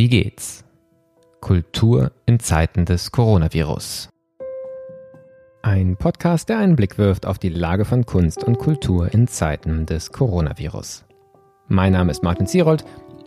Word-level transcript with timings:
Wie 0.00 0.08
geht's? 0.08 0.64
Kultur 1.42 2.12
in 2.24 2.40
Zeiten 2.40 2.86
des 2.86 3.12
Coronavirus. 3.12 4.08
Ein 5.60 5.98
Podcast, 5.98 6.48
der 6.48 6.56
einen 6.56 6.74
Blick 6.74 6.96
wirft 6.96 7.26
auf 7.26 7.38
die 7.38 7.50
Lage 7.50 7.84
von 7.84 8.06
Kunst 8.06 8.42
und 8.42 8.56
Kultur 8.56 9.12
in 9.12 9.28
Zeiten 9.28 9.84
des 9.84 10.10
Coronavirus. 10.10 11.04
Mein 11.68 11.92
Name 11.92 12.12
ist 12.12 12.22
Martin 12.22 12.46
Zierold 12.46 12.82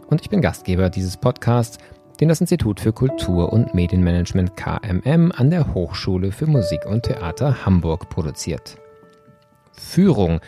und 0.08 0.22
ich 0.22 0.32
bin 0.32 0.42
Gastgeber 0.42 0.90
dieses 0.90 1.16
Podcasts, 1.16 1.78
den 2.20 2.30
das 2.30 2.42
Institut 2.42 2.80
für 2.80 2.92
Kultur 2.92 3.54
und 3.54 3.76
Medienmanagement 3.76 4.58
KMM 4.58 5.32
an 5.32 5.52
der 5.52 5.76
Hochschule 5.76 6.32
für 6.32 6.48
Musik 6.48 6.88
und 6.88 7.04
Theater 7.04 7.68
Hamburg 7.68 8.10
produziert. 8.10 8.78
Führung 9.74 10.40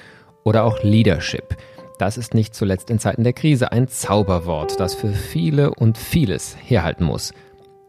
oder 0.43 0.63
auch 0.63 0.81
Leadership– 0.81 1.55
das 1.97 2.17
ist 2.17 2.33
nicht 2.33 2.53
zuletzt 2.53 2.89
in 2.89 2.99
Zeiten 2.99 3.23
der 3.23 3.33
Krise 3.33 3.71
ein 3.71 3.87
Zauberwort, 3.87 4.79
das 4.79 4.95
für 4.95 5.09
viele 5.09 5.73
und 5.73 5.97
vieles 5.97 6.55
herhalten 6.61 7.05
muss. 7.05 7.33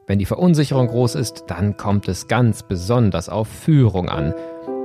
Wenn 0.06 0.18
die 0.18 0.26
Verunsicherung 0.26 0.86
groß 0.86 1.16
ist, 1.16 1.44
dann 1.48 1.76
kommt 1.76 2.06
es 2.08 2.28
ganz 2.28 2.62
besonders 2.62 3.28
auf 3.28 3.48
Führung 3.48 4.08
an. 4.08 4.34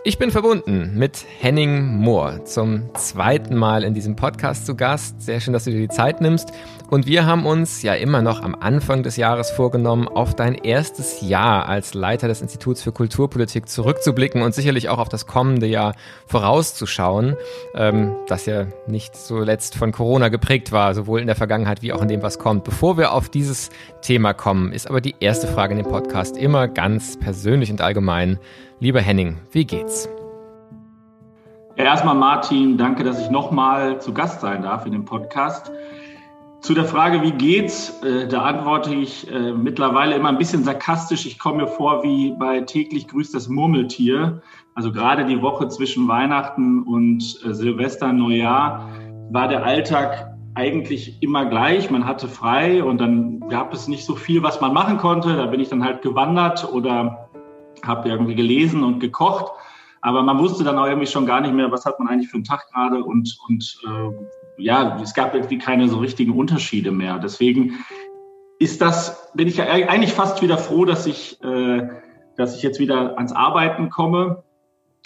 Ich 0.04 0.18
bin 0.18 0.32
verbunden 0.32 0.94
mit 0.96 1.28
Henning 1.40 1.98
Mohr 1.98 2.44
zum 2.46 2.90
zweiten 2.96 3.56
Mal 3.56 3.84
in 3.84 3.94
diesem 3.94 4.16
Podcast 4.16 4.66
zu 4.66 4.76
Gast. 4.76 5.22
Sehr 5.22 5.40
schön, 5.40 5.54
dass 5.54 5.66
du 5.66 5.70
dir 5.70 5.78
die 5.78 5.90
Zeit 5.90 6.22
nimmst. 6.22 6.50
Und 6.90 7.06
wir 7.06 7.28
haben 7.28 7.46
uns 7.46 7.84
ja 7.84 7.94
immer 7.94 8.24
noch 8.24 8.42
am 8.42 8.56
Anfang 8.56 9.04
des 9.04 9.16
Jahres 9.16 9.52
vorgenommen, 9.52 10.08
auf 10.08 10.36
dein 10.36 10.56
erstes 10.56 11.22
Jahr 11.22 11.70
als 11.70 11.94
Leiter 11.94 12.28
des 12.28 12.42
Instituts 12.42 12.82
für 12.82 12.92
Kulturpolitik 12.92 13.70
zurückzublicken 13.70 14.42
und 14.42 14.56
sicherlich 14.56 14.90
auch 14.90 14.98
auf 14.98 15.08
das 15.08 15.28
kommende 15.28 15.68
Jahr 15.68 15.94
vorauszuschauen, 16.26 17.36
ähm, 17.76 18.16
das 18.28 18.48
ja 18.48 18.66
nicht 18.88 19.16
zuletzt 19.16 19.76
von 19.76 19.92
Corona 19.92 20.30
geprägt 20.30 20.72
war, 20.72 20.96
sowohl 20.96 21.22
in 21.22 21.28
der 21.28 21.36
Vergangenheit 21.36 21.84
wie 21.84 21.94
auch 21.94 22.02
in 22.02 22.08
dem, 22.08 22.24
was 22.24 22.40
kommt. 22.40 22.64
Bevor 22.64 22.98
wir 22.98 23.12
auf 23.12 23.30
dieses 23.30 23.70
Thema 24.02 24.34
kommen, 24.34 24.74
ist 24.74 24.90
aber 24.90 25.00
die 25.00 25.14
erste 25.20 25.46
Frage 25.46 25.76
in 25.76 25.84
dem 25.84 25.92
Podcast 25.92 26.38
immer 26.38 26.68
ganz 26.68 27.20
persönlich 27.20 27.70
und 27.70 27.82
allgemein. 27.82 28.40
Lieber 28.82 29.00
Henning, 29.00 29.38
wie 29.52 29.64
geht's? 29.64 30.10
Erstmal 31.76 32.16
Martin, 32.16 32.80
danke, 32.80 33.04
dass 33.04 33.22
ich 33.22 33.30
nochmal 33.30 34.02
zu 34.02 34.12
Gast 34.12 34.42
sein 34.42 34.64
darf 34.64 34.88
in 34.88 34.92
dem 34.92 35.06
Podcast. 35.06 35.72
Zu 36.62 36.74
der 36.74 36.86
Frage, 36.86 37.22
wie 37.22 37.32
geht's, 37.32 38.02
äh, 38.02 38.28
da 38.28 38.42
antworte 38.42 38.96
ich 38.96 39.32
äh, 39.32 39.54
mittlerweile 39.54 40.16
immer 40.16 40.30
ein 40.30 40.40
bisschen 40.40 40.64
sarkastisch. 40.64 41.28
Ich 41.28 41.38
komme 41.38 41.62
mir 41.62 41.68
vor 41.68 42.02
wie 42.02 42.32
bei 42.32 42.62
täglich 42.62 43.08
grüßt 43.08 43.36
das 43.36 43.50
Murmeltier. 43.50 44.42
Also 44.74 44.92
gerade 44.92 45.26
die 45.26 45.44
Woche 45.44 45.68
zwischen 45.68 46.08
Weihnachten 46.08 46.82
und 46.82 47.22
äh, 47.46 47.54
Silvester, 47.54 48.12
Neujahr 48.12 48.90
war 49.30 49.48
der 49.48 49.64
Alltag 49.64 50.36
eigentlich 50.56 51.22
immer 51.22 51.46
gleich. 51.46 51.92
Man 51.92 52.08
hatte 52.08 52.28
frei 52.28 52.84
und 52.84 53.00
dann 53.00 53.42
gab 53.48 53.76
es 53.76 53.88
nicht 53.88 54.06
so 54.06 54.16
viel, 54.16 54.42
was 54.42 54.60
man 54.60 54.74
machen 54.74 54.98
konnte. 54.98 55.38
Da 55.38 55.46
bin 55.46 55.60
ich 55.60 55.70
dann 55.70 55.84
halt 55.84 56.02
gewandert 56.02 56.68
oder 56.74 57.30
habe 57.86 58.10
irgendwie 58.10 58.36
gelesen 58.36 58.84
und 58.84 59.00
gekocht. 59.00 59.52
Aber 60.02 60.24
man 60.24 60.40
wusste 60.40 60.64
dann 60.64 60.78
auch 60.80 60.88
irgendwie 60.88 61.08
schon 61.08 61.26
gar 61.26 61.42
nicht 61.42 61.54
mehr, 61.54 61.72
was 61.72 61.86
hat 61.86 62.00
man 62.00 62.08
eigentlich 62.08 62.30
für 62.30 62.36
einen 62.36 62.44
Tag 62.44 62.68
gerade 62.72 63.04
und, 63.04 63.38
und 63.48 63.80
äh, 63.86 64.64
ja, 64.64 65.00
es 65.02 65.14
gab 65.14 65.34
irgendwie 65.34 65.60
keine 65.60 65.88
so 65.90 66.00
richtigen 66.00 66.34
Unterschiede 66.34 66.92
mehr. 66.92 67.20
Deswegen 67.20 67.84
ist 68.60 68.82
das, 68.82 69.32
bin 69.34 69.48
ich 69.48 69.58
ja 69.58 69.66
eigentlich 69.66 70.14
fast 70.14 70.42
wieder 70.42 70.58
froh, 70.58 70.86
dass 70.86 71.06
ich, 71.06 71.42
äh, 71.44 71.88
dass 72.36 72.56
ich 72.56 72.64
jetzt 72.64 72.80
wieder 72.80 73.18
ans 73.18 73.32
Arbeiten 73.32 73.90
komme. 73.90 74.44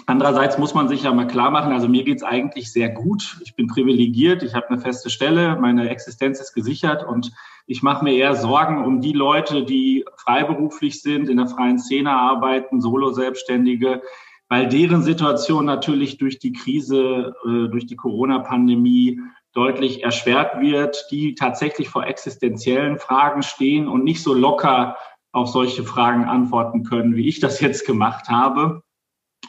Andererseits 0.07 0.59
muss 0.59 0.75
man 0.75 0.87
sich 0.87 1.03
ja 1.03 1.13
mal 1.13 1.25
klar 1.25 1.49
machen, 1.49 1.73
also 1.73 1.87
mir 1.87 2.03
geht's 2.03 2.21
eigentlich 2.21 2.71
sehr 2.71 2.89
gut. 2.89 3.37
Ich 3.41 3.55
bin 3.55 3.65
privilegiert, 3.65 4.43
ich 4.43 4.53
habe 4.53 4.69
eine 4.69 4.79
feste 4.79 5.09
Stelle, 5.09 5.57
meine 5.59 5.89
Existenz 5.89 6.39
ist 6.39 6.53
gesichert 6.53 7.03
und 7.03 7.31
ich 7.65 7.81
mache 7.81 8.03
mir 8.03 8.13
eher 8.13 8.35
Sorgen 8.35 8.85
um 8.85 9.01
die 9.01 9.13
Leute, 9.13 9.63
die 9.63 10.05
freiberuflich 10.17 11.01
sind, 11.01 11.27
in 11.27 11.37
der 11.37 11.47
freien 11.47 11.79
Szene 11.79 12.11
arbeiten, 12.11 12.81
Solo-Selbstständige, 12.81 14.03
weil 14.47 14.67
deren 14.67 15.01
Situation 15.01 15.65
natürlich 15.65 16.19
durch 16.19 16.37
die 16.37 16.53
Krise, 16.53 17.33
äh, 17.43 17.67
durch 17.69 17.87
die 17.87 17.95
Corona-Pandemie 17.95 19.19
deutlich 19.53 20.03
erschwert 20.03 20.61
wird, 20.61 21.07
die 21.09 21.33
tatsächlich 21.33 21.89
vor 21.89 22.05
existenziellen 22.05 22.99
Fragen 22.99 23.41
stehen 23.41 23.87
und 23.87 24.03
nicht 24.03 24.21
so 24.21 24.35
locker 24.35 24.97
auf 25.31 25.47
solche 25.47 25.83
Fragen 25.83 26.25
antworten 26.25 26.83
können, 26.83 27.15
wie 27.15 27.27
ich 27.27 27.39
das 27.39 27.59
jetzt 27.59 27.87
gemacht 27.87 28.29
habe. 28.29 28.83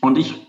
Und 0.01 0.17
ich 0.17 0.46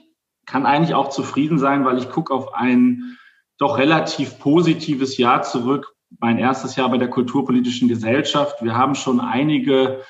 kann 0.47 0.66
eigentlich 0.66 0.96
auch 0.96 1.09
zufrieden 1.09 1.59
sein, 1.59 1.85
weil 1.85 2.00
ich 2.00 2.09
gucke 2.09 2.34
auf 2.34 2.56
ein 2.56 3.18
doch 3.59 3.78
relativ 3.78 4.40
positives 4.40 5.18
Jahr 5.18 5.44
zurück. 5.44 5.94
Mein 6.19 6.40
erstes 6.40 6.75
Jahr 6.75 6.90
bei 6.90 6.97
der 6.97 7.09
Kulturpolitischen 7.09 7.88
Gesellschaft. 7.88 8.63
Wir 8.63 8.75
haben 8.75 8.96
schon 8.96 9.19
einige 9.19 10.02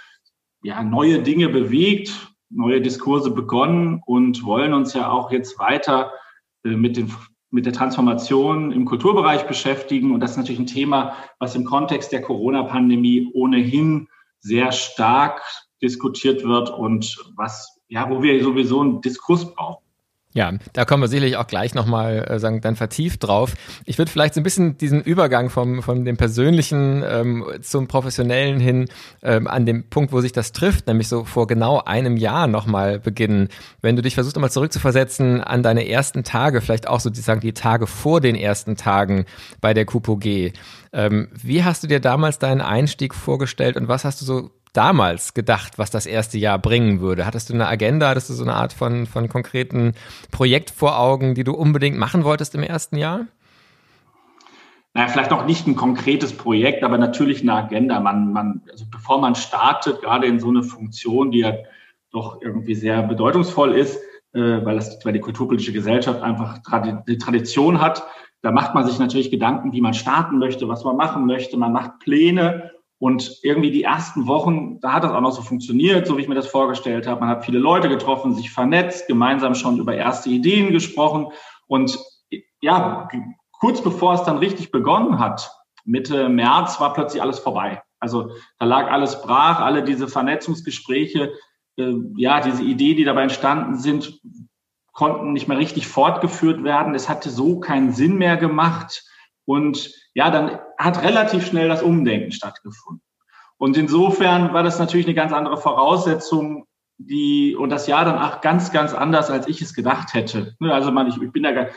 ja, 0.63 0.83
neue 0.83 1.23
Dinge 1.23 1.49
bewegt, 1.49 2.11
neue 2.49 2.81
Diskurse 2.81 3.31
begonnen 3.31 4.01
und 4.05 4.43
wollen 4.43 4.73
uns 4.73 4.93
ja 4.93 5.09
auch 5.09 5.31
jetzt 5.31 5.59
weiter 5.59 6.11
äh, 6.63 6.69
mit, 6.69 6.97
den, 6.97 7.11
mit 7.49 7.65
der 7.65 7.73
Transformation 7.73 8.71
im 8.71 8.85
Kulturbereich 8.85 9.47
beschäftigen. 9.47 10.11
Und 10.11 10.19
das 10.19 10.31
ist 10.31 10.37
natürlich 10.37 10.59
ein 10.59 10.67
Thema, 10.67 11.15
was 11.39 11.55
im 11.55 11.65
Kontext 11.65 12.11
der 12.11 12.21
Corona-Pandemie 12.21 13.31
ohnehin 13.33 14.07
sehr 14.39 14.71
stark 14.71 15.41
diskutiert 15.81 16.43
wird 16.43 16.69
und 16.69 17.17
was, 17.35 17.79
ja, 17.87 18.09
wo 18.09 18.21
wir 18.21 18.43
sowieso 18.43 18.81
einen 18.81 19.01
Diskurs 19.01 19.53
brauchen. 19.53 19.86
Ja, 20.37 20.53
da 20.73 20.85
kommen 20.85 21.01
wir 21.01 21.07
sicherlich 21.07 21.35
auch 21.35 21.47
gleich 21.47 21.73
nochmal 21.73 22.23
äh, 22.29 22.37
sagen, 22.37 22.61
dann 22.61 22.75
vertieft 22.75 23.23
drauf. 23.23 23.55
Ich 23.85 23.97
würde 23.97 24.11
vielleicht 24.11 24.35
so 24.35 24.39
ein 24.39 24.43
bisschen 24.43 24.77
diesen 24.77 25.01
Übergang 25.01 25.49
vom, 25.49 25.81
von 25.81 26.05
dem 26.05 26.15
Persönlichen 26.15 27.03
ähm, 27.03 27.43
zum 27.63 27.87
Professionellen 27.87 28.59
hin 28.59 28.87
ähm, 29.23 29.47
an 29.47 29.65
dem 29.65 29.89
Punkt, 29.89 30.13
wo 30.13 30.21
sich 30.21 30.33
das 30.33 30.51
trifft, 30.51 30.85
nämlich 30.85 31.07
so 31.07 31.23
vor 31.23 31.47
genau 31.47 31.81
einem 31.83 32.17
Jahr 32.17 32.45
nochmal 32.45 32.99
beginnen. 32.99 33.47
Wenn 33.81 33.95
du 33.95 34.03
dich 34.03 34.13
versuchst, 34.13 34.35
nochmal 34.35 34.51
zurückzuversetzen 34.51 35.41
an 35.41 35.63
deine 35.63 35.89
ersten 35.89 36.23
Tage, 36.23 36.61
vielleicht 36.61 36.87
auch 36.87 36.99
sozusagen 36.99 37.41
die 37.41 37.53
Tage 37.53 37.87
vor 37.87 38.21
den 38.21 38.35
ersten 38.35 38.77
Tagen 38.77 39.25
bei 39.59 39.73
der 39.73 39.85
KUPOG. 39.85 40.53
Ähm, 40.93 41.29
wie 41.33 41.63
hast 41.63 41.81
du 41.81 41.87
dir 41.87 41.99
damals 41.99 42.37
deinen 42.37 42.61
Einstieg 42.61 43.15
vorgestellt 43.15 43.75
und 43.75 43.87
was 43.87 44.05
hast 44.05 44.21
du 44.21 44.25
so 44.25 44.51
damals 44.77 45.33
gedacht, 45.33 45.77
was 45.77 45.89
das 45.89 46.05
erste 46.05 46.37
Jahr 46.37 46.59
bringen 46.59 46.99
würde? 46.99 47.25
Hattest 47.25 47.49
du 47.49 47.53
eine 47.53 47.67
Agenda, 47.67 48.09
hattest 48.09 48.29
du 48.29 48.33
so 48.33 48.43
eine 48.43 48.53
Art 48.53 48.73
von, 48.73 49.05
von 49.07 49.27
konkreten 49.27 49.93
Projekt 50.31 50.69
vor 50.69 50.99
Augen, 50.99 51.33
die 51.35 51.43
du 51.43 51.53
unbedingt 51.53 51.97
machen 51.97 52.23
wolltest 52.23 52.55
im 52.55 52.63
ersten 52.63 52.97
Jahr? 52.97 53.25
naja, 54.97 55.09
vielleicht 55.09 55.29
noch 55.29 55.45
nicht 55.45 55.67
ein 55.67 55.75
konkretes 55.75 56.35
Projekt, 56.35 56.83
aber 56.83 56.97
natürlich 56.97 57.41
eine 57.43 57.53
Agenda. 57.53 57.99
Man, 57.99 58.33
man, 58.33 58.63
also 58.71 58.83
bevor 58.89 59.19
man 59.19 59.35
startet, 59.35 60.01
gerade 60.01 60.25
in 60.25 60.39
so 60.39 60.49
eine 60.49 60.63
Funktion, 60.63 61.29
die 61.29 61.41
ja 61.41 61.53
doch 62.11 62.41
irgendwie 62.41 62.73
sehr 62.73 63.03
bedeutungsvoll 63.03 63.73
ist, 63.75 64.01
äh, 64.33 64.65
weil, 64.65 64.75
das, 64.75 64.97
weil 65.05 65.13
die 65.13 65.19
kulturpolitische 65.19 65.71
Gesellschaft 65.71 66.23
einfach 66.23 66.61
die 67.07 67.19
Tradition 67.19 67.79
hat, 67.79 68.07
da 68.41 68.51
macht 68.51 68.73
man 68.73 68.87
sich 68.87 68.97
natürlich 68.97 69.29
Gedanken, 69.29 69.71
wie 69.71 69.81
man 69.81 69.93
starten 69.93 70.39
möchte, 70.39 70.67
was 70.67 70.83
man 70.83 70.97
machen 70.97 71.27
möchte. 71.27 71.57
Man 71.57 71.73
macht 71.73 71.99
Pläne 71.99 72.71
und 72.99 73.39
irgendwie 73.43 73.71
die 73.71 73.83
ersten 73.83 74.27
Wochen, 74.27 74.79
da 74.79 74.93
hat 74.93 75.03
das 75.03 75.11
auch 75.11 75.21
noch 75.21 75.31
so 75.31 75.41
funktioniert, 75.41 76.07
so 76.07 76.17
wie 76.17 76.21
ich 76.21 76.27
mir 76.27 76.35
das 76.35 76.47
vorgestellt 76.47 77.05
habe. 77.05 77.21
Man 77.21 77.29
hat 77.29 77.45
viele 77.45 77.59
Leute 77.59 77.89
getroffen, 77.89 78.33
sich 78.33 78.51
vernetzt, 78.51 79.07
gemeinsam 79.07 79.53
schon 79.53 79.77
über 79.77 79.95
erste 79.95 80.29
Ideen 80.29 80.71
gesprochen. 80.71 81.27
Und 81.67 81.99
ja, 82.59 83.07
kurz 83.51 83.81
bevor 83.81 84.15
es 84.15 84.23
dann 84.23 84.37
richtig 84.37 84.71
begonnen 84.71 85.19
hat, 85.19 85.51
Mitte 85.85 86.27
März, 86.27 86.79
war 86.79 86.93
plötzlich 86.93 87.21
alles 87.21 87.39
vorbei. 87.39 87.81
Also 87.99 88.31
da 88.59 88.65
lag 88.65 88.91
alles 88.91 89.21
brach, 89.21 89.59
alle 89.59 89.83
diese 89.83 90.07
Vernetzungsgespräche, 90.07 91.33
äh, 91.77 91.93
ja, 92.15 92.41
diese 92.41 92.63
Ideen, 92.63 92.97
die 92.97 93.03
dabei 93.03 93.23
entstanden 93.23 93.77
sind, 93.77 94.19
konnten 94.91 95.33
nicht 95.33 95.47
mehr 95.47 95.57
richtig 95.59 95.87
fortgeführt 95.87 96.63
werden. 96.63 96.95
Es 96.95 97.07
hatte 97.07 97.29
so 97.29 97.59
keinen 97.59 97.93
Sinn 97.93 98.17
mehr 98.17 98.37
gemacht. 98.37 99.03
Und 99.45 99.93
ja, 100.17 100.31
dann 100.31 100.57
hat 100.79 101.03
relativ 101.03 101.45
schnell 101.45 101.67
das 101.67 101.83
Umdenken 101.83 102.31
stattgefunden. 102.31 103.03
Und 103.57 103.77
insofern 103.77 104.51
war 104.51 104.63
das 104.63 104.79
natürlich 104.79 105.05
eine 105.05 105.13
ganz 105.13 105.31
andere 105.31 105.57
Voraussetzung, 105.57 106.65
die, 106.97 107.55
und 107.55 107.69
das 107.69 107.85
Jahr 107.85 108.03
dann 108.03 108.17
auch 108.17 108.41
ganz, 108.41 108.71
ganz 108.71 108.95
anders, 108.95 109.29
als 109.29 109.47
ich 109.47 109.61
es 109.61 109.75
gedacht 109.75 110.15
hätte. 110.15 110.55
Ne, 110.59 110.73
also 110.73 110.91
man, 110.91 111.05
ich, 111.05 111.21
ich 111.21 111.31
bin 111.31 111.43
da, 111.43 111.67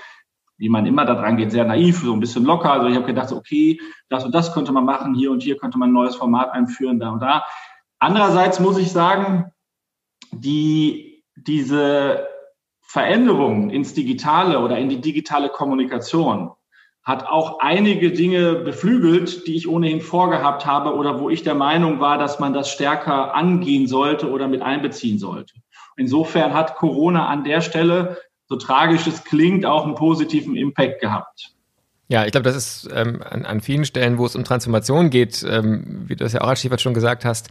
wie 0.57 0.71
man 0.71 0.87
immer 0.87 1.05
da 1.05 1.17
dran 1.17 1.37
geht, 1.37 1.51
sehr 1.51 1.67
naiv, 1.67 1.99
so 1.99 2.15
ein 2.15 2.21
bisschen 2.21 2.47
locker. 2.47 2.73
Also 2.73 2.87
ich 2.89 2.97
habe 2.97 3.05
gedacht, 3.05 3.31
okay, 3.31 3.79
das 4.09 4.25
und 4.25 4.35
das 4.35 4.55
könnte 4.55 4.73
man 4.73 4.87
machen, 4.87 5.15
hier 5.15 5.33
und 5.33 5.43
hier 5.43 5.59
könnte 5.59 5.77
man 5.77 5.91
ein 5.91 5.95
neues 5.95 6.17
Format 6.17 6.51
einführen, 6.53 6.99
da 6.99 7.11
und 7.11 7.21
da. 7.21 7.45
Andererseits 7.99 8.59
muss 8.59 8.79
ich 8.79 8.91
sagen, 8.91 9.53
die, 10.33 11.25
diese 11.37 12.27
Veränderung 12.81 13.69
ins 13.69 13.93
Digitale 13.93 14.61
oder 14.61 14.79
in 14.79 14.89
die 14.89 15.03
digitale 15.03 15.51
Kommunikation, 15.51 16.53
hat 17.03 17.27
auch 17.27 17.61
einige 17.61 18.13
Dinge 18.13 18.57
beflügelt, 18.57 19.47
die 19.47 19.57
ich 19.57 19.69
ohnehin 19.69 20.01
vorgehabt 20.01 20.67
habe 20.67 20.95
oder 20.95 21.19
wo 21.19 21.31
ich 21.31 21.43
der 21.43 21.55
Meinung 21.55 22.01
war, 22.01 22.19
dass 22.19 22.39
man 22.39 22.53
das 22.53 22.71
stärker 22.71 23.35
angehen 23.35 23.87
sollte 23.87 24.31
oder 24.31 24.49
mit 24.49 24.63
einbeziehen 24.63 25.19
sollte. 25.19 25.55
Insofern 25.97 26.55
hat 26.55 26.77
Corona 26.77 27.27
an 27.27 27.45
der 27.45 27.61
Stelle, 27.63 28.19
so 28.47 28.57
tragisch 28.57 29.07
es 29.07 29.25
klingt, 29.25 29.65
auch 29.65 29.85
einen 29.85 29.95
positiven 29.95 30.57
Impact 30.57 31.01
gehabt. 31.01 31.55
Ja, 32.11 32.25
ich 32.25 32.33
glaube, 32.33 32.43
das 32.43 32.57
ist 32.57 32.89
ähm, 32.93 33.23
an, 33.23 33.47
an 33.47 33.61
vielen 33.61 33.85
Stellen, 33.85 34.19
wo 34.19 34.27
es 34.27 34.35
um 34.35 34.43
Transformation 34.43 35.11
geht, 35.11 35.47
ähm, 35.49 36.07
wie 36.09 36.17
du 36.17 36.25
es 36.25 36.33
ja 36.33 36.41
auch 36.41 36.49
als 36.49 36.59
Stichwort 36.59 36.81
schon 36.81 36.93
gesagt 36.93 37.25
hast, 37.25 37.51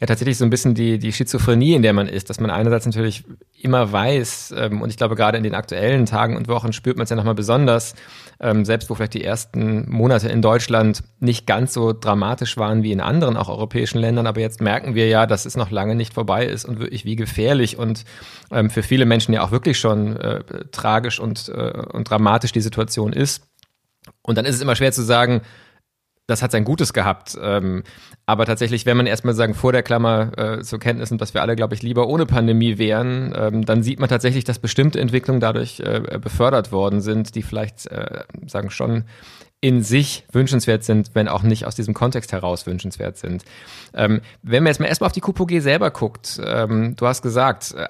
ja 0.00 0.06
tatsächlich 0.08 0.36
so 0.36 0.44
ein 0.44 0.50
bisschen 0.50 0.74
die, 0.74 0.98
die 0.98 1.12
Schizophrenie, 1.12 1.74
in 1.74 1.82
der 1.82 1.92
man 1.92 2.08
ist, 2.08 2.28
dass 2.28 2.40
man 2.40 2.50
einerseits 2.50 2.86
natürlich 2.86 3.22
immer 3.56 3.92
weiß, 3.92 4.52
ähm, 4.58 4.82
und 4.82 4.90
ich 4.90 4.96
glaube 4.96 5.14
gerade 5.14 5.38
in 5.38 5.44
den 5.44 5.54
aktuellen 5.54 6.06
Tagen 6.06 6.36
und 6.36 6.48
Wochen 6.48 6.72
spürt 6.72 6.96
man 6.96 7.04
es 7.04 7.10
ja 7.10 7.14
nochmal 7.14 7.36
besonders, 7.36 7.94
ähm, 8.40 8.64
selbst 8.64 8.90
wo 8.90 8.96
vielleicht 8.96 9.14
die 9.14 9.22
ersten 9.22 9.88
Monate 9.88 10.28
in 10.28 10.42
Deutschland 10.42 11.04
nicht 11.20 11.46
ganz 11.46 11.72
so 11.72 11.92
dramatisch 11.92 12.56
waren 12.56 12.82
wie 12.82 12.90
in 12.90 13.00
anderen, 13.00 13.36
auch 13.36 13.48
europäischen 13.48 13.98
Ländern, 13.98 14.26
aber 14.26 14.40
jetzt 14.40 14.60
merken 14.60 14.96
wir 14.96 15.06
ja, 15.06 15.26
dass 15.26 15.46
es 15.46 15.56
noch 15.56 15.70
lange 15.70 15.94
nicht 15.94 16.14
vorbei 16.14 16.46
ist 16.46 16.64
und 16.64 16.80
wirklich 16.80 17.04
wie 17.04 17.14
gefährlich 17.14 17.78
und 17.78 18.04
ähm, 18.50 18.70
für 18.70 18.82
viele 18.82 19.06
Menschen 19.06 19.34
ja 19.34 19.42
auch 19.42 19.52
wirklich 19.52 19.78
schon 19.78 20.16
äh, 20.16 20.42
tragisch 20.72 21.20
und, 21.20 21.48
äh, 21.48 21.84
und 21.92 22.10
dramatisch 22.10 22.50
die 22.50 22.60
Situation 22.60 23.12
ist. 23.12 23.49
Und 24.22 24.38
dann 24.38 24.44
ist 24.44 24.56
es 24.56 24.62
immer 24.62 24.76
schwer 24.76 24.92
zu 24.92 25.02
sagen, 25.02 25.42
das 26.30 26.42
hat 26.42 26.52
sein 26.52 26.64
Gutes 26.64 26.92
gehabt. 26.92 27.36
Ähm, 27.42 27.82
aber 28.24 28.46
tatsächlich, 28.46 28.86
wenn 28.86 28.96
man 28.96 29.06
erstmal 29.06 29.34
sagen, 29.34 29.54
vor 29.54 29.72
der 29.72 29.82
Klammer 29.82 30.30
äh, 30.38 30.60
zur 30.62 30.78
Kenntnis 30.78 31.10
nimmt, 31.10 31.20
dass 31.20 31.34
wir 31.34 31.42
alle, 31.42 31.56
glaube 31.56 31.74
ich, 31.74 31.82
lieber 31.82 32.06
ohne 32.06 32.24
Pandemie 32.24 32.78
wären, 32.78 33.34
ähm, 33.36 33.64
dann 33.64 33.82
sieht 33.82 33.98
man 33.98 34.08
tatsächlich, 34.08 34.44
dass 34.44 34.60
bestimmte 34.60 35.00
Entwicklungen 35.00 35.40
dadurch 35.40 35.80
äh, 35.80 36.18
befördert 36.20 36.70
worden 36.70 37.00
sind, 37.00 37.34
die 37.34 37.42
vielleicht, 37.42 37.86
äh, 37.88 38.22
sagen, 38.46 38.70
schon 38.70 39.04
in 39.62 39.82
sich 39.82 40.24
wünschenswert 40.32 40.84
sind, 40.84 41.10
wenn 41.12 41.28
auch 41.28 41.42
nicht 41.42 41.66
aus 41.66 41.74
diesem 41.74 41.92
Kontext 41.92 42.32
heraus 42.32 42.66
wünschenswert 42.66 43.18
sind. 43.18 43.44
Ähm, 43.92 44.22
wenn 44.42 44.62
man 44.62 44.70
jetzt 44.70 44.80
mal 44.80 44.86
erstmal 44.86 45.08
auf 45.08 45.12
die 45.12 45.20
KUPOG 45.20 45.60
selber 45.60 45.90
guckt, 45.90 46.40
ähm, 46.42 46.96
du 46.96 47.06
hast 47.06 47.20
gesagt, 47.20 47.74
äh, 47.74 47.88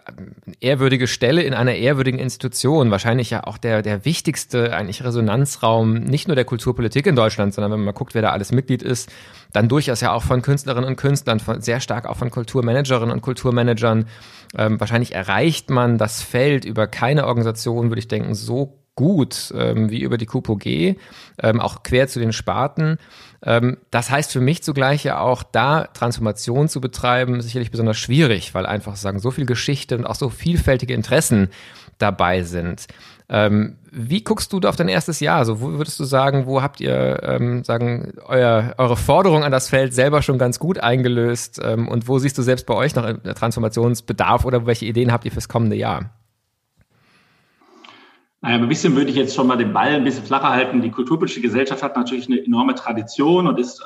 ehrwürdige 0.58 1.06
Stelle 1.06 1.42
in 1.42 1.54
einer 1.54 1.74
ehrwürdigen 1.74 2.18
Institution, 2.18 2.90
wahrscheinlich 2.90 3.30
ja 3.30 3.44
auch 3.44 3.56
der, 3.56 3.82
der 3.82 4.04
wichtigste 4.04 4.74
eigentlich 4.74 5.04
Resonanzraum, 5.04 5.94
nicht 5.94 6.26
nur 6.26 6.34
der 6.34 6.44
Kulturpolitik 6.44 7.06
in 7.06 7.14
Deutschland, 7.14 7.54
sondern 7.54 7.70
wenn 7.70 7.78
man 7.78 7.86
mal 7.86 7.92
guckt, 7.92 8.14
wer 8.14 8.22
da 8.22 8.30
alles 8.30 8.50
Mitglied 8.50 8.82
ist, 8.82 9.08
dann 9.52 9.68
durchaus 9.68 10.00
ja 10.00 10.12
auch 10.12 10.24
von 10.24 10.42
Künstlerinnen 10.42 10.88
und 10.88 10.96
Künstlern, 10.96 11.38
von, 11.38 11.60
sehr 11.60 11.78
stark 11.78 12.06
auch 12.06 12.16
von 12.16 12.30
Kulturmanagerinnen 12.30 13.12
und 13.12 13.20
Kulturmanagern. 13.20 14.06
Ähm, 14.58 14.80
wahrscheinlich 14.80 15.14
erreicht 15.14 15.70
man 15.70 15.98
das 15.98 16.20
Feld 16.20 16.64
über 16.64 16.88
keine 16.88 17.26
Organisation, 17.26 17.90
würde 17.90 18.00
ich 18.00 18.08
denken, 18.08 18.34
so 18.34 18.79
gut 19.00 19.50
ähm, 19.56 19.88
wie 19.88 20.02
über 20.02 20.18
die 20.18 20.26
KUPOG, 20.26 20.66
ähm, 20.66 21.58
auch 21.58 21.82
quer 21.82 22.06
zu 22.06 22.20
den 22.20 22.34
Sparten. 22.34 22.98
Ähm, 23.42 23.78
das 23.90 24.10
heißt 24.10 24.30
für 24.30 24.42
mich 24.42 24.62
zugleich 24.62 25.04
ja 25.04 25.20
auch, 25.20 25.42
da 25.42 25.86
Transformation 25.86 26.68
zu 26.68 26.82
betreiben, 26.82 27.40
sicherlich 27.40 27.70
besonders 27.70 27.96
schwierig, 27.96 28.54
weil 28.54 28.66
einfach 28.66 28.96
sagen, 28.96 29.18
so 29.18 29.30
viel 29.30 29.46
Geschichte 29.46 29.96
und 29.96 30.04
auch 30.04 30.16
so 30.16 30.28
vielfältige 30.28 30.92
Interessen 30.92 31.48
dabei 31.96 32.42
sind. 32.42 32.88
Ähm, 33.30 33.78
wie 33.90 34.22
guckst 34.22 34.52
du 34.52 34.60
da 34.60 34.68
auf 34.68 34.76
dein 34.76 34.88
erstes 34.88 35.20
Jahr? 35.20 35.38
Also, 35.38 35.62
wo 35.62 35.68
würdest 35.70 35.98
du 35.98 36.04
sagen, 36.04 36.44
wo 36.44 36.60
habt 36.60 36.80
ihr 36.82 37.22
ähm, 37.22 37.64
sagen, 37.64 38.12
euer, 38.26 38.74
eure 38.76 38.98
Forderung 38.98 39.44
an 39.44 39.52
das 39.52 39.70
Feld 39.70 39.94
selber 39.94 40.20
schon 40.20 40.36
ganz 40.36 40.58
gut 40.58 40.78
eingelöst? 40.78 41.58
Ähm, 41.64 41.88
und 41.88 42.06
wo 42.06 42.18
siehst 42.18 42.36
du 42.36 42.42
selbst 42.42 42.66
bei 42.66 42.74
euch 42.74 42.94
noch 42.94 43.10
Transformationsbedarf 43.34 44.44
oder 44.44 44.66
welche 44.66 44.84
Ideen 44.84 45.10
habt 45.10 45.24
ihr 45.24 45.32
fürs 45.32 45.48
kommende 45.48 45.76
Jahr? 45.76 46.10
Naja, 48.42 48.56
ein 48.56 48.68
bisschen 48.68 48.96
würde 48.96 49.10
ich 49.10 49.16
jetzt 49.16 49.34
schon 49.34 49.46
mal 49.46 49.56
den 49.56 49.72
Ball 49.72 49.94
ein 49.94 50.04
bisschen 50.04 50.24
flacher 50.24 50.50
halten. 50.50 50.80
Die 50.80 50.90
kulturpolitische 50.90 51.42
Gesellschaft 51.42 51.82
hat 51.82 51.96
natürlich 51.96 52.26
eine 52.26 52.42
enorme 52.42 52.74
Tradition 52.74 53.46
und 53.46 53.58
ist 53.58 53.84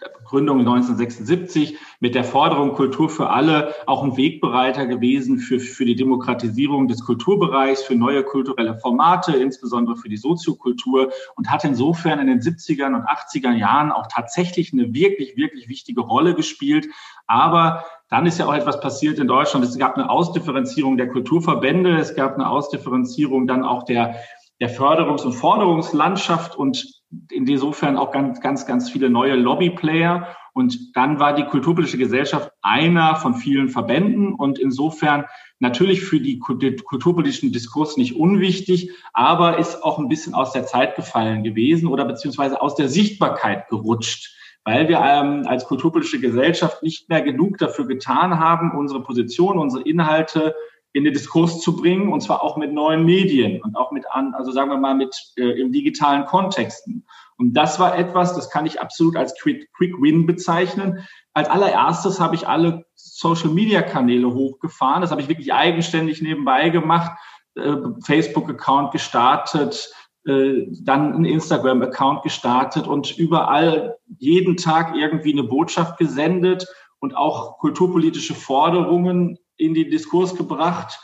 der 0.00 0.10
Gründung 0.24 0.60
1976 0.60 1.76
mit 1.98 2.14
der 2.14 2.22
Forderung 2.22 2.74
Kultur 2.74 3.08
für 3.08 3.30
alle 3.30 3.74
auch 3.86 4.04
ein 4.04 4.16
Wegbereiter 4.16 4.86
gewesen 4.86 5.38
für, 5.38 5.58
für 5.58 5.84
die 5.84 5.96
Demokratisierung 5.96 6.86
des 6.86 7.04
Kulturbereichs, 7.04 7.82
für 7.82 7.96
neue 7.96 8.22
kulturelle 8.22 8.78
Formate, 8.78 9.32
insbesondere 9.32 9.96
für 9.96 10.08
die 10.08 10.16
Soziokultur 10.16 11.10
und 11.34 11.50
hat 11.50 11.64
insofern 11.64 12.20
in 12.20 12.28
den 12.28 12.40
70ern 12.40 12.94
und 12.94 13.08
80er 13.08 13.52
Jahren 13.52 13.90
auch 13.90 14.06
tatsächlich 14.06 14.72
eine 14.72 14.94
wirklich, 14.94 15.36
wirklich 15.36 15.68
wichtige 15.68 16.02
Rolle 16.02 16.36
gespielt. 16.36 16.86
Aber 17.26 17.84
dann 18.10 18.26
ist 18.26 18.38
ja 18.38 18.46
auch 18.46 18.54
etwas 18.54 18.80
passiert 18.80 19.18
in 19.18 19.28
Deutschland. 19.28 19.64
Es 19.64 19.78
gab 19.78 19.96
eine 19.96 20.08
Ausdifferenzierung 20.10 20.96
der 20.96 21.08
Kulturverbände, 21.08 21.96
es 21.98 22.14
gab 22.14 22.34
eine 22.34 22.48
Ausdifferenzierung 22.48 23.46
dann 23.46 23.64
auch 23.64 23.84
der, 23.84 24.16
der 24.60 24.70
Förderungs- 24.70 25.24
und 25.24 25.34
Forderungslandschaft 25.34 26.56
und 26.56 27.02
insofern 27.30 27.96
auch 27.96 28.10
ganz, 28.10 28.40
ganz, 28.40 28.66
ganz 28.66 28.90
viele 28.90 29.10
neue 29.10 29.34
Lobbyplayer. 29.34 30.28
Und 30.54 30.96
dann 30.96 31.20
war 31.20 31.34
die 31.34 31.44
kulturpolitische 31.44 31.98
Gesellschaft 31.98 32.50
einer 32.62 33.16
von 33.16 33.34
vielen 33.34 33.68
Verbänden 33.68 34.34
und 34.34 34.58
insofern 34.58 35.24
natürlich 35.60 36.02
für 36.02 36.20
die, 36.20 36.38
kulturpolitischen 36.38 37.52
Diskurs 37.52 37.96
nicht 37.96 38.16
unwichtig, 38.16 38.90
aber 39.12 39.58
ist 39.58 39.84
auch 39.84 39.98
ein 39.98 40.08
bisschen 40.08 40.34
aus 40.34 40.52
der 40.52 40.66
Zeit 40.66 40.96
gefallen 40.96 41.44
gewesen 41.44 41.86
oder 41.88 42.04
beziehungsweise 42.04 42.60
aus 42.60 42.74
der 42.74 42.88
Sichtbarkeit 42.88 43.68
gerutscht 43.68 44.37
weil 44.68 44.86
wir 44.86 45.00
ähm, 45.00 45.44
als 45.46 45.64
kulturpolitische 45.64 46.20
Gesellschaft 46.20 46.82
nicht 46.82 47.08
mehr 47.08 47.22
genug 47.22 47.56
dafür 47.56 47.86
getan 47.86 48.38
haben, 48.38 48.76
unsere 48.76 49.02
Position, 49.02 49.56
unsere 49.56 49.82
Inhalte 49.84 50.54
in 50.92 51.04
den 51.04 51.14
Diskurs 51.14 51.62
zu 51.62 51.74
bringen, 51.74 52.12
und 52.12 52.20
zwar 52.20 52.42
auch 52.42 52.58
mit 52.58 52.74
neuen 52.74 53.06
Medien 53.06 53.62
und 53.62 53.78
auch 53.78 53.92
mit 53.92 54.04
an, 54.10 54.34
also 54.34 54.52
sagen 54.52 54.68
wir 54.68 54.76
mal 54.76 54.94
mit 54.94 55.16
äh, 55.36 55.58
im 55.58 55.72
digitalen 55.72 56.26
Kontexten. 56.26 57.06
Und 57.38 57.54
das 57.54 57.80
war 57.80 57.96
etwas, 57.96 58.36
das 58.36 58.50
kann 58.50 58.66
ich 58.66 58.78
absolut 58.78 59.16
als 59.16 59.34
Quick, 59.40 59.72
Quick 59.72 59.94
Win 60.02 60.26
bezeichnen. 60.26 61.08
Als 61.32 61.48
allererstes 61.48 62.20
habe 62.20 62.34
ich 62.34 62.46
alle 62.46 62.84
Social 62.94 63.48
Media 63.48 63.80
Kanäle 63.80 64.34
hochgefahren. 64.34 65.00
Das 65.00 65.10
habe 65.10 65.22
ich 65.22 65.28
wirklich 65.28 65.54
eigenständig 65.54 66.20
nebenbei 66.20 66.68
gemacht. 66.68 67.12
Äh, 67.54 67.74
Facebook-Account 68.04 68.92
gestartet, 68.92 69.90
äh, 69.94 69.97
dann 70.28 71.14
einen 71.14 71.24
Instagram-Account 71.24 72.22
gestartet 72.22 72.86
und 72.86 73.16
überall 73.16 73.96
jeden 74.18 74.56
Tag 74.56 74.94
irgendwie 74.94 75.32
eine 75.32 75.44
Botschaft 75.44 75.98
gesendet 75.98 76.66
und 77.00 77.16
auch 77.16 77.58
kulturpolitische 77.58 78.34
Forderungen 78.34 79.38
in 79.56 79.74
den 79.74 79.90
Diskurs 79.90 80.36
gebracht. 80.36 81.00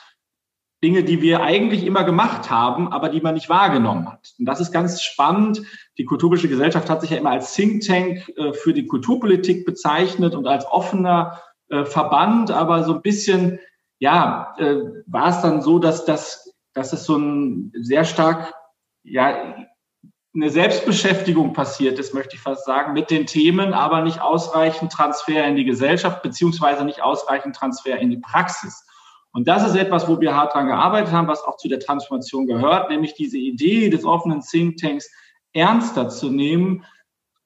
Dinge, 0.82 1.02
die 1.02 1.22
wir 1.22 1.42
eigentlich 1.42 1.86
immer 1.86 2.04
gemacht 2.04 2.50
haben, 2.50 2.92
aber 2.92 3.08
die 3.08 3.22
man 3.22 3.32
nicht 3.32 3.48
wahrgenommen 3.48 4.06
hat. 4.12 4.34
Und 4.38 4.44
das 4.44 4.60
ist 4.60 4.70
ganz 4.70 5.00
spannend. 5.00 5.62
Die 5.96 6.04
Kulturpolitische 6.04 6.50
Gesellschaft 6.50 6.90
hat 6.90 7.00
sich 7.00 7.10
ja 7.10 7.16
immer 7.16 7.30
als 7.30 7.54
Think 7.54 7.86
Tank 7.86 8.30
äh, 8.36 8.52
für 8.52 8.74
die 8.74 8.86
Kulturpolitik 8.86 9.64
bezeichnet 9.64 10.34
und 10.34 10.46
als 10.46 10.66
offener 10.66 11.40
äh, 11.70 11.86
Verband, 11.86 12.50
aber 12.50 12.84
so 12.84 12.94
ein 12.94 13.00
bisschen, 13.02 13.58
ja, 13.98 14.54
war 15.06 15.28
es 15.30 15.40
dann 15.40 15.62
so, 15.62 15.78
dass 15.78 16.04
das, 16.04 16.54
dass 16.74 16.92
es 16.92 17.04
so 17.04 17.16
ein 17.16 17.72
sehr 17.74 18.04
stark 18.04 18.52
ja, 19.04 19.54
eine 20.34 20.50
Selbstbeschäftigung 20.50 21.52
passiert 21.52 21.99
ist, 21.99 22.12
möchte 22.12 22.34
ich 22.34 22.42
fast 22.42 22.64
sagen, 22.64 22.92
mit 22.92 23.11
den 23.11 23.26
Themen, 23.26 23.73
aber 23.73 24.02
nicht 24.02 24.20
ausreichend 24.20 24.90
Transfer 24.90 25.44
in 25.46 25.54
die 25.54 25.64
Gesellschaft, 25.64 26.23
beziehungsweise 26.23 26.84
nicht 26.84 27.02
ausreichend 27.02 27.54
Transfer 27.54 27.99
in 27.99 28.11
die 28.11 28.18
Praxis. 28.18 28.84
Und 29.32 29.46
das 29.46 29.64
ist 29.68 29.76
etwas, 29.76 30.08
wo 30.08 30.20
wir 30.20 30.34
hart 30.34 30.54
dran 30.54 30.66
gearbeitet 30.66 31.12
haben, 31.12 31.28
was 31.28 31.44
auch 31.44 31.56
zu 31.56 31.68
der 31.68 31.80
Transformation 31.80 32.46
gehört, 32.46 32.90
nämlich 32.90 33.14
diese 33.14 33.38
Idee 33.38 33.90
des 33.90 34.04
offenen 34.04 34.40
Thinktanks 34.40 35.11
ernster 35.52 36.08
zu 36.08 36.30
nehmen, 36.30 36.84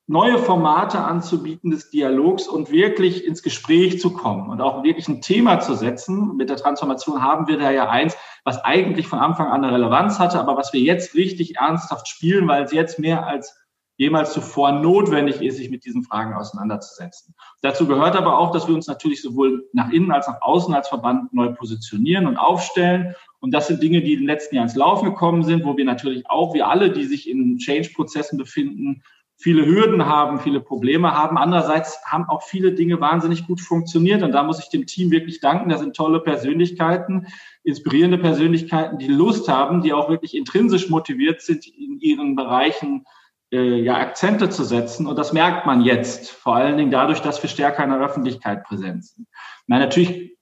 neue 0.08 0.38
Formate 0.38 1.00
anzubieten 1.00 1.70
des 1.70 1.90
Dialogs 1.90 2.48
und 2.48 2.72
wirklich 2.72 3.26
ins 3.26 3.42
Gespräch 3.42 4.00
zu 4.00 4.14
kommen 4.14 4.48
und 4.48 4.62
auch 4.62 4.82
wirklich 4.82 5.06
ein 5.06 5.20
Thema 5.20 5.60
zu 5.60 5.74
setzen. 5.74 6.34
Mit 6.36 6.48
der 6.48 6.56
Transformation 6.56 7.22
haben 7.22 7.46
wir 7.46 7.58
da 7.58 7.70
ja 7.70 7.90
eins, 7.90 8.16
was 8.42 8.64
eigentlich 8.64 9.06
von 9.06 9.18
Anfang 9.18 9.48
an 9.48 9.62
eine 9.62 9.74
Relevanz 9.74 10.18
hatte, 10.18 10.40
aber 10.40 10.56
was 10.56 10.72
wir 10.72 10.80
jetzt 10.80 11.14
richtig 11.14 11.56
ernsthaft 11.58 12.08
spielen, 12.08 12.48
weil 12.48 12.64
es 12.64 12.72
jetzt 12.72 12.98
mehr 12.98 13.26
als 13.26 13.54
jemals 13.98 14.32
zuvor 14.32 14.72
notwendig 14.72 15.42
ist, 15.42 15.56
sich 15.56 15.70
mit 15.70 15.84
diesen 15.84 16.04
Fragen 16.04 16.32
auseinanderzusetzen. 16.32 17.34
Dazu 17.60 17.86
gehört 17.86 18.16
aber 18.16 18.38
auch, 18.38 18.52
dass 18.52 18.66
wir 18.66 18.74
uns 18.74 18.86
natürlich 18.86 19.20
sowohl 19.20 19.68
nach 19.72 19.90
innen 19.90 20.12
als 20.12 20.26
nach 20.26 20.40
außen 20.40 20.72
als 20.72 20.88
Verband 20.88 21.34
neu 21.34 21.52
positionieren 21.52 22.26
und 22.26 22.38
aufstellen. 22.38 23.14
Und 23.40 23.52
das 23.52 23.66
sind 23.66 23.82
Dinge, 23.82 24.00
die 24.00 24.14
in 24.14 24.20
den 24.20 24.26
letzten 24.26 24.54
Jahren 24.54 24.68
ins 24.68 24.76
Laufen 24.76 25.04
gekommen 25.04 25.42
sind, 25.42 25.64
wo 25.64 25.76
wir 25.76 25.84
natürlich 25.84 26.30
auch, 26.30 26.54
wir 26.54 26.68
alle, 26.68 26.92
die 26.92 27.04
sich 27.04 27.28
in 27.28 27.58
Change-Prozessen 27.58 28.38
befinden, 28.38 29.02
viele 29.40 29.64
Hürden 29.64 30.04
haben, 30.04 30.40
viele 30.40 30.60
Probleme 30.60 31.12
haben. 31.12 31.38
Andererseits 31.38 32.00
haben 32.04 32.28
auch 32.28 32.42
viele 32.42 32.72
Dinge 32.72 33.00
wahnsinnig 33.00 33.46
gut 33.46 33.60
funktioniert. 33.60 34.22
Und 34.22 34.32
da 34.32 34.42
muss 34.42 34.58
ich 34.58 34.68
dem 34.68 34.84
Team 34.84 35.12
wirklich 35.12 35.40
danken. 35.40 35.68
Da 35.68 35.78
sind 35.78 35.94
tolle 35.94 36.20
Persönlichkeiten, 36.20 37.28
inspirierende 37.62 38.18
Persönlichkeiten, 38.18 38.98
die 38.98 39.06
Lust 39.06 39.48
haben, 39.48 39.80
die 39.80 39.92
auch 39.92 40.08
wirklich 40.08 40.36
intrinsisch 40.36 40.90
motiviert 40.90 41.40
sind, 41.40 41.66
in 41.68 42.00
ihren 42.00 42.34
Bereichen 42.34 43.04
äh, 43.52 43.80
ja, 43.80 43.96
Akzente 43.98 44.50
zu 44.50 44.64
setzen. 44.64 45.06
Und 45.06 45.16
das 45.16 45.32
merkt 45.32 45.66
man 45.66 45.82
jetzt, 45.82 46.30
vor 46.30 46.56
allen 46.56 46.76
Dingen 46.76 46.90
dadurch, 46.90 47.20
dass 47.20 47.40
wir 47.40 47.48
stärker 47.48 47.84
in 47.84 47.90
der 47.90 48.00
Öffentlichkeit 48.00 48.64
präsent 48.64 49.04
sind. 49.04 49.28
Na, 49.68 49.78
natürlich 49.78 50.36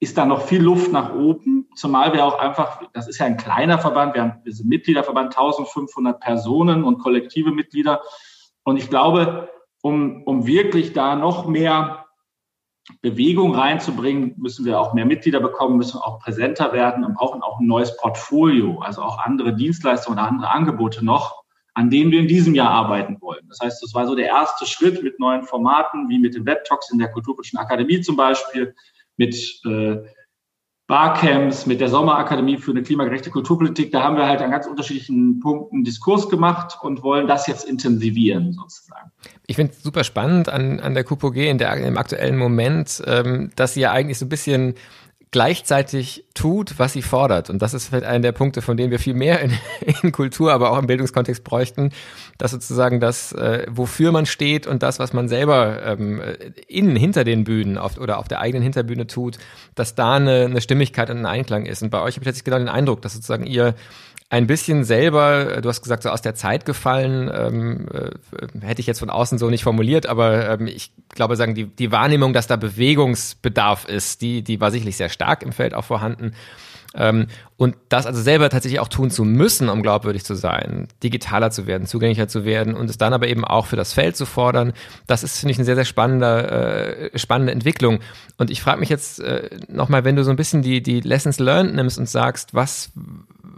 ist 0.00 0.16
da 0.16 0.24
noch 0.24 0.42
viel 0.42 0.62
Luft 0.62 0.92
nach 0.92 1.14
oben, 1.14 1.68
zumal 1.74 2.12
wir 2.12 2.24
auch 2.24 2.38
einfach, 2.38 2.82
das 2.92 3.08
ist 3.08 3.18
ja 3.18 3.26
ein 3.26 3.36
kleiner 3.36 3.78
Verband, 3.78 4.14
wir, 4.14 4.22
haben, 4.22 4.40
wir 4.44 4.52
sind 4.52 4.68
Mitgliederverband, 4.68 5.36
1500 5.36 6.20
Personen 6.20 6.84
und 6.84 6.98
kollektive 6.98 7.50
Mitglieder. 7.50 8.00
Und 8.68 8.76
ich 8.76 8.90
glaube, 8.90 9.48
um, 9.80 10.24
um 10.24 10.46
wirklich 10.46 10.92
da 10.92 11.16
noch 11.16 11.46
mehr 11.46 12.04
Bewegung 13.00 13.54
reinzubringen, 13.54 14.34
müssen 14.36 14.66
wir 14.66 14.78
auch 14.78 14.92
mehr 14.92 15.06
Mitglieder 15.06 15.40
bekommen, 15.40 15.78
müssen 15.78 15.96
auch 15.96 16.18
präsenter 16.18 16.74
werden 16.74 17.02
und 17.02 17.14
brauchen 17.14 17.40
auch 17.40 17.60
ein 17.60 17.66
neues 17.66 17.96
Portfolio, 17.96 18.80
also 18.80 19.00
auch 19.00 19.20
andere 19.20 19.56
Dienstleistungen 19.56 20.18
oder 20.18 20.28
andere 20.28 20.50
Angebote 20.50 21.02
noch, 21.02 21.44
an 21.72 21.88
denen 21.88 22.10
wir 22.10 22.20
in 22.20 22.28
diesem 22.28 22.54
Jahr 22.54 22.68
arbeiten 22.68 23.18
wollen. 23.22 23.48
Das 23.48 23.60
heißt, 23.60 23.82
das 23.82 23.94
war 23.94 24.06
so 24.06 24.14
der 24.14 24.26
erste 24.26 24.66
Schritt 24.66 25.02
mit 25.02 25.18
neuen 25.18 25.44
Formaten, 25.44 26.10
wie 26.10 26.18
mit 26.18 26.34
den 26.34 26.44
Webtalks 26.44 26.90
in 26.90 26.98
der 26.98 27.10
Kulturpolitischen 27.10 27.58
Akademie 27.58 28.02
zum 28.02 28.16
Beispiel, 28.16 28.74
mit 29.16 29.34
äh, 29.64 29.96
Barcamps, 30.88 31.66
mit 31.66 31.82
der 31.82 31.90
Sommerakademie 31.90 32.56
für 32.56 32.70
eine 32.70 32.82
klimagerechte 32.82 33.28
Kulturpolitik. 33.28 33.92
Da 33.92 34.02
haben 34.02 34.16
wir 34.16 34.26
halt 34.26 34.40
an 34.40 34.50
ganz 34.50 34.66
unterschiedlichen 34.66 35.38
Punkten 35.38 35.84
Diskurs 35.84 36.30
gemacht 36.30 36.78
und 36.80 37.02
wollen 37.02 37.28
das 37.28 37.46
jetzt 37.46 37.68
intensivieren 37.68 38.54
sozusagen. 38.54 39.12
Ich 39.46 39.56
finde 39.56 39.74
es 39.74 39.82
super 39.82 40.02
spannend 40.02 40.48
an, 40.48 40.80
an 40.80 40.94
der 40.94 41.04
KUPOG 41.04 41.36
in 41.36 41.58
der, 41.58 41.76
im 41.76 41.98
aktuellen 41.98 42.38
Moment, 42.38 43.02
ähm, 43.06 43.50
dass 43.54 43.74
sie 43.74 43.80
ja 43.80 43.92
eigentlich 43.92 44.18
so 44.18 44.24
ein 44.24 44.30
bisschen 44.30 44.74
gleichzeitig 45.30 46.24
tut, 46.34 46.78
was 46.78 46.94
sie 46.94 47.02
fordert. 47.02 47.50
Und 47.50 47.60
das 47.60 47.74
ist 47.74 47.88
vielleicht 47.88 48.04
einer 48.04 48.20
der 48.20 48.32
Punkte, 48.32 48.62
von 48.62 48.76
denen 48.76 48.90
wir 48.90 48.98
viel 48.98 49.14
mehr 49.14 49.40
in, 49.40 49.52
in 50.02 50.12
Kultur, 50.12 50.52
aber 50.52 50.70
auch 50.70 50.78
im 50.78 50.86
Bildungskontext 50.86 51.44
bräuchten, 51.44 51.90
dass 52.38 52.52
sozusagen 52.52 53.00
das, 53.00 53.32
äh, 53.32 53.66
wofür 53.68 54.12
man 54.12 54.26
steht 54.26 54.66
und 54.66 54.82
das, 54.82 54.98
was 54.98 55.12
man 55.12 55.28
selber 55.28 55.82
ähm, 55.84 56.22
innen 56.66 56.96
hinter 56.96 57.24
den 57.24 57.44
Bühnen 57.44 57.76
auf, 57.76 57.98
oder 57.98 58.18
auf 58.18 58.28
der 58.28 58.40
eigenen 58.40 58.62
Hinterbühne 58.62 59.06
tut, 59.06 59.38
dass 59.74 59.94
da 59.94 60.14
eine, 60.14 60.44
eine 60.44 60.60
Stimmigkeit 60.60 61.10
und 61.10 61.18
ein 61.18 61.26
Einklang 61.26 61.66
ist. 61.66 61.82
Und 61.82 61.90
bei 61.90 62.00
euch 62.00 62.16
habe 62.16 62.22
ich 62.22 62.26
jetzt 62.26 62.44
genau 62.44 62.58
den 62.58 62.68
Eindruck, 62.68 63.02
dass 63.02 63.12
sozusagen 63.12 63.46
ihr 63.46 63.74
ein 64.30 64.46
bisschen 64.46 64.84
selber, 64.84 65.56
äh, 65.56 65.62
du 65.62 65.68
hast 65.68 65.82
gesagt, 65.82 66.02
so 66.02 66.10
aus 66.10 66.22
der 66.22 66.34
Zeit 66.34 66.64
gefallen, 66.64 67.30
ähm, 67.32 67.88
äh, 67.92 68.66
hätte 68.66 68.80
ich 68.80 68.86
jetzt 68.86 68.98
von 68.98 69.10
außen 69.10 69.38
so 69.38 69.48
nicht 69.48 69.64
formuliert, 69.64 70.06
aber 70.06 70.50
ähm, 70.50 70.66
ich 70.66 70.92
glaube, 71.10 71.36
sagen, 71.36 71.54
die, 71.54 71.64
die 71.64 71.92
Wahrnehmung, 71.92 72.32
dass 72.32 72.46
da 72.46 72.56
Bewegungsbedarf 72.56 73.86
ist, 73.86 74.20
die, 74.20 74.42
die 74.42 74.60
war 74.60 74.70
sicherlich 74.70 74.96
sehr 74.96 75.08
stark 75.08 75.42
im 75.42 75.52
Feld 75.52 75.72
auch 75.72 75.84
vorhanden. 75.84 76.32
Ähm, 76.94 77.26
und 77.56 77.76
das 77.88 78.06
also 78.06 78.20
selber 78.20 78.48
tatsächlich 78.48 78.80
auch 78.80 78.88
tun 78.88 79.10
zu 79.10 79.24
müssen, 79.24 79.68
um 79.68 79.82
glaubwürdig 79.82 80.24
zu 80.24 80.34
sein, 80.34 80.88
digitaler 81.02 81.50
zu 81.50 81.66
werden, 81.66 81.86
zugänglicher 81.86 82.28
zu 82.28 82.44
werden 82.44 82.74
und 82.74 82.88
es 82.88 82.98
dann 82.98 83.12
aber 83.12 83.28
eben 83.28 83.44
auch 83.44 83.66
für 83.66 83.76
das 83.76 83.92
Feld 83.92 84.16
zu 84.16 84.26
fordern, 84.26 84.72
das 85.06 85.22
ist, 85.22 85.38
finde 85.38 85.52
ich, 85.52 85.58
eine 85.58 85.66
sehr, 85.66 85.74
sehr 85.74 85.84
spannende, 85.84 87.10
äh, 87.12 87.18
spannende 87.18 87.52
Entwicklung. 87.52 88.00
Und 88.36 88.50
ich 88.50 88.62
frage 88.62 88.80
mich 88.80 88.88
jetzt 88.88 89.20
äh, 89.20 89.50
nochmal, 89.68 90.04
wenn 90.04 90.16
du 90.16 90.24
so 90.24 90.30
ein 90.30 90.36
bisschen 90.36 90.62
die, 90.62 90.82
die 90.82 91.00
Lessons 91.00 91.38
learned 91.38 91.74
nimmst 91.74 91.98
und 91.98 92.08
sagst, 92.08 92.54
was, 92.54 92.90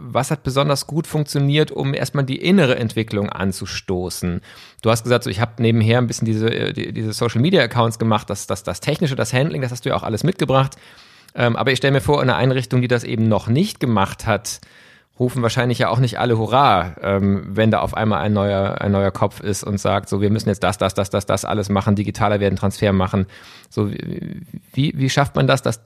was 0.01 0.31
hat 0.31 0.43
besonders 0.43 0.87
gut 0.87 1.07
funktioniert, 1.07 1.71
um 1.71 1.93
erstmal 1.93 2.25
die 2.25 2.37
innere 2.37 2.75
Entwicklung 2.77 3.29
anzustoßen? 3.29 4.41
Du 4.81 4.89
hast 4.89 5.03
gesagt, 5.03 5.23
so, 5.23 5.29
ich 5.29 5.39
habe 5.39 5.61
nebenher 5.61 5.99
ein 5.99 6.07
bisschen 6.07 6.25
diese, 6.25 6.49
äh, 6.49 6.73
die, 6.73 6.91
diese 6.91 7.13
Social 7.13 7.41
Media 7.41 7.61
Accounts 7.61 7.99
gemacht, 7.99 8.29
das, 8.29 8.47
das, 8.47 8.63
das 8.63 8.79
Technische, 8.79 9.15
das 9.15 9.33
Handling, 9.33 9.61
das 9.61 9.71
hast 9.71 9.85
du 9.85 9.89
ja 9.89 9.95
auch 9.95 10.03
alles 10.03 10.23
mitgebracht. 10.23 10.75
Ähm, 11.35 11.55
aber 11.55 11.71
ich 11.71 11.77
stelle 11.77 11.93
mir 11.93 12.01
vor, 12.01 12.21
eine 12.21 12.35
Einrichtung, 12.35 12.81
die 12.81 12.87
das 12.87 13.03
eben 13.03 13.27
noch 13.27 13.47
nicht 13.47 13.79
gemacht 13.79 14.25
hat, 14.25 14.59
rufen 15.21 15.43
wahrscheinlich 15.43 15.77
ja 15.77 15.89
auch 15.89 15.99
nicht 15.99 16.19
alle 16.19 16.37
Hurra, 16.39 16.95
ähm, 16.99 17.43
wenn 17.47 17.69
da 17.69 17.79
auf 17.79 17.95
einmal 17.95 18.21
ein 18.21 18.33
neuer, 18.33 18.81
ein 18.81 18.91
neuer 18.91 19.11
Kopf 19.11 19.39
ist 19.39 19.63
und 19.63 19.77
sagt, 19.77 20.09
so, 20.09 20.19
wir 20.19 20.31
müssen 20.31 20.49
jetzt 20.49 20.63
das, 20.63 20.79
das, 20.79 20.95
das, 20.95 21.11
das, 21.11 21.27
das 21.27 21.45
alles 21.45 21.69
machen, 21.69 21.95
digitaler 21.95 22.39
werden, 22.39 22.55
Transfer 22.55 22.91
machen. 22.91 23.27
So, 23.69 23.91
wie, 23.91 24.93
wie 24.95 25.09
schafft 25.11 25.35
man 25.35 25.45
das, 25.45 25.61
dass 25.61 25.85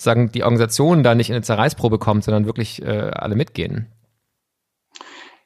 sagen, 0.00 0.30
die 0.30 0.44
Organisation 0.44 1.02
da 1.02 1.16
nicht 1.16 1.30
in 1.30 1.34
eine 1.34 1.42
Zerreißprobe 1.42 1.98
kommt, 1.98 2.22
sondern 2.22 2.46
wirklich 2.46 2.80
äh, 2.80 3.10
alle 3.12 3.34
mitgehen? 3.34 3.88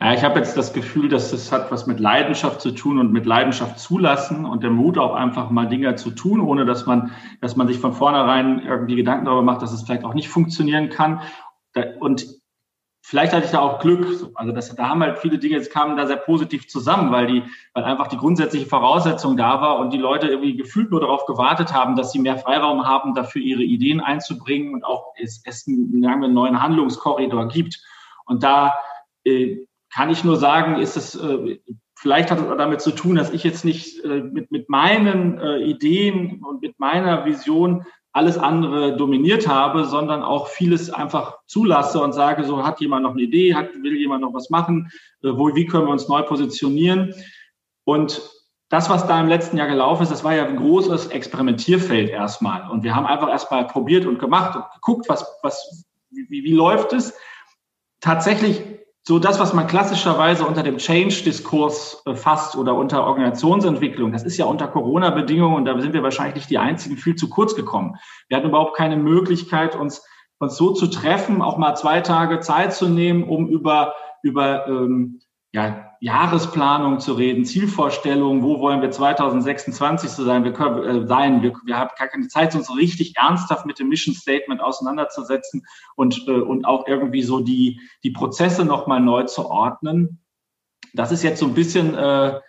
Ja, 0.03 0.13
ich 0.13 0.23
habe 0.23 0.39
jetzt 0.39 0.57
das 0.59 0.75
Gefühl, 0.75 1.09
dass 1.09 1.33
es 1.33 1.51
hat 1.51 1.73
was 1.73 1.87
mit 1.87 1.99
Leidenschaft 1.99 2.61
zu 2.61 2.73
tun 2.73 2.99
und 2.99 3.11
mit 3.11 3.25
Leidenschaft 3.25 3.79
zulassen 3.79 4.45
und 4.45 4.63
der 4.63 4.71
Mut 4.71 4.99
auch 4.99 5.15
einfach 5.15 5.49
mal 5.51 5.67
Dinge 5.67 5.95
zu 5.95 6.11
tun, 6.11 6.41
ohne 6.41 6.67
dass 6.67 6.85
man, 6.85 7.13
dass 7.41 7.57
man 7.57 7.69
sich 7.69 7.79
von 7.79 7.95
vornherein 7.95 8.61
irgendwie 8.67 8.97
Gedanken 8.97 9.25
darüber 9.25 9.43
macht, 9.43 9.63
dass 9.63 9.73
es 9.73 9.83
vielleicht 9.83 10.05
auch 10.05 10.15
nicht 10.15 10.29
funktionieren 10.29 10.91
kann. 10.91 11.23
Und 12.01 12.40
vielleicht 13.11 13.33
hatte 13.33 13.45
ich 13.47 13.51
da 13.51 13.59
auch 13.59 13.81
Glück. 13.81 14.31
Also 14.35 14.53
das, 14.53 14.73
da 14.77 14.89
haben 14.89 15.03
halt 15.03 15.19
viele 15.19 15.39
Dinge, 15.39 15.57
jetzt 15.57 15.73
kamen 15.73 15.97
da 15.97 16.07
sehr 16.07 16.17
positiv 16.17 16.69
zusammen, 16.69 17.11
weil 17.11 17.27
die, 17.27 17.43
weil 17.75 17.83
einfach 17.83 18.07
die 18.07 18.17
grundsätzliche 18.17 18.67
Voraussetzung 18.67 19.37
da 19.37 19.61
war 19.61 19.81
und 19.81 19.93
die 19.93 19.99
Leute 19.99 20.29
irgendwie 20.29 20.57
gefühlt 20.57 20.93
nur 20.93 21.01
darauf 21.01 21.27
gewartet 21.27 21.75
haben, 21.75 21.97
dass 21.97 22.13
sie 22.13 22.21
mehr 22.21 22.39
Freiraum 22.39 22.87
haben, 22.87 23.15
dafür 23.15 23.43
ihre 23.43 23.65
Ideen 23.65 24.01
einzubringen 24.01 24.75
und 24.75 24.85
auch 24.85 25.13
es, 25.21 25.43
es 25.45 25.67
einen, 25.67 26.05
einen 26.07 26.33
neuen 26.33 26.63
Handlungskorridor 26.63 27.49
gibt. 27.49 27.83
Und 28.27 28.45
da 28.45 28.75
äh, 29.25 29.67
kann 29.93 30.11
ich 30.11 30.23
nur 30.23 30.37
sagen, 30.37 30.81
ist 30.81 30.97
es, 30.97 31.17
äh, 31.17 31.59
vielleicht 31.97 32.31
hat 32.31 32.39
es 32.39 32.47
damit 32.47 32.81
zu 32.81 32.93
tun, 32.93 33.17
dass 33.17 33.33
ich 33.33 33.43
jetzt 33.43 33.65
nicht 33.65 34.05
äh, 34.05 34.23
mit, 34.23 34.53
mit 34.53 34.69
meinen 34.69 35.37
äh, 35.41 35.59
Ideen 35.65 36.45
und 36.45 36.63
mit 36.63 36.79
meiner 36.79 37.25
Vision 37.25 37.85
alles 38.13 38.39
andere 38.39 38.97
dominiert 38.97 39.47
habe, 39.47 39.85
sondern 39.85 40.23
auch 40.23 40.49
vieles 40.49 40.91
einfach 40.91 41.39
zulasse 41.47 42.01
und 42.01 42.13
sage, 42.13 42.45
so 42.45 42.65
hat 42.65 42.81
jemand 42.81 43.05
noch 43.05 43.13
eine 43.13 43.23
Idee, 43.23 43.55
hat, 43.55 43.69
will 43.83 43.97
jemand 43.97 44.23
noch 44.23 44.35
was 44.35 44.51
machen, 44.51 44.91
äh, 45.23 45.29
wo, 45.29 45.55
wie 45.55 45.67
können 45.67 45.87
wir 45.87 45.93
uns 45.93 46.09
neu 46.09 46.23
positionieren? 46.23 47.15
Und 47.85 48.21
das, 48.69 48.89
was 48.89 49.07
da 49.07 49.21
im 49.21 49.29
letzten 49.29 49.57
Jahr 49.57 49.69
gelaufen 49.69 50.03
ist, 50.03 50.13
das 50.13 50.25
war 50.25 50.35
ja 50.35 50.45
ein 50.45 50.57
großes 50.57 51.09
Experimentierfeld 51.09 52.09
erstmal. 52.09 52.69
Und 52.71 52.85
wir 52.85 52.95
haben 52.95 53.07
einfach 53.07 53.29
erstmal 53.29 53.67
probiert 53.67 54.07
und 54.07 54.19
gemacht 54.19 54.57
und 54.57 54.65
geguckt, 54.75 55.09
was, 55.09 55.27
was, 55.43 55.85
wie, 56.11 56.45
wie 56.45 56.53
läuft 56.53 56.93
es. 56.93 57.15
Tatsächlich 58.01 58.63
so 59.03 59.19
das, 59.19 59.41
was 59.41 59.55
man 59.55 59.67
klassischerweise 59.67 60.47
unter 60.47 60.63
dem 60.63 60.77
Change-Diskurs 60.77 62.03
äh, 62.07 62.15
fasst 62.15 62.57
oder 62.57 62.75
unter 62.75 63.07
Organisationsentwicklung, 63.07 64.13
das 64.13 64.25
ist 64.25 64.37
ja 64.37 64.45
unter 64.45 64.69
Corona-Bedingungen 64.69 65.57
und 65.57 65.65
da 65.65 65.81
sind 65.81 65.95
wir 65.95 66.03
wahrscheinlich 66.03 66.37
nicht 66.37 66.51
die 66.51 66.59
Einzigen 66.59 66.97
viel 66.97 67.17
zu 67.17 67.31
kurz 67.31 67.55
gekommen. 67.55 67.97
Wir 68.29 68.37
hatten 68.37 68.49
überhaupt 68.49 68.77
keine 68.77 68.97
Möglichkeit, 68.97 69.75
uns, 69.75 70.05
uns 70.39 70.57
so 70.57 70.73
zu 70.73 70.87
treffen, 70.87 71.41
auch 71.41 71.57
mal 71.57 71.75
zwei 71.77 72.01
Tage 72.03 72.41
Zeit 72.41 72.75
zu 72.75 72.89
nehmen, 72.89 73.25
um 73.25 73.49
über, 73.49 73.95
über 74.23 74.67
ähm, 74.69 75.21
ja, 75.53 75.90
Jahresplanung 76.01 76.99
zu 76.99 77.13
reden, 77.13 77.45
Zielvorstellungen, 77.45 78.43
wo 78.43 78.59
wollen 78.59 78.81
wir 78.81 78.91
2026 78.91 80.11
so 80.11 80.25
sein, 80.25 80.45
wir 80.45 80.55
können, 80.55 81.05
äh, 81.05 81.07
sein, 81.07 81.43
wir, 81.43 81.53
wir 81.65 81.79
haben 81.79 81.91
gar 81.99 82.09
keine 82.09 82.27
Zeit, 82.29 82.55
uns 82.55 82.75
richtig 82.75 83.19
ernsthaft 83.19 83.67
mit 83.67 83.79
dem 83.79 83.91
Mission 83.91 84.15
Statement 84.15 84.63
auseinanderzusetzen 84.63 85.67
und, 85.97 86.27
äh, 86.27 86.33
und 86.33 86.65
auch 86.65 86.87
irgendwie 86.87 87.23
so 87.23 87.41
die, 87.41 87.81
die 88.03 88.13
Prozesse 88.13 88.65
nochmal 88.65 89.01
neu 89.01 89.25
zu 89.25 89.47
ordnen. 89.47 90.25
Das 90.95 91.13
ist 91.13 91.23
jetzt 91.23 91.39
so 91.39 91.47
ein 91.47 91.55
bisschen, 91.55 91.95
äh, 91.95 92.41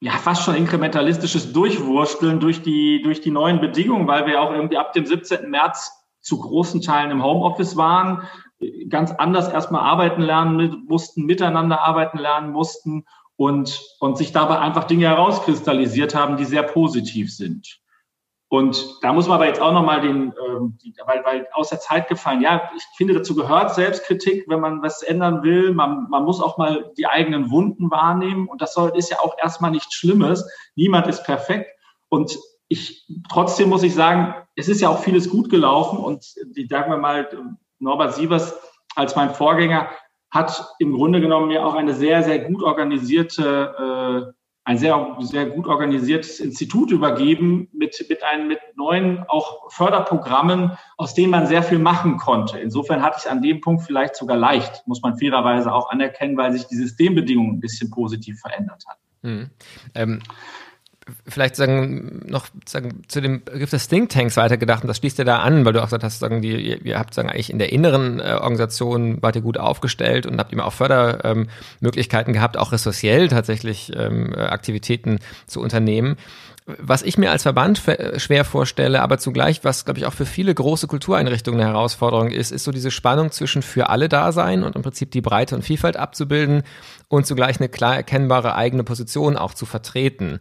ja, 0.00 0.12
fast 0.12 0.42
schon 0.42 0.56
inkrementalistisches 0.56 1.54
Durchwursteln 1.54 2.38
durch 2.38 2.60
die, 2.60 3.00
durch 3.02 3.22
die 3.22 3.30
neuen 3.30 3.60
Bedingungen, 3.60 4.06
weil 4.06 4.26
wir 4.26 4.42
auch 4.42 4.52
irgendwie 4.52 4.76
ab 4.76 4.92
dem 4.92 5.06
17. 5.06 5.48
März 5.48 5.90
zu 6.20 6.38
großen 6.38 6.82
Teilen 6.82 7.10
im 7.10 7.22
Homeoffice 7.22 7.76
waren, 7.76 8.28
ganz 8.88 9.12
anders 9.12 9.48
erstmal 9.48 9.82
arbeiten 9.82 10.22
lernen 10.22 10.84
mussten, 10.88 11.24
miteinander 11.24 11.80
arbeiten 11.80 12.18
lernen 12.18 12.52
mussten 12.52 13.04
und, 13.36 13.80
und 14.00 14.18
sich 14.18 14.32
dabei 14.32 14.58
einfach 14.58 14.84
Dinge 14.84 15.06
herauskristallisiert 15.06 16.14
haben, 16.14 16.36
die 16.36 16.44
sehr 16.44 16.62
positiv 16.62 17.34
sind. 17.34 17.82
Und 18.52 18.98
da 19.00 19.14
muss 19.14 19.28
man 19.28 19.36
aber 19.36 19.46
jetzt 19.46 19.62
auch 19.62 19.72
nochmal 19.72 20.02
den, 20.02 20.34
ähm, 20.46 20.76
weil, 21.06 21.24
weil 21.24 21.48
aus 21.54 21.70
der 21.70 21.80
Zeit 21.80 22.06
gefallen, 22.08 22.42
ja, 22.42 22.70
ich 22.76 22.82
finde, 22.98 23.14
dazu 23.14 23.34
gehört 23.34 23.74
Selbstkritik, 23.74 24.44
wenn 24.46 24.60
man 24.60 24.82
was 24.82 25.02
ändern 25.02 25.42
will. 25.42 25.72
Man, 25.72 26.06
man 26.10 26.24
muss 26.26 26.42
auch 26.42 26.58
mal 26.58 26.92
die 26.98 27.06
eigenen 27.06 27.50
Wunden 27.50 27.90
wahrnehmen. 27.90 28.48
Und 28.48 28.60
das 28.60 28.74
soll, 28.74 28.92
ist 28.94 29.10
ja 29.10 29.20
auch 29.20 29.38
erstmal 29.42 29.70
nichts 29.70 29.94
Schlimmes. 29.94 30.46
Niemand 30.74 31.06
ist 31.06 31.24
perfekt. 31.24 31.70
Und 32.10 32.38
ich, 32.68 33.08
trotzdem 33.30 33.70
muss 33.70 33.84
ich 33.84 33.94
sagen, 33.94 34.34
es 34.54 34.68
ist 34.68 34.82
ja 34.82 34.90
auch 34.90 34.98
vieles 34.98 35.30
gut 35.30 35.48
gelaufen. 35.48 35.98
Und 35.98 36.34
die, 36.54 36.66
sagen 36.66 36.90
wir 36.90 36.98
mal, 36.98 37.30
Norbert 37.82 38.14
Sievers 38.14 38.54
als 38.94 39.16
mein 39.16 39.34
Vorgänger 39.34 39.90
hat 40.30 40.74
im 40.78 40.94
Grunde 40.94 41.20
genommen 41.20 41.48
mir 41.48 41.64
auch 41.64 41.74
eine 41.74 41.94
sehr, 41.94 42.22
sehr 42.22 42.38
gut 42.38 42.62
organisierte 42.62 44.32
äh, 44.32 44.32
ein 44.64 44.78
sehr, 44.78 45.16
sehr 45.20 45.46
gut 45.46 45.66
organisiertes 45.66 46.38
Institut 46.38 46.92
übergeben 46.92 47.68
mit, 47.72 48.06
mit 48.08 48.22
einem, 48.22 48.46
mit 48.46 48.60
neuen 48.76 49.24
auch 49.26 49.70
Förderprogrammen, 49.72 50.78
aus 50.96 51.14
denen 51.14 51.30
man 51.30 51.48
sehr 51.48 51.64
viel 51.64 51.80
machen 51.80 52.16
konnte. 52.16 52.58
Insofern 52.58 53.02
hatte 53.02 53.18
ich 53.20 53.30
an 53.30 53.42
dem 53.42 53.60
Punkt 53.60 53.82
vielleicht 53.82 54.14
sogar 54.14 54.36
leicht, 54.36 54.86
muss 54.86 55.02
man 55.02 55.18
fairerweise 55.18 55.72
auch 55.72 55.90
anerkennen, 55.90 56.36
weil 56.36 56.52
sich 56.52 56.66
die 56.68 56.76
Systembedingungen 56.76 57.56
ein 57.56 57.60
bisschen 57.60 57.90
positiv 57.90 58.38
verändert 58.40 58.84
haben. 58.86 59.00
Hm. 59.22 59.50
Ähm, 59.94 60.22
vielleicht 61.26 61.56
sagen 61.56 62.22
noch 62.26 62.46
sagen, 62.66 63.02
zu 63.08 63.20
dem 63.20 63.44
Begriff 63.44 63.70
des 63.70 63.88
Think 63.88 64.10
Tanks 64.10 64.36
weitergedacht 64.36 64.82
und 64.82 64.88
das 64.88 64.98
schließt 64.98 65.18
ja 65.18 65.24
da 65.24 65.38
an, 65.38 65.64
weil 65.64 65.72
du 65.72 65.80
auch 65.80 65.86
gesagt 65.86 66.04
hast, 66.04 66.18
sagen 66.18 66.42
die, 66.42 66.78
ihr 66.82 66.98
habt 66.98 67.14
sagen 67.14 67.30
eigentlich 67.30 67.50
in 67.50 67.58
der 67.58 67.72
inneren 67.72 68.20
äh, 68.20 68.38
Organisation 68.40 69.22
wart 69.22 69.36
ihr 69.36 69.42
gut 69.42 69.58
aufgestellt 69.58 70.26
und 70.26 70.38
habt 70.38 70.52
immer 70.52 70.66
auch 70.66 70.72
Fördermöglichkeiten 70.72 72.30
ähm, 72.30 72.34
gehabt, 72.34 72.56
auch 72.56 72.72
ressourciell 72.72 73.28
tatsächlich 73.28 73.92
ähm, 73.96 74.34
Aktivitäten 74.34 75.18
zu 75.46 75.60
unternehmen. 75.60 76.16
Was 76.64 77.02
ich 77.02 77.18
mir 77.18 77.32
als 77.32 77.42
Verband 77.42 77.82
schwer 78.18 78.44
vorstelle, 78.44 79.02
aber 79.02 79.18
zugleich, 79.18 79.64
was 79.64 79.84
glaube 79.84 79.98
ich 79.98 80.06
auch 80.06 80.12
für 80.12 80.26
viele 80.26 80.54
große 80.54 80.86
Kultureinrichtungen 80.86 81.60
eine 81.60 81.70
Herausforderung 81.70 82.30
ist, 82.30 82.52
ist 82.52 82.62
so 82.62 82.70
diese 82.70 82.92
Spannung 82.92 83.32
zwischen 83.32 83.62
für 83.62 83.90
alle 83.90 84.08
Dasein 84.08 84.62
und 84.62 84.76
im 84.76 84.82
Prinzip 84.82 85.10
die 85.10 85.20
Breite 85.20 85.56
und 85.56 85.62
Vielfalt 85.62 85.96
abzubilden 85.96 86.62
und 87.08 87.26
zugleich 87.26 87.58
eine 87.58 87.68
klar 87.68 87.96
erkennbare 87.96 88.54
eigene 88.54 88.84
Position 88.84 89.36
auch 89.36 89.54
zu 89.54 89.66
vertreten. 89.66 90.38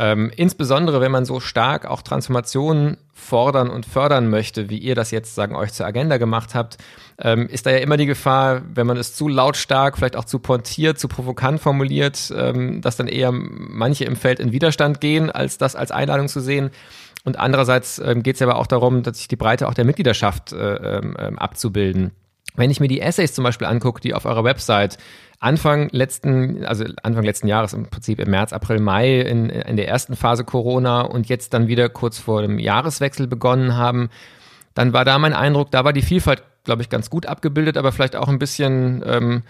Ähm, 0.00 0.30
insbesondere, 0.36 1.00
wenn 1.00 1.10
man 1.10 1.24
so 1.24 1.40
stark 1.40 1.84
auch 1.84 2.02
Transformationen 2.02 2.98
fordern 3.12 3.68
und 3.68 3.84
fördern 3.84 4.30
möchte, 4.30 4.70
wie 4.70 4.78
ihr 4.78 4.94
das 4.94 5.10
jetzt 5.10 5.34
sagen 5.34 5.56
euch 5.56 5.72
zur 5.72 5.86
Agenda 5.86 6.18
gemacht 6.18 6.54
habt, 6.54 6.78
ähm, 7.20 7.48
ist 7.48 7.66
da 7.66 7.70
ja 7.72 7.78
immer 7.78 7.96
die 7.96 8.06
Gefahr, 8.06 8.62
wenn 8.72 8.86
man 8.86 8.96
es 8.96 9.16
zu 9.16 9.26
lautstark, 9.26 9.98
vielleicht 9.98 10.14
auch 10.14 10.24
zu 10.24 10.38
pontiert, 10.38 11.00
zu 11.00 11.08
provokant 11.08 11.60
formuliert, 11.60 12.32
ähm, 12.34 12.80
dass 12.80 12.96
dann 12.96 13.08
eher 13.08 13.32
manche 13.32 14.04
im 14.04 14.14
Feld 14.14 14.38
in 14.38 14.52
Widerstand 14.52 15.00
gehen, 15.00 15.32
als 15.32 15.58
das 15.58 15.74
als 15.74 15.90
Einladung 15.90 16.28
zu 16.28 16.38
sehen. 16.38 16.70
Und 17.24 17.36
andererseits 17.36 17.98
ähm, 17.98 18.22
geht 18.22 18.36
es 18.36 18.42
aber 18.42 18.54
auch 18.56 18.68
darum, 18.68 19.02
dass 19.02 19.18
sich 19.18 19.26
die 19.26 19.34
Breite 19.34 19.66
auch 19.66 19.74
der 19.74 19.84
Mitgliedschaft 19.84 20.52
äh, 20.52 20.98
ähm, 20.98 21.16
ähm, 21.18 21.38
abzubilden. 21.40 22.12
Wenn 22.54 22.70
ich 22.70 22.78
mir 22.78 22.88
die 22.88 23.00
Essays 23.00 23.34
zum 23.34 23.42
Beispiel 23.42 23.66
angucke, 23.66 24.00
die 24.00 24.14
auf 24.14 24.24
eurer 24.26 24.44
Website 24.44 24.96
Anfang 25.40 25.88
letzten, 25.90 26.64
also 26.64 26.84
Anfang 27.02 27.22
letzten 27.22 27.46
Jahres 27.46 27.72
im 27.72 27.86
Prinzip 27.86 28.18
im 28.18 28.30
März, 28.30 28.52
April, 28.52 28.80
Mai 28.80 29.20
in, 29.20 29.50
in 29.50 29.76
der 29.76 29.88
ersten 29.88 30.16
Phase 30.16 30.44
Corona 30.44 31.02
und 31.02 31.28
jetzt 31.28 31.54
dann 31.54 31.68
wieder 31.68 31.88
kurz 31.88 32.18
vor 32.18 32.42
dem 32.42 32.58
Jahreswechsel 32.58 33.28
begonnen 33.28 33.76
haben, 33.76 34.08
dann 34.74 34.92
war 34.92 35.04
da 35.04 35.18
mein 35.18 35.34
Eindruck, 35.34 35.70
da 35.70 35.84
war 35.84 35.92
die 35.92 36.02
Vielfalt, 36.02 36.42
glaube 36.64 36.82
ich, 36.82 36.88
ganz 36.88 37.08
gut 37.08 37.26
abgebildet, 37.26 37.76
aber 37.76 37.92
vielleicht 37.92 38.16
auch 38.16 38.28
ein 38.28 38.38
bisschen 38.38 39.02
ähm, 39.06 39.42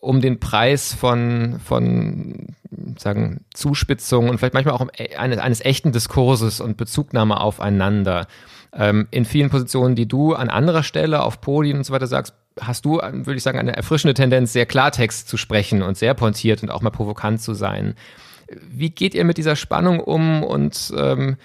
um 0.00 0.20
den 0.20 0.40
Preis 0.40 0.94
von, 0.94 1.60
von 1.64 2.54
sagen, 2.98 3.44
Zuspitzung 3.54 4.28
und 4.28 4.38
vielleicht 4.38 4.54
manchmal 4.54 4.74
auch 4.74 4.80
um 4.80 4.90
e, 4.96 5.16
eines, 5.16 5.38
eines 5.38 5.60
echten 5.60 5.92
Diskurses 5.92 6.60
und 6.60 6.76
Bezugnahme 6.76 7.40
aufeinander. 7.40 8.26
Ähm, 8.72 9.08
in 9.10 9.24
vielen 9.24 9.50
Positionen, 9.50 9.96
die 9.96 10.06
du 10.06 10.34
an 10.34 10.48
anderer 10.48 10.82
Stelle 10.82 11.22
auf 11.22 11.40
Podien 11.40 11.78
und 11.78 11.84
so 11.84 11.92
weiter 11.92 12.06
sagst, 12.06 12.34
hast 12.60 12.84
du, 12.84 12.98
würde 12.98 13.34
ich 13.34 13.42
sagen, 13.42 13.58
eine 13.58 13.76
erfrischende 13.76 14.14
Tendenz, 14.14 14.52
sehr 14.52 14.66
Klartext 14.66 15.28
zu 15.28 15.36
sprechen 15.36 15.82
und 15.82 15.96
sehr 15.96 16.14
pointiert 16.14 16.62
und 16.62 16.70
auch 16.70 16.82
mal 16.82 16.90
provokant 16.90 17.40
zu 17.40 17.54
sein. 17.54 17.94
Wie 18.68 18.90
geht 18.90 19.14
ihr 19.14 19.24
mit 19.24 19.38
dieser 19.38 19.56
Spannung 19.56 20.00
um 20.00 20.42
und 20.42 20.92
ähm, 20.96 21.36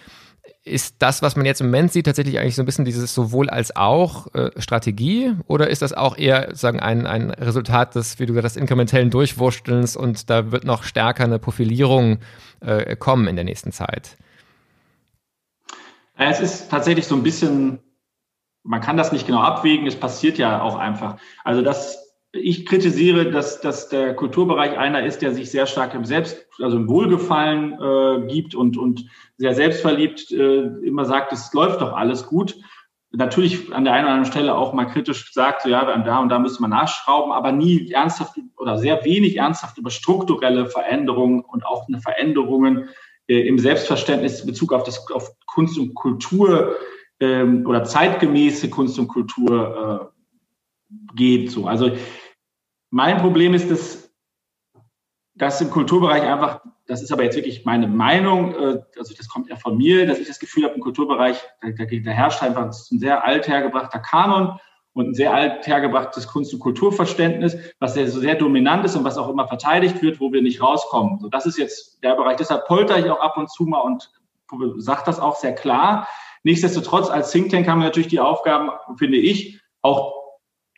ist 0.63 0.95
das, 0.99 1.21
was 1.21 1.35
man 1.35 1.45
jetzt 1.45 1.61
im 1.61 1.67
Moment 1.67 1.91
sieht, 1.91 2.07
tatsächlich 2.07 2.39
eigentlich 2.39 2.55
so 2.55 2.63
ein 2.63 2.65
bisschen 2.65 2.85
dieses 2.85 3.13
sowohl 3.13 3.49
als 3.49 3.75
auch 3.75 4.33
äh, 4.33 4.49
Strategie 4.57 5.33
oder 5.47 5.69
ist 5.69 5.83
das 5.83 5.93
auch 5.93 6.17
eher 6.17 6.55
sagen 6.55 6.79
ein, 6.79 7.05
ein 7.05 7.29
Resultat 7.29 7.93
des, 7.93 8.19
wie 8.19 8.25
du 8.25 8.33
gesagt 8.33 8.55
hast, 8.55 8.57
inkrementellen 8.57 9.11
Durchwurstelns 9.11 9.95
und 9.95 10.29
da 10.29 10.51
wird 10.51 10.63
noch 10.63 10.83
stärker 10.83 11.23
eine 11.23 11.37
Profilierung 11.37 12.17
äh, 12.61 12.95
kommen 12.95 13.27
in 13.27 13.35
der 13.35 13.45
nächsten 13.45 13.71
Zeit? 13.71 14.17
Es 16.17 16.39
ist 16.39 16.69
tatsächlich 16.69 17.07
so 17.07 17.15
ein 17.15 17.23
bisschen 17.23 17.79
man 18.65 18.81
kann 18.81 18.97
das 18.97 19.11
nicht 19.11 19.27
genau 19.27 19.39
abwägen, 19.39 19.87
es 19.87 19.95
passiert 19.95 20.37
ja 20.37 20.61
auch 20.61 20.75
einfach. 20.75 21.17
Also 21.43 21.61
das, 21.61 22.17
ich 22.33 22.65
kritisiere, 22.65 23.31
dass, 23.31 23.61
dass 23.61 23.89
der 23.89 24.15
Kulturbereich 24.15 24.77
einer 24.77 25.05
ist, 25.05 25.21
der 25.21 25.33
sich 25.33 25.51
sehr 25.51 25.67
stark 25.67 25.93
im 25.93 26.03
Selbst, 26.03 26.47
also 26.59 26.77
im 26.77 26.89
Wohlgefallen 26.89 27.73
äh, 27.73 28.27
gibt 28.27 28.55
und, 28.55 28.77
und 28.77 29.05
sehr 29.37 29.53
selbstverliebt 29.53 30.31
äh, 30.31 30.63
immer 30.83 31.05
sagt, 31.05 31.31
es 31.31 31.53
läuft 31.53 31.81
doch 31.81 31.93
alles 31.93 32.25
gut. 32.25 32.55
Natürlich 33.11 33.71
an 33.73 33.85
der 33.85 33.93
einen 33.93 34.05
oder 34.05 34.13
anderen 34.15 34.31
Stelle 34.31 34.55
auch 34.55 34.73
mal 34.73 34.85
kritisch 34.85 35.31
sagt, 35.31 35.61
so, 35.61 35.69
ja, 35.69 35.85
da 35.99 36.19
und 36.19 36.29
da 36.29 36.39
müssen 36.39 36.63
wir 36.63 36.67
nachschrauben, 36.67 37.31
aber 37.31 37.51
nie 37.53 37.91
ernsthaft 37.91 38.33
oder 38.57 38.77
sehr 38.77 39.05
wenig 39.05 39.37
ernsthaft 39.37 39.77
über 39.77 39.89
strukturelle 39.89 40.65
Veränderungen 40.65 41.41
und 41.41 41.65
auch 41.65 41.87
eine 41.87 42.01
Veränderungen 42.01 42.89
im 43.27 43.59
Selbstverständnis 43.59 44.41
in 44.41 44.47
Bezug 44.47 44.73
auf 44.73 44.83
das 44.83 45.09
auf 45.11 45.31
Kunst 45.47 45.77
und 45.77 45.93
Kultur 45.95 46.75
ähm, 47.19 47.65
oder 47.65 47.83
zeitgemäße 47.83 48.69
Kunst 48.69 48.99
und 48.99 49.07
Kultur 49.07 50.11
äh, 50.11 51.15
geht. 51.15 51.51
So. 51.51 51.67
Also 51.67 51.91
mein 52.89 53.17
Problem 53.17 53.53
ist, 53.53 53.71
dass, 53.71 54.11
dass 55.33 55.61
im 55.61 55.69
Kulturbereich 55.69 56.23
einfach, 56.23 56.61
das 56.87 57.01
ist 57.01 57.11
aber 57.11 57.23
jetzt 57.23 57.35
wirklich 57.35 57.65
meine 57.65 57.87
Meinung, 57.87 58.53
äh, 58.53 58.81
also 58.97 59.13
das 59.17 59.27
kommt 59.27 59.49
ja 59.49 59.55
von 59.55 59.77
mir, 59.77 60.05
dass 60.05 60.19
ich 60.19 60.27
das 60.27 60.39
Gefühl 60.39 60.65
habe, 60.65 60.75
im 60.75 60.81
Kulturbereich, 60.81 61.37
da, 61.61 61.69
da, 61.69 61.85
da 61.85 62.11
herrscht 62.11 62.43
einfach 62.43 62.63
ein 62.65 62.99
sehr 62.99 63.25
alt 63.25 63.47
hergebrachter 63.47 63.99
Kanon 63.99 64.59
und 64.95 65.09
ein 65.09 65.13
sehr 65.13 65.33
alt 65.33 65.67
hergebrachtes 65.67 66.25
Kunst- 66.27 66.53
und 66.53 66.61
Kulturverständnis, 66.61 67.57
was 67.79 67.93
sehr, 67.93 68.07
sehr 68.07 68.35
dominant 68.35 68.85
ist 68.85 68.95
und 68.95 69.03
was 69.03 69.17
auch 69.17 69.29
immer 69.29 69.45
verteidigt 69.47 70.01
wird, 70.01 70.21
wo 70.21 70.31
wir 70.31 70.41
nicht 70.41 70.61
rauskommen. 70.61 71.19
So, 71.19 71.27
das 71.27 71.45
ist 71.45 71.57
jetzt 71.57 72.01
der 72.01 72.15
Bereich. 72.15 72.37
Deshalb 72.37 72.65
polter 72.65 72.97
ich 72.97 73.09
auch 73.09 73.19
ab 73.19 73.37
und 73.37 73.51
zu 73.51 73.65
mal 73.65 73.81
und 73.81 74.09
sage 74.77 75.03
das 75.05 75.19
auch 75.19 75.35
sehr 75.35 75.53
klar. 75.53 76.07
Nichtsdestotrotz, 76.43 77.09
als 77.09 77.31
Think 77.31 77.51
Tank 77.51 77.67
haben 77.67 77.79
wir 77.79 77.85
natürlich 77.85 78.07
die 78.07 78.21
Aufgaben, 78.21 78.69
finde 78.97 79.17
ich, 79.17 79.59
auch 79.81 80.24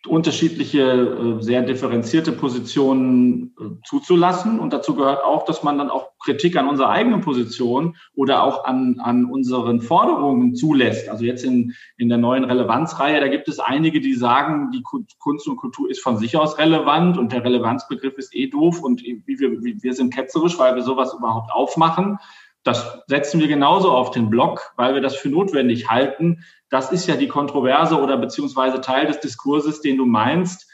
unterschiedliche, 0.08 0.82
äh, 0.82 1.42
sehr 1.42 1.62
differenzierte 1.62 2.32
Positionen 2.32 3.56
äh, 3.60 3.64
zuzulassen. 3.86 4.60
Und 4.60 4.74
dazu 4.74 4.96
gehört 4.96 5.24
auch, 5.24 5.46
dass 5.46 5.64
man 5.64 5.78
dann 5.78 5.90
auch 5.90 6.18
Kritik 6.24 6.58
an 6.58 6.68
unserer 6.68 6.90
eigenen 6.90 7.22
Position 7.22 7.96
oder 8.16 8.44
auch 8.44 8.66
an, 8.66 9.00
an 9.00 9.26
unseren 9.26 9.82
Forderungen 9.82 10.56
zulässt. 10.56 11.10
Also 11.10 11.26
jetzt 11.26 11.44
in, 11.44 11.74
in 11.98 12.10
der 12.10 12.18
neuen 12.18 12.44
Relevanzreihe, 12.44 13.20
da 13.20 13.28
gibt 13.28 13.48
es 13.48 13.60
einige, 13.60 14.02
die 14.02 14.14
sagen, 14.14 14.72
die 14.72 14.84
Kunst 14.84 15.48
und 15.48 15.58
Kultur 15.58 15.90
ist 15.90 16.02
von 16.02 16.18
sich 16.18 16.36
aus 16.38 16.58
relevant 16.58 17.18
und 17.18 17.32
der 17.32 17.44
Relevanzbegriff 17.44 18.18
ist 18.18 18.36
eh 18.36 18.48
doof 18.48 18.82
und 18.82 19.04
wir, 19.04 19.52
wir 19.52 19.94
sind 19.94 20.14
ketzerisch, 20.14 20.58
weil 20.58 20.76
wir 20.76 20.84
sowas 20.84 21.14
überhaupt 21.18 21.52
aufmachen. 21.52 22.18
Das 22.64 23.00
setzen 23.08 23.40
wir 23.40 23.48
genauso 23.48 23.92
auf 23.92 24.12
den 24.12 24.30
Block, 24.30 24.74
weil 24.76 24.94
wir 24.94 25.02
das 25.02 25.16
für 25.16 25.30
notwendig 25.30 25.90
halten. 25.90 26.44
Das 26.70 26.92
ist 26.92 27.08
ja 27.08 27.16
die 27.16 27.28
Kontroverse 27.28 28.02
oder 28.02 28.18
beziehungsweise 28.18 28.82
Teil 28.82 29.08
des 29.08 29.20
Diskurses, 29.20 29.82
den 29.82 29.98
du 29.98 30.06
meinst. 30.06 30.70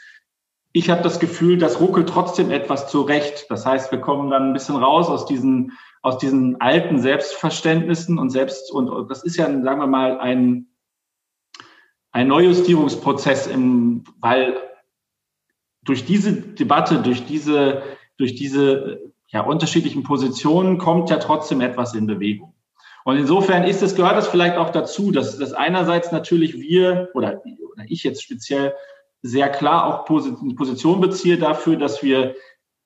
Ich 0.72 0.90
habe 0.90 1.02
das 1.02 1.20
Gefühl, 1.20 1.56
das 1.56 1.78
ruckelt 1.78 2.08
trotzdem 2.08 2.50
etwas 2.50 2.90
zurecht. 2.90 3.46
Das 3.48 3.64
heißt, 3.64 3.92
wir 3.92 4.00
kommen 4.00 4.30
dann 4.30 4.48
ein 4.48 4.52
bisschen 4.52 4.74
raus 4.74 5.08
aus 5.08 5.24
diesen, 5.24 5.72
aus 6.02 6.18
diesen 6.18 6.60
alten 6.60 6.98
Selbstverständnissen 6.98 8.18
und 8.18 8.30
selbst, 8.30 8.72
und 8.72 9.08
das 9.08 9.22
ist 9.22 9.36
ja, 9.36 9.44
sagen 9.44 9.80
wir 9.80 9.86
mal, 9.86 10.18
ein, 10.18 10.66
ein 12.10 12.26
Neujustierungsprozess 12.26 13.46
im, 13.46 14.02
weil 14.18 14.56
durch 15.82 16.04
diese 16.04 16.32
Debatte, 16.32 17.02
durch 17.02 17.24
diese, 17.24 17.82
durch 18.16 18.34
diese 18.34 19.13
ja, 19.34 19.40
unterschiedlichen 19.40 20.04
Positionen 20.04 20.78
kommt 20.78 21.10
ja 21.10 21.16
trotzdem 21.16 21.60
etwas 21.60 21.92
in 21.94 22.06
Bewegung. 22.06 22.54
Und 23.04 23.18
insofern 23.18 23.64
ist 23.64 23.82
es, 23.82 23.96
gehört 23.96 24.16
es 24.16 24.28
vielleicht 24.28 24.56
auch 24.56 24.70
dazu, 24.70 25.10
dass, 25.10 25.36
dass 25.38 25.52
einerseits 25.52 26.12
natürlich 26.12 26.54
wir 26.58 27.10
oder, 27.14 27.42
oder 27.72 27.84
ich 27.88 28.04
jetzt 28.04 28.22
speziell 28.22 28.74
sehr 29.22 29.48
klar 29.50 29.86
auch 29.86 30.04
Position 30.04 31.00
beziehe 31.00 31.36
dafür, 31.36 31.76
dass 31.76 32.02
wir, 32.02 32.36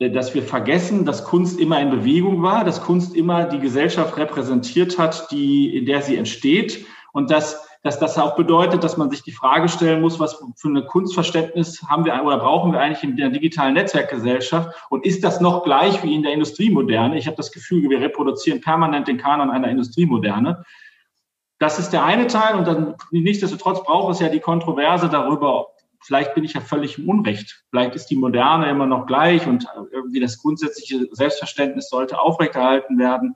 dass 0.00 0.34
wir 0.34 0.42
vergessen, 0.42 1.04
dass 1.04 1.24
Kunst 1.24 1.60
immer 1.60 1.80
in 1.80 1.90
Bewegung 1.90 2.42
war, 2.42 2.64
dass 2.64 2.82
Kunst 2.82 3.14
immer 3.14 3.44
die 3.44 3.60
Gesellschaft 3.60 4.16
repräsentiert 4.16 4.98
hat, 4.98 5.30
die, 5.30 5.76
in 5.76 5.84
der 5.84 6.00
sie 6.00 6.16
entsteht 6.16 6.86
und 7.12 7.30
dass 7.30 7.67
dass 7.82 7.98
das 7.98 8.18
auch 8.18 8.34
bedeutet, 8.36 8.82
dass 8.82 8.96
man 8.96 9.10
sich 9.10 9.22
die 9.22 9.32
Frage 9.32 9.68
stellen 9.68 10.00
muss, 10.00 10.18
was 10.18 10.42
für 10.56 10.68
ein 10.68 10.86
Kunstverständnis 10.86 11.82
haben 11.88 12.04
wir 12.04 12.22
oder 12.24 12.38
brauchen 12.38 12.72
wir 12.72 12.80
eigentlich 12.80 13.04
in 13.04 13.16
der 13.16 13.30
digitalen 13.30 13.74
Netzwerkgesellschaft? 13.74 14.70
Und 14.90 15.06
ist 15.06 15.22
das 15.22 15.40
noch 15.40 15.62
gleich 15.62 16.02
wie 16.02 16.14
in 16.14 16.22
der 16.22 16.32
Industriemoderne? 16.32 17.16
Ich 17.16 17.26
habe 17.26 17.36
das 17.36 17.52
Gefühl, 17.52 17.88
wir 17.88 18.00
reproduzieren 18.00 18.60
permanent 18.60 19.06
den 19.06 19.18
Kanon 19.18 19.50
einer 19.50 19.68
Industriemoderne. 19.68 20.64
Das 21.58 21.78
ist 21.78 21.90
der 21.90 22.04
eine 22.04 22.26
Teil 22.26 22.56
und 22.56 22.66
dann 22.66 22.94
nichtsdestotrotz 23.10 23.82
braucht 23.82 24.12
es 24.12 24.20
ja 24.20 24.28
die 24.28 24.40
Kontroverse 24.40 25.08
darüber, 25.08 25.68
vielleicht 26.00 26.34
bin 26.34 26.44
ich 26.44 26.54
ja 26.54 26.60
völlig 26.60 26.98
im 26.98 27.08
Unrecht. 27.08 27.64
Vielleicht 27.70 27.94
ist 27.94 28.06
die 28.06 28.16
Moderne 28.16 28.70
immer 28.70 28.86
noch 28.86 29.06
gleich 29.06 29.46
und 29.46 29.66
irgendwie 29.90 30.20
das 30.20 30.38
grundsätzliche 30.38 31.08
Selbstverständnis 31.12 31.88
sollte 31.88 32.20
aufrechterhalten 32.20 32.98
werden. 32.98 33.34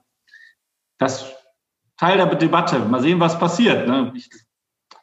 Das 0.99 1.35
Teil 2.03 2.17
der 2.17 2.27
Debatte. 2.35 2.81
Mal 2.81 3.01
sehen, 3.01 3.21
was 3.21 3.39
passiert. 3.39 3.87
Ne? 3.87 4.13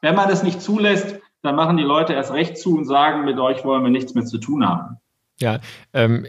Wenn 0.01 0.15
man 0.15 0.27
das 0.27 0.43
nicht 0.43 0.61
zulässt, 0.61 1.17
dann 1.41 1.55
machen 1.55 1.77
die 1.77 1.83
Leute 1.83 2.11
erst 2.11 2.33
recht 2.33 2.57
zu 2.57 2.75
und 2.75 2.83
sagen, 2.83 3.23
mit 3.23 3.39
euch 3.39 3.63
wollen 3.63 3.83
wir 3.83 3.89
nichts 3.89 4.15
mehr 4.15 4.25
zu 4.25 4.37
tun 4.37 4.67
haben. 4.67 4.97
Ja, 5.39 5.59
ähm, 5.93 6.27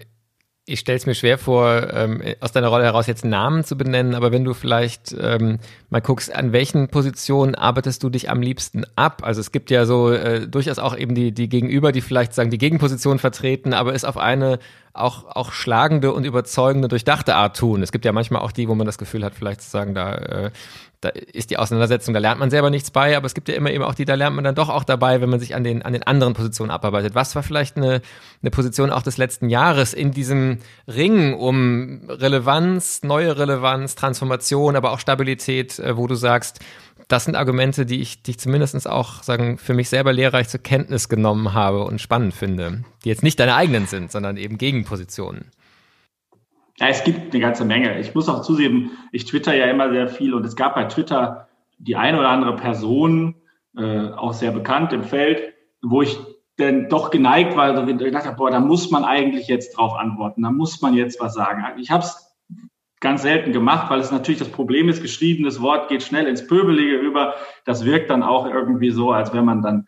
ich 0.71 0.81
stelle 0.81 0.97
es 0.97 1.07
mir 1.07 1.15
schwer 1.15 1.37
vor, 1.37 1.93
ähm, 1.93 2.23
aus 2.41 2.53
deiner 2.53 2.69
Rolle 2.69 2.85
heraus 2.85 3.07
jetzt 3.07 3.25
Namen 3.25 3.65
zu 3.65 3.77
benennen, 3.77 4.15
aber 4.15 4.31
wenn 4.31 4.45
du 4.45 4.55
vielleicht 4.55 5.15
ähm, 5.21 5.59
mal 5.91 6.01
guckst, 6.01 6.33
an 6.35 6.53
welchen 6.53 6.89
Positionen 6.89 7.55
arbeitest 7.55 8.03
du 8.03 8.09
dich 8.09 8.31
am 8.31 8.41
liebsten 8.41 8.85
ab? 8.95 9.23
Also 9.25 9.41
es 9.41 9.51
gibt 9.51 9.71
ja 9.71 9.85
so 9.85 10.13
äh, 10.13 10.47
durchaus 10.47 10.79
auch 10.79 10.97
eben 10.97 11.15
die, 11.15 11.33
die 11.33 11.49
Gegenüber, 11.49 11.91
die 11.91 12.01
vielleicht 12.01 12.35
sagen, 12.35 12.51
die 12.51 12.59
Gegenposition 12.59 13.19
vertreten, 13.19 13.75
aber 13.75 13.95
es 13.95 14.05
auf 14.05 14.17
eine 14.17 14.61
auch, 14.93 15.25
auch 15.25 15.53
schlagende 15.53 16.13
und 16.13 16.25
überzeugende, 16.25 16.89
durchdachte 16.89 17.35
Art 17.35 17.57
tun. 17.57 17.83
Es 17.83 17.93
gibt 17.93 18.05
ja 18.05 18.13
manchmal 18.13 18.43
auch 18.43 18.53
die, 18.53 18.69
wo 18.69 18.75
man 18.75 18.87
das 18.87 18.99
Gefühl 18.99 19.25
hat, 19.25 19.35
vielleicht 19.35 19.63
zu 19.63 19.71
sagen, 19.71 19.95
da, 19.95 20.15
äh, 20.15 20.51
da 21.01 21.09
ist 21.09 21.51
die 21.51 21.57
Auseinandersetzung, 21.57 22.13
da 22.13 22.21
lernt 22.21 22.41
man 22.41 22.51
selber 22.51 22.69
nichts 22.69 22.91
bei, 22.91 23.17
aber 23.17 23.25
es 23.25 23.33
gibt 23.33 23.49
ja 23.49 23.55
immer 23.55 23.71
eben 23.71 23.85
auch 23.85 23.95
die, 23.95 24.05
da 24.05 24.15
lernt 24.15 24.37
man 24.37 24.45
dann 24.45 24.55
doch 24.55 24.69
auch 24.69 24.85
dabei, 24.85 25.23
wenn 25.23 25.31
man 25.31 25.41
sich 25.41 25.55
an 25.55 25.65
den, 25.65 25.83
an 25.83 25.95
den 25.95 26.03
anderen 26.03 26.35
Positionen 26.35 26.71
abarbeitet. 26.71 27.15
Was 27.15 27.35
war 27.35 27.43
vielleicht 27.43 27.79
eine, 27.79 28.03
eine 28.43 28.51
Position 28.51 28.91
auch 28.91 29.03
des 29.03 29.17
letzten 29.17 29.49
Jahres 29.49 29.95
in 29.95 30.11
diesem 30.11 30.59
Ring 30.87 31.33
um 31.35 32.03
Relevanz, 32.09 33.03
neue 33.03 33.39
Relevanz, 33.39 33.95
Transformation, 33.95 34.77
aber 34.77 34.93
auch 34.93 34.99
Stabilität, 34.99 35.79
äh, 35.79 35.97
wo 35.97 36.07
du 36.07 36.17
sagst, 36.17 36.61
das 37.09 37.25
sind 37.25 37.35
Argumente, 37.35 37.87
die 37.87 38.01
ich, 38.01 38.23
die 38.23 38.33
ich 38.33 38.39
zumindest 38.39 38.89
auch 38.89 39.23
sagen, 39.23 39.59
für 39.59 39.75
mich 39.75 39.89
selber 39.89 40.13
lehrreich 40.13 40.49
zur 40.49 40.61
Kenntnis 40.61 41.09
genommen 41.09 41.55
habe 41.55 41.83
und 41.83 42.01
spannend 42.01 42.35
finde, 42.35 42.85
die 43.05 43.09
jetzt 43.09 43.23
nicht 43.23 43.41
deine 43.41 43.57
eigenen 43.57 43.87
sind, 43.87 44.13
sondern 44.13 44.37
eben 44.37 44.59
Gegenpositionen. 44.59 45.47
Ja, 46.81 46.89
es 46.89 47.05
gibt 47.05 47.35
eine 47.35 47.43
ganze 47.43 47.67
Menge. 47.67 48.01
Ich 48.01 48.15
muss 48.15 48.29
auch 48.29 48.41
zusehen, 48.41 48.91
ich 49.13 49.27
twitter 49.27 49.55
ja 49.55 49.67
immer 49.67 49.91
sehr 49.91 50.09
viel 50.09 50.33
und 50.33 50.47
es 50.47 50.57
gab 50.57 50.75
bei 50.75 50.85
Twitter 50.85 51.49
die 51.79 51.97
eine 51.97 52.19
oder 52.19 52.31
andere 52.31 52.57
Person, 52.57 53.35
äh, 53.77 54.09
auch 54.09 54.33
sehr 54.33 54.51
bekannt 54.51 54.93
im 54.95 55.05
Feld, 55.05 55.53
wo 55.83 56.01
ich 56.01 56.19
denn 56.59 56.89
doch 56.89 57.11
geneigt 57.11 57.55
war, 57.55 57.65
also 57.65 57.85
gedacht 57.85 58.27
habe, 58.27 58.37
boah, 58.37 58.51
da 58.51 58.61
muss 58.61 58.91
man 58.91 59.05
eigentlich 59.05 59.47
jetzt 59.47 59.77
drauf 59.77 59.95
antworten, 59.95 60.43
da 60.43 60.51
muss 60.51 60.81
man 60.81 60.95
jetzt 60.95 61.21
was 61.21 61.35
sagen. 61.35 61.63
Ich 61.79 61.91
habe 61.91 62.03
es 62.03 62.35
ganz 63.01 63.23
selten 63.23 63.53
gemacht, 63.53 63.91
weil 63.91 64.01
es 64.01 64.11
natürlich 64.11 64.39
das 64.39 64.51
Problem 64.51 64.89
ist, 64.89 65.03
geschriebenes 65.03 65.61
Wort 65.61 65.89
geht 65.89 66.03
schnell 66.03 66.27
ins 66.27 66.47
Pöbelige 66.47 66.97
über. 66.97 67.35
Das 67.67 67.85
wirkt 67.85 68.11
dann 68.11 68.23
auch 68.23 68.47
irgendwie 68.47 68.91
so, 68.91 69.13
als 69.13 69.35
wenn 69.35 69.45
man 69.45 69.63
dann, 69.63 69.87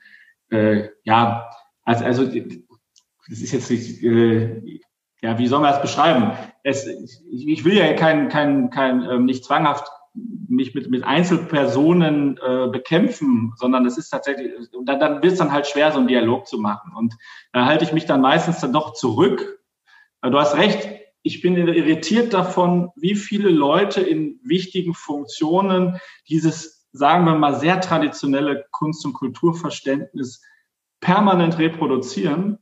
äh, 0.51 0.89
ja, 1.05 1.49
als, 1.85 2.03
also, 2.03 2.25
das 2.27 3.41
ist 3.41 3.53
jetzt 3.53 3.71
nicht, 3.71 4.03
äh, 4.03 4.81
ja, 5.23 5.39
wie 5.39 5.47
soll 5.47 5.61
man 5.61 5.71
das 5.71 5.83
beschreiben? 5.83 6.33
Es, 6.63 6.87
ich, 6.87 7.49
ich 7.49 7.65
will 7.65 7.77
ja 7.77 7.93
kein, 7.95 8.29
kein, 8.29 8.71
kein, 8.71 9.03
ähm, 9.03 9.25
nicht 9.25 9.45
zwanghaft 9.45 9.89
mich 10.15 10.75
mit, 10.75 10.91
mit 10.91 11.05
Einzelpersonen 11.05 12.39
äh, 12.39 12.69
bekämpfen, 12.71 13.55
sondern 13.57 13.87
es 13.87 13.97
ist 13.97 14.11
tatsächlich, 14.11 14.53
dann, 14.85 15.01
dann 15.01 15.23
wird 15.23 15.33
es 15.33 15.39
dann 15.39 15.53
halt 15.53 15.67
schwer, 15.67 15.91
so 15.91 15.99
einen 15.99 16.09
Dialog 16.09 16.47
zu 16.47 16.59
machen. 16.59 16.93
Und 16.95 17.15
da 17.53 17.65
halte 17.65 17.85
ich 17.85 17.93
mich 17.93 18.05
dann 18.05 18.21
meistens 18.21 18.61
dann 18.61 18.73
doch 18.73 18.93
zurück. 18.93 19.61
Du 20.21 20.39
hast 20.39 20.57
recht, 20.57 20.89
ich 21.23 21.41
bin 21.41 21.57
irritiert 21.57 22.35
davon, 22.35 22.91
wie 22.97 23.15
viele 23.15 23.49
Leute 23.49 24.01
in 24.01 24.41
wichtigen 24.43 24.95
Funktionen 24.95 25.99
dieses, 26.29 26.89
sagen 26.93 27.25
wir 27.25 27.35
mal, 27.35 27.55
sehr 27.59 27.81
traditionelle 27.81 28.67
Kunst- 28.71 29.07
und 29.07 29.15
Kulturverständnis 29.15 30.43
permanent 31.01 31.59
reproduzieren 31.59 32.59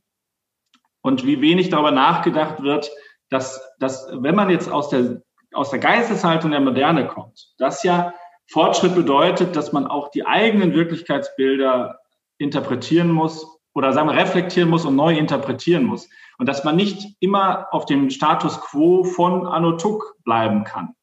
und 1.01 1.25
wie 1.25 1.41
wenig 1.41 1.69
darüber 1.69 1.91
nachgedacht 1.91 2.63
wird, 2.63 2.91
dass, 3.31 3.73
dass 3.79 4.07
wenn 4.11 4.35
man 4.35 4.49
jetzt 4.49 4.69
aus 4.69 4.89
der, 4.89 5.21
aus 5.53 5.71
der 5.71 5.79
Geisteshaltung 5.79 6.51
der 6.51 6.59
Moderne 6.59 7.07
kommt, 7.07 7.53
das 7.57 7.81
ja 7.81 8.13
Fortschritt 8.51 8.93
bedeutet, 8.93 9.55
dass 9.55 9.71
man 9.71 9.87
auch 9.87 10.11
die 10.11 10.25
eigenen 10.25 10.73
Wirklichkeitsbilder 10.73 11.99
interpretieren 12.37 13.09
muss 13.09 13.47
oder 13.73 13.93
sagen 13.93 14.09
wir 14.09 14.17
reflektieren 14.17 14.69
muss 14.69 14.85
und 14.85 14.97
neu 14.97 15.17
interpretieren 15.17 15.85
muss. 15.85 16.09
Und 16.37 16.49
dass 16.49 16.65
man 16.65 16.75
nicht 16.75 17.15
immer 17.21 17.67
auf 17.71 17.85
dem 17.85 18.09
Status 18.09 18.59
quo 18.59 19.05
von 19.05 19.47
Anno 19.47 19.77
Tuck 19.77 20.17
bleiben 20.25 20.65
kann. 20.65 20.95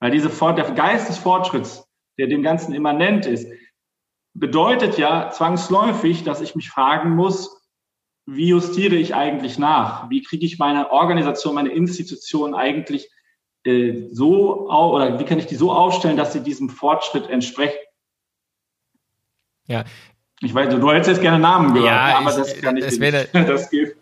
Weil 0.00 0.10
diese, 0.10 0.28
der 0.28 0.70
Geist 0.72 1.08
des 1.08 1.16
Fortschritts, 1.16 1.88
der 2.18 2.26
dem 2.26 2.42
Ganzen 2.42 2.74
immanent 2.74 3.24
ist, 3.24 3.48
bedeutet 4.34 4.98
ja 4.98 5.30
zwangsläufig, 5.30 6.24
dass 6.24 6.42
ich 6.42 6.54
mich 6.54 6.68
fragen 6.68 7.14
muss, 7.16 7.61
wie 8.26 8.48
justiere 8.48 8.94
ich 8.96 9.14
eigentlich 9.14 9.58
nach? 9.58 10.08
Wie 10.10 10.22
kriege 10.22 10.46
ich 10.46 10.58
meine 10.58 10.90
Organisation, 10.90 11.54
meine 11.54 11.70
Institution 11.70 12.54
eigentlich 12.54 13.10
äh, 13.64 14.08
so 14.10 14.68
oder 14.68 15.18
wie 15.18 15.24
kann 15.24 15.38
ich 15.38 15.46
die 15.46 15.56
so 15.56 15.72
aufstellen, 15.72 16.16
dass 16.16 16.32
sie 16.32 16.40
diesem 16.40 16.68
Fortschritt 16.68 17.28
entsprechen? 17.28 17.78
Ja, 19.66 19.84
ich 20.40 20.52
weiß, 20.52 20.74
du 20.74 20.90
hättest 20.90 21.08
jetzt 21.08 21.20
gerne 21.20 21.38
Namen 21.38 21.72
gehört, 21.72 21.90
ja, 21.90 22.18
aber 22.18 22.30
ich, 22.30 22.36
das 22.36 22.60
kann 22.60 22.76
ich 22.76 22.98
nicht. 22.98 23.28
Das 23.32 23.70
geht. 23.70 23.96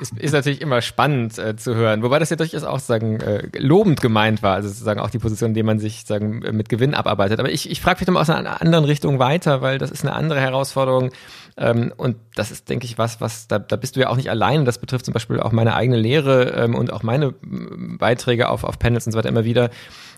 Es 0.00 0.10
ist 0.12 0.32
natürlich 0.32 0.62
immer 0.62 0.80
spannend 0.80 1.38
äh, 1.38 1.56
zu 1.56 1.74
hören, 1.74 2.02
wobei 2.02 2.18
das 2.18 2.30
ja 2.30 2.36
durchaus 2.36 2.64
auch 2.64 2.78
sagen 2.78 3.20
äh, 3.20 3.48
lobend 3.58 4.00
gemeint 4.00 4.42
war, 4.42 4.54
also 4.54 4.68
sozusagen 4.68 5.00
auch 5.00 5.10
die 5.10 5.18
Position, 5.18 5.50
in 5.50 5.54
der 5.54 5.64
man 5.64 5.78
sich 5.78 6.04
sagen 6.06 6.38
mit 6.52 6.70
Gewinn 6.70 6.94
abarbeitet. 6.94 7.38
Aber 7.38 7.50
ich, 7.50 7.70
ich 7.70 7.80
frage 7.80 8.00
mich 8.00 8.08
mal 8.08 8.20
aus 8.20 8.30
einer 8.30 8.62
anderen 8.62 8.84
Richtung 8.86 9.18
weiter, 9.18 9.60
weil 9.60 9.76
das 9.78 9.90
ist 9.90 10.04
eine 10.04 10.14
andere 10.14 10.40
Herausforderung 10.40 11.10
ähm, 11.58 11.92
und 11.96 12.16
das 12.34 12.50
ist, 12.50 12.70
denke 12.70 12.86
ich, 12.86 12.96
was, 12.96 13.20
was 13.20 13.46
da, 13.46 13.58
da 13.58 13.76
bist 13.76 13.96
du 13.96 14.00
ja 14.00 14.08
auch 14.08 14.16
nicht 14.16 14.30
allein. 14.30 14.64
Das 14.64 14.78
betrifft 14.78 15.04
zum 15.04 15.12
Beispiel 15.12 15.38
auch 15.38 15.52
meine 15.52 15.74
eigene 15.74 15.98
Lehre 15.98 16.50
ähm, 16.52 16.74
und 16.74 16.92
auch 16.92 17.02
meine 17.02 17.34
Beiträge 17.42 18.48
auf 18.48 18.64
auf 18.64 18.78
Panels 18.78 19.06
und 19.06 19.12
so 19.12 19.18
weiter 19.18 19.28
immer 19.28 19.44
wieder, 19.44 19.70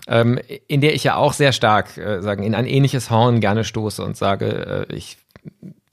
ähm, 0.07 0.39
in 0.67 0.79
der 0.79 0.95
ich 0.95 1.03
ja 1.03 1.15
auch 1.17 1.33
sehr 1.33 1.51
stark 1.51 1.97
äh, 1.97 2.21
sagen 2.21 2.43
in 2.43 2.55
ein 2.55 2.65
ähnliches 2.65 3.09
Horn 3.09 3.41
gerne 3.41 3.65
stoße 3.65 4.03
und 4.03 4.15
sage, 4.15 4.87
äh, 4.89 4.95
ich 4.95 5.17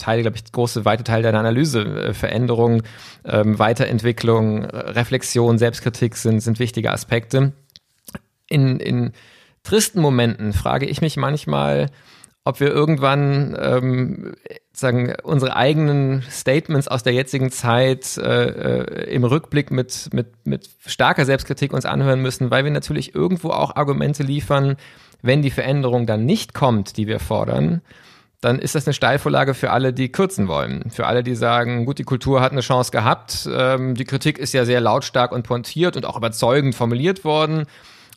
teile, 0.03 0.23
glaube 0.23 0.37
ich, 0.37 0.51
große, 0.51 0.85
weite 0.85 1.05
Teil 1.05 1.23
deiner 1.23 1.41
Analyse. 1.41 1.83
Äh, 1.83 2.15
Veränderung, 2.15 2.83
ähm, 3.25 3.59
Weiterentwicklung, 3.59 4.65
Reflexion, 4.65 5.59
Selbstkritik 5.59 6.17
sind, 6.17 6.41
sind 6.41 6.59
wichtige 6.59 6.91
Aspekte. 6.91 7.53
In, 8.49 8.81
in 8.81 9.13
tristen 9.63 10.01
Momenten 10.01 10.53
frage 10.53 10.87
ich 10.87 11.01
mich 11.01 11.17
manchmal, 11.17 11.91
ob 12.45 12.59
wir 12.59 12.69
irgendwann 12.69 13.57
ähm, 13.59 14.35
sagen 14.73 15.15
unsere 15.23 15.55
eigenen 15.55 16.23
Statements 16.29 16.89
aus 16.89 17.03
der 17.03 17.13
jetzigen 17.13 17.51
Zeit 17.51 18.17
äh, 18.19 18.47
äh, 18.47 19.15
im 19.15 19.25
Rückblick 19.25 19.71
mit 19.71 20.09
mit 20.13 20.45
mit 20.45 20.69
starker 20.85 21.25
Selbstkritik 21.25 21.73
uns 21.73 21.85
anhören 21.85 22.21
müssen, 22.21 22.51
weil 22.51 22.65
wir 22.65 22.73
natürlich 22.73 23.15
irgendwo 23.15 23.51
auch 23.51 23.77
Argumente 23.77 24.25
liefern, 24.25 24.77
wenn 25.23 25.43
die 25.43 25.51
Veränderung 25.51 26.07
dann 26.07 26.25
nicht 26.25 26.53
kommt, 26.53 26.97
die 26.97 27.07
wir 27.07 27.21
fordern, 27.21 27.81
dann 28.43 28.59
ist 28.59 28.75
das 28.75 28.87
eine 28.87 28.93
Steilvorlage 28.93 29.55
für 29.55 29.71
alle, 29.71 29.93
die 29.93 30.11
kürzen 30.11 30.49
wollen. 30.49 30.91
Für 30.91 31.07
alle, 31.07 31.23
die 31.23 31.37
sagen, 31.37 31.87
gut, 31.87 32.01
die 32.01 32.05
Kultur 32.05 32.41
hat 32.41 32.51
eine 32.51 32.61
Chance 32.61 32.91
gehabt. 32.91 33.49
Ähm, 33.51 33.95
die 33.95 34.05
Kritik 34.05 34.37
ist 34.37 34.53
ja 34.53 34.65
sehr 34.65 34.81
lautstark 34.81 35.31
und 35.31 35.45
pointiert 35.45 35.97
und 35.97 36.05
auch 36.05 36.17
überzeugend 36.17 36.75
formuliert 36.75 37.25
worden. 37.25 37.67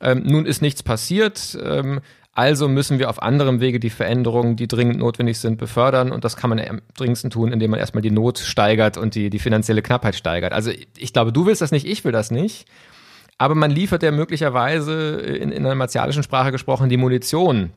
Ähm, 0.01 0.23
nun 0.25 0.47
ist 0.47 0.63
nichts 0.63 0.81
passiert. 0.81 1.55
Ähm, 1.63 2.01
also 2.33 2.67
müssen 2.67 2.97
wir 2.97 3.11
auf 3.11 3.21
anderem 3.21 3.59
Wege 3.59 3.79
die 3.79 3.91
Veränderungen, 3.91 4.55
die 4.55 4.67
dringend 4.67 4.97
notwendig 4.97 5.37
sind, 5.37 5.57
befördern. 5.57 6.11
Und 6.11 6.25
das 6.25 6.35
kann 6.35 6.49
man 6.49 6.59
am 6.59 6.81
dringendsten 6.97 7.29
tun, 7.29 7.51
indem 7.51 7.69
man 7.69 7.79
erstmal 7.79 8.01
die 8.01 8.09
Not 8.09 8.39
steigert 8.39 8.97
und 8.97 9.13
die, 9.13 9.29
die 9.29 9.39
finanzielle 9.39 9.83
Knappheit 9.83 10.15
steigert. 10.15 10.53
Also 10.53 10.71
ich 10.97 11.13
glaube, 11.13 11.33
du 11.33 11.45
willst 11.45 11.61
das 11.61 11.71
nicht, 11.71 11.85
ich 11.85 12.03
will 12.03 12.11
das 12.11 12.31
nicht. 12.31 12.65
Aber 13.37 13.53
man 13.53 13.69
liefert 13.69 14.01
ja 14.01 14.09
möglicherweise 14.09 15.17
in, 15.17 15.51
in 15.51 15.63
einer 15.63 15.75
martialischen 15.75 16.23
Sprache 16.23 16.51
gesprochen 16.51 16.89
die 16.89 16.97
Munition 16.97 17.69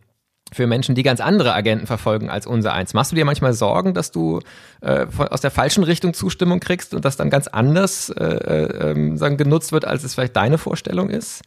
für 0.53 0.67
Menschen, 0.67 0.95
die 0.95 1.03
ganz 1.03 1.21
andere 1.21 1.55
Agenten 1.55 1.87
verfolgen 1.87 2.31
als 2.31 2.47
unser 2.47 2.73
eins. 2.73 2.95
Machst 2.95 3.13
du 3.13 3.17
dir 3.17 3.25
manchmal 3.25 3.53
Sorgen, 3.53 3.95
dass 3.95 4.11
du 4.11 4.41
äh, 4.81 5.07
von, 5.07 5.29
aus 5.29 5.41
der 5.41 5.51
falschen 5.51 5.85
Richtung 5.85 6.15
Zustimmung 6.15 6.61
kriegst 6.61 6.95
und 6.95 7.05
das 7.05 7.17
dann 7.17 7.31
ganz 7.31 7.49
anders 7.49 8.11
äh, 8.11 8.25
äh, 8.25 8.91
ähm, 8.91 9.17
sagen, 9.17 9.37
genutzt 9.37 9.73
wird, 9.73 9.85
als 9.85 10.05
es 10.05 10.15
vielleicht 10.15 10.37
deine 10.37 10.59
Vorstellung 10.59 11.11
ist? 11.11 11.43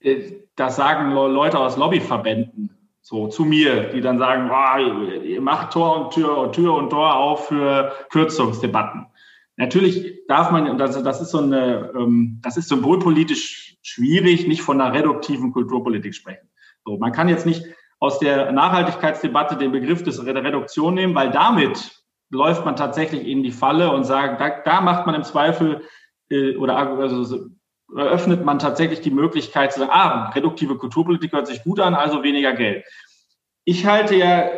Äh, 0.00 0.32
das 0.56 0.76
sagen 0.76 1.12
Leute 1.12 1.58
aus 1.58 1.76
Lobbyverbänden 1.76 2.70
so 3.06 3.28
zu 3.28 3.44
mir, 3.44 3.90
die 3.90 4.00
dann 4.00 4.18
sagen, 4.18 4.50
oh, 4.50 5.14
ihr 5.22 5.40
macht 5.40 5.72
Tor 5.72 6.06
und 6.06 6.12
Tür 6.12 6.38
und 6.38 6.54
Tür 6.56 6.74
und 6.74 6.90
Tor 6.90 7.14
auf 7.14 7.46
für 7.46 7.92
Kürzungsdebatten. 8.10 9.06
Natürlich 9.56 10.26
darf 10.26 10.50
man, 10.50 10.76
das, 10.76 11.00
das 11.00 11.20
ist 11.20 11.30
so 11.30 11.38
eine, 11.38 11.92
ähm, 11.96 12.40
das 12.42 12.56
ist 12.56 12.68
symbolpolitisch 12.68 13.76
schwierig, 13.80 14.48
nicht 14.48 14.60
von 14.60 14.80
einer 14.80 14.92
reduktiven 14.92 15.52
Kulturpolitik 15.52 16.16
sprechen. 16.16 16.48
So, 16.86 16.96
man 16.98 17.12
kann 17.12 17.28
jetzt 17.28 17.46
nicht 17.46 17.66
aus 17.98 18.20
der 18.20 18.52
Nachhaltigkeitsdebatte 18.52 19.56
den 19.56 19.72
Begriff 19.72 20.04
des, 20.04 20.22
der 20.22 20.44
Reduktion 20.44 20.94
nehmen, 20.94 21.14
weil 21.14 21.30
damit 21.30 22.00
läuft 22.30 22.64
man 22.64 22.76
tatsächlich 22.76 23.26
in 23.26 23.42
die 23.42 23.50
Falle 23.50 23.90
und 23.90 24.04
sagt, 24.04 24.40
da, 24.40 24.60
da 24.64 24.80
macht 24.80 25.04
man 25.06 25.14
im 25.16 25.24
Zweifel 25.24 25.82
äh, 26.30 26.56
oder 26.56 26.76
also, 26.76 27.46
eröffnet 27.96 28.44
man 28.44 28.58
tatsächlich 28.58 29.00
die 29.00 29.10
Möglichkeit 29.10 29.72
zu 29.72 29.80
sagen, 29.80 29.92
ah, 29.92 30.30
reduktive 30.30 30.76
Kulturpolitik 30.76 31.32
hört 31.32 31.46
sich 31.46 31.62
gut 31.62 31.80
an, 31.80 31.94
also 31.94 32.22
weniger 32.22 32.52
Geld. 32.52 32.84
Ich 33.64 33.86
halte 33.86 34.14
ja 34.14 34.48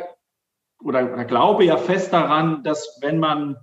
oder, 0.83 1.13
oder 1.13 1.25
glaube 1.25 1.65
ja 1.65 1.77
fest 1.77 2.13
daran, 2.13 2.63
dass 2.63 2.99
wenn 3.03 3.19
man 3.19 3.57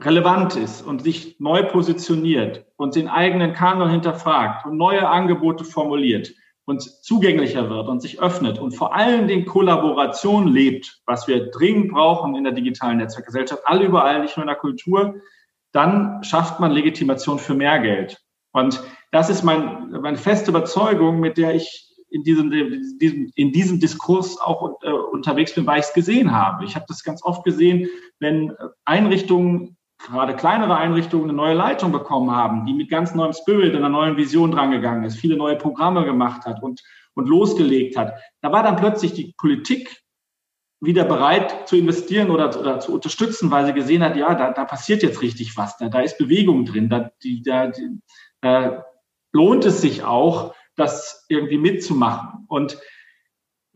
relevant 0.00 0.54
ist 0.56 0.82
und 0.82 1.02
sich 1.02 1.40
neu 1.40 1.64
positioniert 1.64 2.66
und 2.76 2.94
den 2.94 3.08
eigenen 3.08 3.52
Kanon 3.52 3.90
hinterfragt 3.90 4.64
und 4.64 4.76
neue 4.76 5.08
Angebote 5.08 5.64
formuliert 5.64 6.30
und 6.68 6.82
zugänglicher 6.82 7.70
wird 7.70 7.88
und 7.88 8.02
sich 8.02 8.20
öffnet 8.20 8.58
und 8.58 8.72
vor 8.72 8.94
allen 8.94 9.26
Dingen 9.26 9.46
Kollaboration 9.46 10.48
lebt, 10.48 11.00
was 11.06 11.26
wir 11.26 11.50
dringend 11.50 11.92
brauchen 11.92 12.36
in 12.36 12.44
der 12.44 12.52
digitalen 12.52 12.98
Netzwerkgesellschaft, 12.98 13.62
alle 13.64 13.86
überall, 13.86 14.20
nicht 14.20 14.36
nur 14.36 14.44
in 14.44 14.48
der 14.48 14.56
Kultur, 14.56 15.14
dann 15.72 16.22
schafft 16.22 16.60
man 16.60 16.72
Legitimation 16.72 17.38
für 17.38 17.54
mehr 17.54 17.78
Geld. 17.78 18.18
Und 18.52 18.82
das 19.12 19.30
ist 19.30 19.42
mein, 19.44 19.92
meine 19.92 20.18
feste 20.18 20.50
Überzeugung, 20.50 21.20
mit 21.20 21.38
der 21.38 21.54
ich 21.54 21.88
in 22.10 22.22
diesem, 22.22 22.50
diesem, 22.98 23.32
in 23.34 23.50
diesem 23.52 23.80
Diskurs 23.80 24.38
auch 24.38 24.82
äh, 24.82 24.90
unterwegs 24.90 25.54
bin, 25.54 25.66
weil 25.66 25.80
ich 25.80 25.86
es 25.86 25.94
gesehen 25.94 26.32
habe. 26.32 26.66
Ich 26.66 26.74
habe 26.74 26.84
das 26.86 27.02
ganz 27.02 27.22
oft 27.22 27.44
gesehen, 27.44 27.88
wenn 28.18 28.54
Einrichtungen, 28.84 29.77
gerade 29.98 30.36
kleinere 30.36 30.76
Einrichtungen, 30.76 31.24
eine 31.24 31.34
neue 31.34 31.54
Leitung 31.54 31.92
bekommen 31.92 32.30
haben, 32.30 32.66
die 32.66 32.74
mit 32.74 32.88
ganz 32.88 33.14
neuem 33.14 33.32
Spirit 33.32 33.74
einer 33.74 33.88
neuen 33.88 34.16
Vision 34.16 34.52
drangegangen 34.52 35.04
ist, 35.04 35.16
viele 35.16 35.36
neue 35.36 35.56
Programme 35.56 36.04
gemacht 36.04 36.44
hat 36.46 36.62
und, 36.62 36.82
und 37.14 37.28
losgelegt 37.28 37.96
hat. 37.96 38.14
Da 38.40 38.52
war 38.52 38.62
dann 38.62 38.76
plötzlich 38.76 39.12
die 39.12 39.34
Politik 39.36 40.02
wieder 40.80 41.04
bereit 41.04 41.68
zu 41.68 41.76
investieren 41.76 42.30
oder, 42.30 42.58
oder 42.58 42.78
zu 42.78 42.94
unterstützen, 42.94 43.50
weil 43.50 43.66
sie 43.66 43.72
gesehen 43.72 44.04
hat, 44.04 44.16
ja, 44.16 44.34
da, 44.34 44.52
da 44.52 44.64
passiert 44.64 45.02
jetzt 45.02 45.22
richtig 45.22 45.56
was, 45.56 45.76
da, 45.76 45.88
da 45.88 46.00
ist 46.00 46.18
Bewegung 46.18 46.64
drin, 46.64 46.88
da, 46.88 47.10
die, 47.22 47.42
da, 47.42 47.66
die, 47.66 48.00
da 48.40 48.84
lohnt 49.32 49.64
es 49.64 49.80
sich 49.80 50.04
auch, 50.04 50.54
das 50.76 51.26
irgendwie 51.28 51.58
mitzumachen. 51.58 52.44
Und 52.46 52.78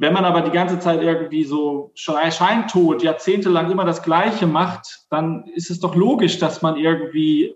wenn 0.03 0.13
man 0.13 0.25
aber 0.25 0.41
die 0.41 0.51
ganze 0.51 0.81
Zeit 0.81 1.01
irgendwie 1.01 1.45
so 1.45 1.93
scheintot, 1.95 3.05
jahrzehntelang 3.05 3.71
immer 3.71 3.85
das 3.85 4.03
Gleiche 4.03 4.49
macht, 4.49 5.07
dann 5.11 5.47
ist 5.55 5.71
es 5.71 5.79
doch 5.79 5.95
logisch, 5.95 6.41
dass 6.41 6.61
man 6.61 6.77
irgendwie 6.77 7.55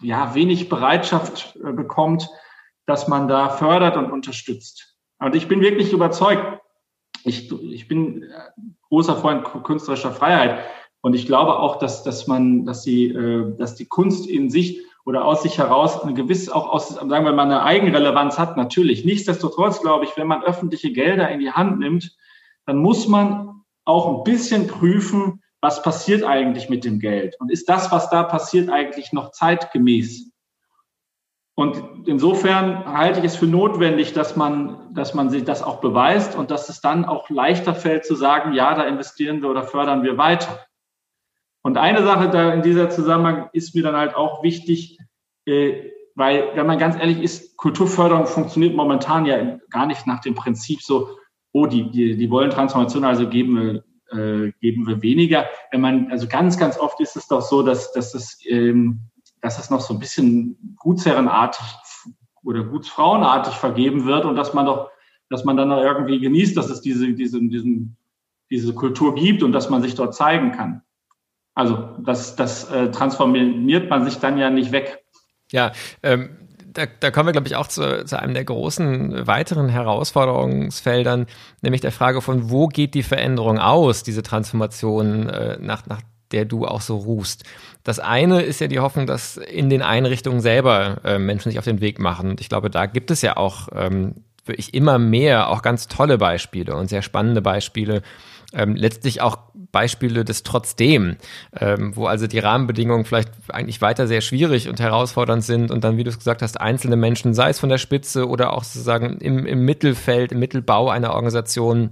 ja 0.00 0.34
wenig 0.34 0.70
Bereitschaft 0.70 1.58
äh, 1.62 1.72
bekommt, 1.72 2.30
dass 2.86 3.06
man 3.06 3.28
da 3.28 3.50
fördert 3.50 3.98
und 3.98 4.10
unterstützt. 4.10 4.96
Und 5.18 5.36
ich 5.36 5.46
bin 5.46 5.60
wirklich 5.60 5.92
überzeugt, 5.92 6.62
ich, 7.24 7.52
ich 7.52 7.86
bin 7.86 8.22
äh, 8.22 8.28
großer 8.88 9.16
Freund 9.16 9.44
künstlerischer 9.62 10.12
Freiheit 10.12 10.64
und 11.02 11.12
ich 11.12 11.26
glaube 11.26 11.58
auch, 11.58 11.78
dass, 11.78 12.02
dass 12.02 12.28
man, 12.28 12.64
dass 12.64 12.80
die, 12.80 13.08
äh, 13.08 13.54
dass 13.58 13.74
die 13.74 13.86
Kunst 13.86 14.26
in 14.26 14.48
sich 14.48 14.86
oder 15.04 15.24
aus 15.24 15.42
sich 15.42 15.58
heraus 15.58 16.02
eine 16.02 16.14
gewisse, 16.14 16.54
auch 16.54 16.68
aus, 16.68 16.90
sagen 16.90 17.10
wir 17.10 17.32
mal, 17.32 17.44
eine 17.44 17.62
Eigenrelevanz 17.62 18.38
hat, 18.38 18.56
natürlich. 18.56 19.04
Nichtsdestotrotz 19.04 19.80
glaube 19.80 20.04
ich, 20.04 20.16
wenn 20.16 20.26
man 20.26 20.42
öffentliche 20.42 20.92
Gelder 20.92 21.28
in 21.30 21.40
die 21.40 21.52
Hand 21.52 21.78
nimmt, 21.78 22.16
dann 22.66 22.78
muss 22.78 23.08
man 23.08 23.62
auch 23.84 24.18
ein 24.18 24.24
bisschen 24.24 24.66
prüfen, 24.66 25.42
was 25.60 25.82
passiert 25.82 26.24
eigentlich 26.24 26.68
mit 26.68 26.84
dem 26.84 27.00
Geld? 27.00 27.36
Und 27.38 27.50
ist 27.50 27.68
das, 27.68 27.92
was 27.92 28.08
da 28.10 28.22
passiert, 28.22 28.70
eigentlich 28.70 29.12
noch 29.12 29.30
zeitgemäß? 29.32 30.30
Und 31.54 32.08
insofern 32.08 32.86
halte 32.86 33.18
ich 33.18 33.26
es 33.26 33.36
für 33.36 33.46
notwendig, 33.46 34.14
dass 34.14 34.34
man, 34.34 34.94
dass 34.94 35.12
man 35.12 35.28
sich 35.28 35.44
das 35.44 35.62
auch 35.62 35.82
beweist 35.82 36.34
und 36.34 36.50
dass 36.50 36.70
es 36.70 36.80
dann 36.80 37.04
auch 37.04 37.28
leichter 37.28 37.74
fällt 37.74 38.06
zu 38.06 38.14
sagen, 38.14 38.54
ja, 38.54 38.74
da 38.74 38.84
investieren 38.84 39.42
wir 39.42 39.50
oder 39.50 39.64
fördern 39.64 40.02
wir 40.02 40.16
weiter. 40.16 40.66
Und 41.62 41.76
eine 41.76 42.02
Sache 42.02 42.30
da 42.30 42.52
in 42.52 42.62
dieser 42.62 42.90
Zusammenhang 42.90 43.50
ist 43.52 43.74
mir 43.74 43.82
dann 43.82 43.96
halt 43.96 44.14
auch 44.14 44.42
wichtig, 44.42 44.98
äh, 45.46 45.90
weil, 46.14 46.50
wenn 46.54 46.66
man 46.66 46.78
ganz 46.78 46.96
ehrlich 46.96 47.22
ist, 47.22 47.56
Kulturförderung 47.56 48.26
funktioniert 48.26 48.74
momentan 48.74 49.26
ja 49.26 49.58
gar 49.70 49.86
nicht 49.86 50.06
nach 50.06 50.20
dem 50.20 50.34
Prinzip 50.34 50.82
so, 50.82 51.08
oh, 51.52 51.66
die, 51.66 51.90
die, 51.90 52.16
die 52.16 52.30
wollen 52.30 52.50
Transformation, 52.50 53.04
also 53.04 53.28
geben 53.28 53.56
wir, 53.56 54.46
äh, 54.46 54.52
geben 54.60 54.86
wir 54.86 55.02
weniger. 55.02 55.46
Wenn 55.70 55.80
man, 55.80 56.10
also 56.10 56.26
ganz, 56.26 56.58
ganz 56.58 56.78
oft 56.78 57.00
ist 57.00 57.16
es 57.16 57.26
doch 57.26 57.42
so, 57.42 57.62
dass, 57.62 57.92
dass 57.92 58.14
es, 58.14 58.38
ähm, 58.46 59.00
dass 59.40 59.58
es 59.58 59.70
noch 59.70 59.80
so 59.80 59.94
ein 59.94 60.00
bisschen 60.00 60.76
gutsherrenartig 60.78 61.64
oder 62.42 62.64
gutsfrauenartig 62.64 63.54
vergeben 63.54 64.06
wird 64.06 64.24
und 64.24 64.36
dass 64.36 64.54
man 64.54 64.66
doch, 64.66 64.90
dass 65.28 65.44
man 65.44 65.56
dann 65.56 65.70
irgendwie 65.70 66.20
genießt, 66.20 66.56
dass 66.56 66.70
es 66.70 66.80
diese, 66.80 67.12
diese, 67.12 67.40
diesen, 67.40 67.96
diese 68.50 68.74
Kultur 68.74 69.14
gibt 69.14 69.42
und 69.42 69.52
dass 69.52 69.70
man 69.70 69.82
sich 69.82 69.94
dort 69.94 70.14
zeigen 70.14 70.52
kann. 70.52 70.82
Also 71.60 71.90
das, 71.98 72.36
das 72.36 72.70
äh, 72.70 72.90
transformiert 72.90 73.90
man 73.90 74.06
sich 74.06 74.18
dann 74.18 74.38
ja 74.38 74.48
nicht 74.48 74.72
weg. 74.72 75.04
Ja, 75.52 75.72
ähm, 76.02 76.30
da, 76.72 76.86
da 76.86 77.10
kommen 77.10 77.26
wir, 77.26 77.32
glaube 77.32 77.48
ich, 77.48 77.56
auch 77.56 77.66
zu, 77.66 78.06
zu 78.06 78.18
einem 78.18 78.32
der 78.32 78.44
großen 78.44 79.26
weiteren 79.26 79.68
Herausforderungsfeldern, 79.68 81.26
nämlich 81.60 81.82
der 81.82 81.92
Frage 81.92 82.22
von, 82.22 82.48
wo 82.48 82.68
geht 82.68 82.94
die 82.94 83.02
Veränderung 83.02 83.58
aus, 83.58 84.02
diese 84.02 84.22
Transformation, 84.22 85.28
äh, 85.28 85.58
nach, 85.60 85.84
nach 85.86 86.00
der 86.32 86.46
du 86.46 86.64
auch 86.64 86.80
so 86.80 86.96
ruhst. 86.96 87.44
Das 87.84 87.98
eine 87.98 88.40
ist 88.40 88.58
ja 88.62 88.68
die 88.68 88.80
Hoffnung, 88.80 89.06
dass 89.06 89.36
in 89.36 89.68
den 89.68 89.82
Einrichtungen 89.82 90.40
selber 90.40 91.02
äh, 91.04 91.18
Menschen 91.18 91.50
sich 91.50 91.58
auf 91.58 91.66
den 91.66 91.82
Weg 91.82 91.98
machen. 91.98 92.30
Und 92.30 92.40
ich 92.40 92.48
glaube, 92.48 92.70
da 92.70 92.86
gibt 92.86 93.10
es 93.10 93.20
ja 93.20 93.36
auch 93.36 93.68
ähm, 93.74 94.24
wirklich 94.46 94.72
immer 94.72 94.98
mehr, 94.98 95.50
auch 95.50 95.60
ganz 95.60 95.88
tolle 95.88 96.16
Beispiele 96.16 96.74
und 96.74 96.88
sehr 96.88 97.02
spannende 97.02 97.42
Beispiele, 97.42 98.00
ähm, 98.54 98.76
letztlich 98.76 99.20
auch 99.20 99.49
Beispiele 99.72 100.24
des 100.24 100.42
Trotzdem, 100.42 101.16
ähm, 101.58 101.94
wo 101.96 102.06
also 102.06 102.26
die 102.26 102.38
Rahmenbedingungen 102.38 103.04
vielleicht 103.04 103.30
eigentlich 103.48 103.80
weiter 103.80 104.06
sehr 104.06 104.20
schwierig 104.20 104.68
und 104.68 104.80
herausfordernd 104.80 105.44
sind 105.44 105.70
und 105.70 105.84
dann, 105.84 105.96
wie 105.96 106.04
du 106.04 106.10
es 106.10 106.18
gesagt 106.18 106.42
hast, 106.42 106.60
einzelne 106.60 106.96
Menschen, 106.96 107.34
sei 107.34 107.50
es 107.50 107.60
von 107.60 107.68
der 107.68 107.78
Spitze 107.78 108.28
oder 108.28 108.52
auch 108.52 108.64
sozusagen 108.64 109.18
im, 109.18 109.46
im 109.46 109.64
Mittelfeld, 109.64 110.32
im 110.32 110.38
Mittelbau 110.38 110.88
einer 110.88 111.14
Organisation, 111.14 111.90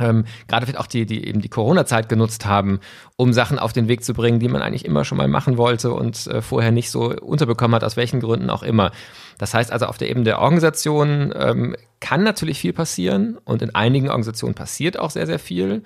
ähm, 0.00 0.24
gerade 0.48 0.66
vielleicht 0.66 0.80
auch 0.80 0.86
die, 0.86 1.04
die 1.04 1.26
eben 1.26 1.42
die 1.42 1.48
Corona-Zeit 1.48 2.08
genutzt 2.08 2.46
haben, 2.46 2.80
um 3.16 3.32
Sachen 3.32 3.58
auf 3.58 3.72
den 3.72 3.88
Weg 3.88 4.02
zu 4.02 4.14
bringen, 4.14 4.40
die 4.40 4.48
man 4.48 4.62
eigentlich 4.62 4.86
immer 4.86 5.04
schon 5.04 5.18
mal 5.18 5.28
machen 5.28 5.58
wollte 5.58 5.92
und 5.92 6.26
äh, 6.26 6.40
vorher 6.40 6.72
nicht 6.72 6.90
so 6.90 7.14
unterbekommen 7.14 7.74
hat, 7.74 7.84
aus 7.84 7.96
welchen 7.96 8.20
Gründen 8.20 8.48
auch 8.48 8.62
immer. 8.62 8.90
Das 9.38 9.52
heißt 9.52 9.70
also, 9.70 9.86
auf 9.86 9.98
der 9.98 10.08
Ebene 10.08 10.24
der 10.24 10.40
Organisation 10.40 11.32
ähm, 11.36 11.76
kann 12.00 12.22
natürlich 12.22 12.58
viel 12.58 12.72
passieren 12.72 13.38
und 13.44 13.60
in 13.60 13.74
einigen 13.74 14.08
Organisationen 14.08 14.54
passiert 14.54 14.98
auch 14.98 15.10
sehr, 15.10 15.26
sehr 15.26 15.38
viel, 15.38 15.82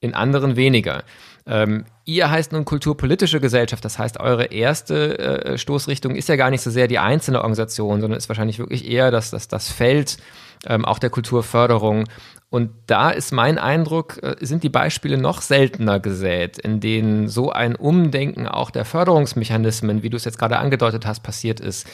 in 0.00 0.14
anderen 0.14 0.56
weniger. 0.56 1.04
Ähm, 1.46 1.84
ihr 2.04 2.30
heißt 2.30 2.52
nun 2.52 2.64
kulturpolitische 2.64 3.40
Gesellschaft, 3.40 3.84
das 3.84 3.98
heißt, 3.98 4.18
eure 4.18 4.46
erste 4.46 5.18
äh, 5.18 5.58
Stoßrichtung 5.58 6.16
ist 6.16 6.28
ja 6.28 6.36
gar 6.36 6.50
nicht 6.50 6.62
so 6.62 6.70
sehr 6.70 6.88
die 6.88 6.98
einzelne 6.98 7.38
Organisation, 7.38 8.00
sondern 8.00 8.18
ist 8.18 8.28
wahrscheinlich 8.28 8.58
wirklich 8.58 8.88
eher 8.88 9.10
das, 9.10 9.30
das, 9.30 9.46
das 9.46 9.70
Feld 9.70 10.18
ähm, 10.66 10.84
auch 10.84 10.98
der 10.98 11.10
Kulturförderung. 11.10 12.04
Und 12.50 12.70
da 12.86 13.10
ist 13.10 13.32
mein 13.32 13.58
Eindruck, 13.58 14.22
äh, 14.22 14.36
sind 14.40 14.64
die 14.64 14.68
Beispiele 14.68 15.18
noch 15.18 15.40
seltener 15.40 16.00
gesät, 16.00 16.58
in 16.58 16.80
denen 16.80 17.28
so 17.28 17.50
ein 17.52 17.76
Umdenken 17.76 18.48
auch 18.48 18.70
der 18.70 18.84
Förderungsmechanismen, 18.84 20.02
wie 20.02 20.10
du 20.10 20.16
es 20.16 20.24
jetzt 20.24 20.38
gerade 20.38 20.58
angedeutet 20.58 21.06
hast, 21.06 21.22
passiert 21.22 21.60
ist. 21.60 21.86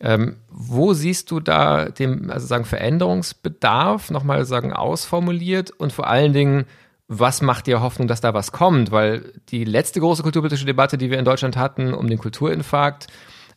Ähm, 0.00 0.36
wo 0.50 0.92
siehst 0.92 1.30
du 1.30 1.40
da 1.40 1.86
den, 1.86 2.30
also 2.30 2.46
sagen, 2.46 2.64
Veränderungsbedarf, 2.64 4.10
nochmal 4.10 4.44
sagen, 4.44 4.72
ausformuliert 4.72 5.70
und 5.72 5.92
vor 5.92 6.06
allen 6.06 6.32
Dingen, 6.32 6.66
was 7.08 7.40
macht 7.40 7.66
dir 7.66 7.80
Hoffnung, 7.80 8.06
dass 8.06 8.20
da 8.20 8.34
was 8.34 8.52
kommt? 8.52 8.92
Weil 8.92 9.32
die 9.48 9.64
letzte 9.64 9.98
große 10.00 10.22
kulturpolitische 10.22 10.66
Debatte, 10.66 10.98
die 10.98 11.10
wir 11.10 11.18
in 11.18 11.24
Deutschland 11.24 11.56
hatten, 11.56 11.94
um 11.94 12.06
den 12.06 12.18
Kulturinfarkt, 12.18 13.06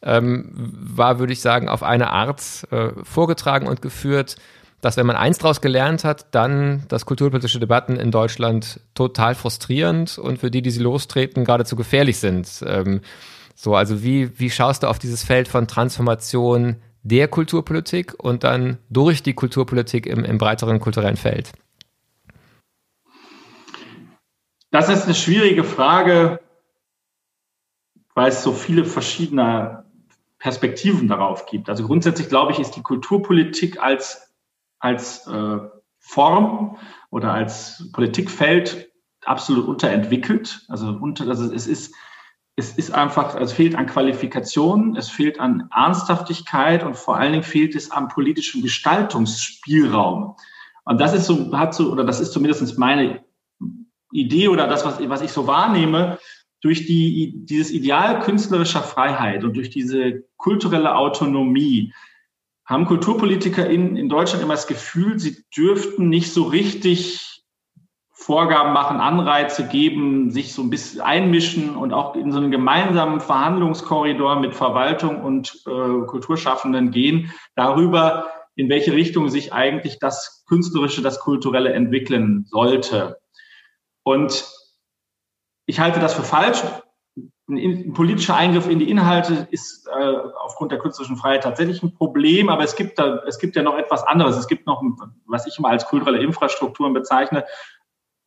ähm, 0.02 0.50
war, 0.54 1.20
würde 1.20 1.34
ich 1.34 1.42
sagen, 1.42 1.70
auf 1.70 1.84
eine 1.84 2.12
Art 2.12 2.42
äh, 2.72 2.90
vorgetragen 3.04 3.68
und 3.68 3.82
geführt, 3.82 4.38
dass 4.80 4.98
wenn 4.98 5.06
man 5.06 5.16
eins 5.16 5.38
daraus 5.38 5.62
gelernt 5.62 6.04
hat, 6.04 6.34
dann, 6.34 6.86
dass 6.88 7.06
kulturpolitische 7.06 7.60
Debatten 7.60 7.98
in 7.98 8.10
Deutschland 8.10 8.80
total 8.96 9.36
frustrierend 9.36 10.18
und 10.18 10.40
für 10.40 10.50
die, 10.50 10.64
die 10.64 10.72
sie 10.72 10.82
lostreten, 10.82 11.46
geradezu 11.46 11.76
gefährlich 11.76 12.18
sind. 12.18 12.64
Ähm, 12.66 13.02
so, 13.54 13.76
also 13.76 14.02
wie, 14.02 14.40
wie 14.40 14.50
schaust 14.50 14.84
du 14.84 14.88
auf 14.88 14.98
dieses 14.98 15.24
Feld 15.24 15.48
von 15.48 15.68
Transformation 15.68 16.78
der 17.04 17.28
Kulturpolitik 17.28 18.16
und 18.18 18.44
dann 18.44 18.78
durch 18.90 19.22
die 19.22 19.34
Kulturpolitik 19.34 20.08
im, 20.08 20.24
im 20.24 20.38
breiteren 20.40 20.80
kulturellen 20.80 21.18
Feld? 21.18 21.52
Das 24.72 24.90
ist 24.90 25.04
eine 25.04 25.16
schwierige 25.16 25.64
Frage, 25.64 26.40
weil 28.16 28.30
es 28.30 28.42
so 28.42 28.54
viele 28.54 28.86
verschiedene 28.86 29.86
Perspektiven 30.40 31.08
darauf 31.08 31.46
gibt. 31.46 31.70
Also 31.70 31.86
grundsätzlich 31.86 32.30
glaube 32.30 32.54
ich, 32.54 32.60
ist 32.60 32.72
die 32.72 32.82
Kulturpolitik 32.82 33.82
als, 33.82 34.34
als 34.80 35.28
äh, 35.28 35.60
Form 36.00 36.78
oder 37.10 37.34
als 37.34 37.90
Politikfeld 37.94 38.92
absolut 39.26 39.68
unterentwickelt. 39.68 40.66
Also, 40.68 40.88
unter, 40.88 41.28
also 41.28 41.54
es 41.54 41.68
ist 41.68 41.94
es 42.58 42.78
ist 42.78 42.92
einfach, 42.92 43.36
es 43.36 43.54
fehlt 43.54 43.76
an 43.76 43.88
Qualifikation, 43.88 44.96
es 44.98 45.10
fehlt 45.10 45.40
an 45.40 45.70
Ernsthaftigkeit 45.74 46.84
und 46.84 46.98
vor 46.98 47.18
allen 47.18 47.32
Dingen 47.32 47.44
fehlt 47.44 47.76
es 47.76 47.92
am 47.92 48.10
politischen 48.10 48.62
Gestaltungsspielraum. 48.62 50.36
Und 50.84 51.00
das 51.00 51.14
ist 51.14 51.26
so, 51.26 51.58
hat 51.58 51.74
so, 51.74 51.92
oder 51.92 52.04
das 52.04 52.20
ist 52.20 52.34
zumindest 52.34 52.78
meine 52.78 53.24
Idee 54.12 54.48
oder 54.48 54.68
das, 54.68 54.86
was, 54.86 55.08
was 55.10 55.22
ich 55.22 55.32
so 55.32 55.48
wahrnehme, 55.48 56.20
durch 56.62 56.86
die, 56.86 57.34
dieses 57.46 57.72
Ideal 57.72 58.20
künstlerischer 58.20 58.84
Freiheit 58.84 59.44
und 59.44 59.56
durch 59.56 59.70
diese 59.70 60.24
kulturelle 60.38 60.96
Autonomie 60.96 61.94
haben 62.66 62.86
Kulturpolitiker 62.86 63.68
in, 63.68 63.98
in 63.98 64.08
Deutschland 64.08 64.44
immer 64.44 64.54
das 64.54 64.68
Gefühl, 64.68 65.20
sie 65.20 65.44
dürften 65.56 66.08
nicht 66.08 66.32
so 66.32 66.44
richtig 66.44 67.32
Vorgaben 68.12 68.72
machen, 68.72 69.00
Anreize 69.00 69.68
geben, 69.68 70.30
sich 70.30 70.54
so 70.54 70.62
ein 70.62 70.70
bisschen 70.70 71.02
einmischen 71.02 71.76
und 71.76 71.92
auch 71.92 72.16
in 72.16 72.32
so 72.32 72.38
einen 72.38 72.52
gemeinsamen 72.52 73.20
Verhandlungskorridor 73.20 74.40
mit 74.40 74.54
Verwaltung 74.54 75.22
und 75.22 75.64
äh, 75.66 76.06
Kulturschaffenden 76.06 76.92
gehen, 76.92 77.34
darüber, 77.56 78.28
in 78.56 78.70
welche 78.70 78.94
Richtung 78.94 79.30
sich 79.30 79.54
eigentlich 79.54 79.98
das 79.98 80.46
Künstlerische, 80.48 81.02
das 81.02 81.20
Kulturelle 81.20 81.74
entwickeln 81.74 82.46
sollte. 82.48 83.18
Und 84.04 84.50
ich 85.66 85.80
halte 85.80 86.00
das 86.00 86.14
für 86.14 86.24
falsch. 86.24 86.62
Ein, 87.50 87.94
politischer 87.94 88.36
Eingriff 88.36 88.70
in 88.70 88.80
die 88.80 88.90
Inhalte 88.90 89.48
ist 89.52 89.88
äh, 89.88 90.16
aufgrund 90.40 90.72
der 90.72 90.80
künstlerischen 90.80 91.18
Freiheit 91.18 91.44
tatsächlich 91.44 91.84
ein 91.84 91.94
Problem, 91.94 92.50
aber 92.50 92.64
es 92.64 92.76
gibt 92.76 92.98
da, 92.98 93.22
es 93.28 93.40
gibt 93.40 93.56
ja 93.56 93.64
noch 93.64 93.78
etwas 93.78 94.04
anderes. 94.04 94.38
Es 94.38 94.48
gibt 94.48 94.66
noch, 94.68 94.82
was 95.26 95.46
ich 95.48 95.60
immer 95.60 95.70
als 95.70 95.86
kulturelle 95.86 96.24
Infrastrukturen 96.24 96.94
bezeichne, 96.94 97.46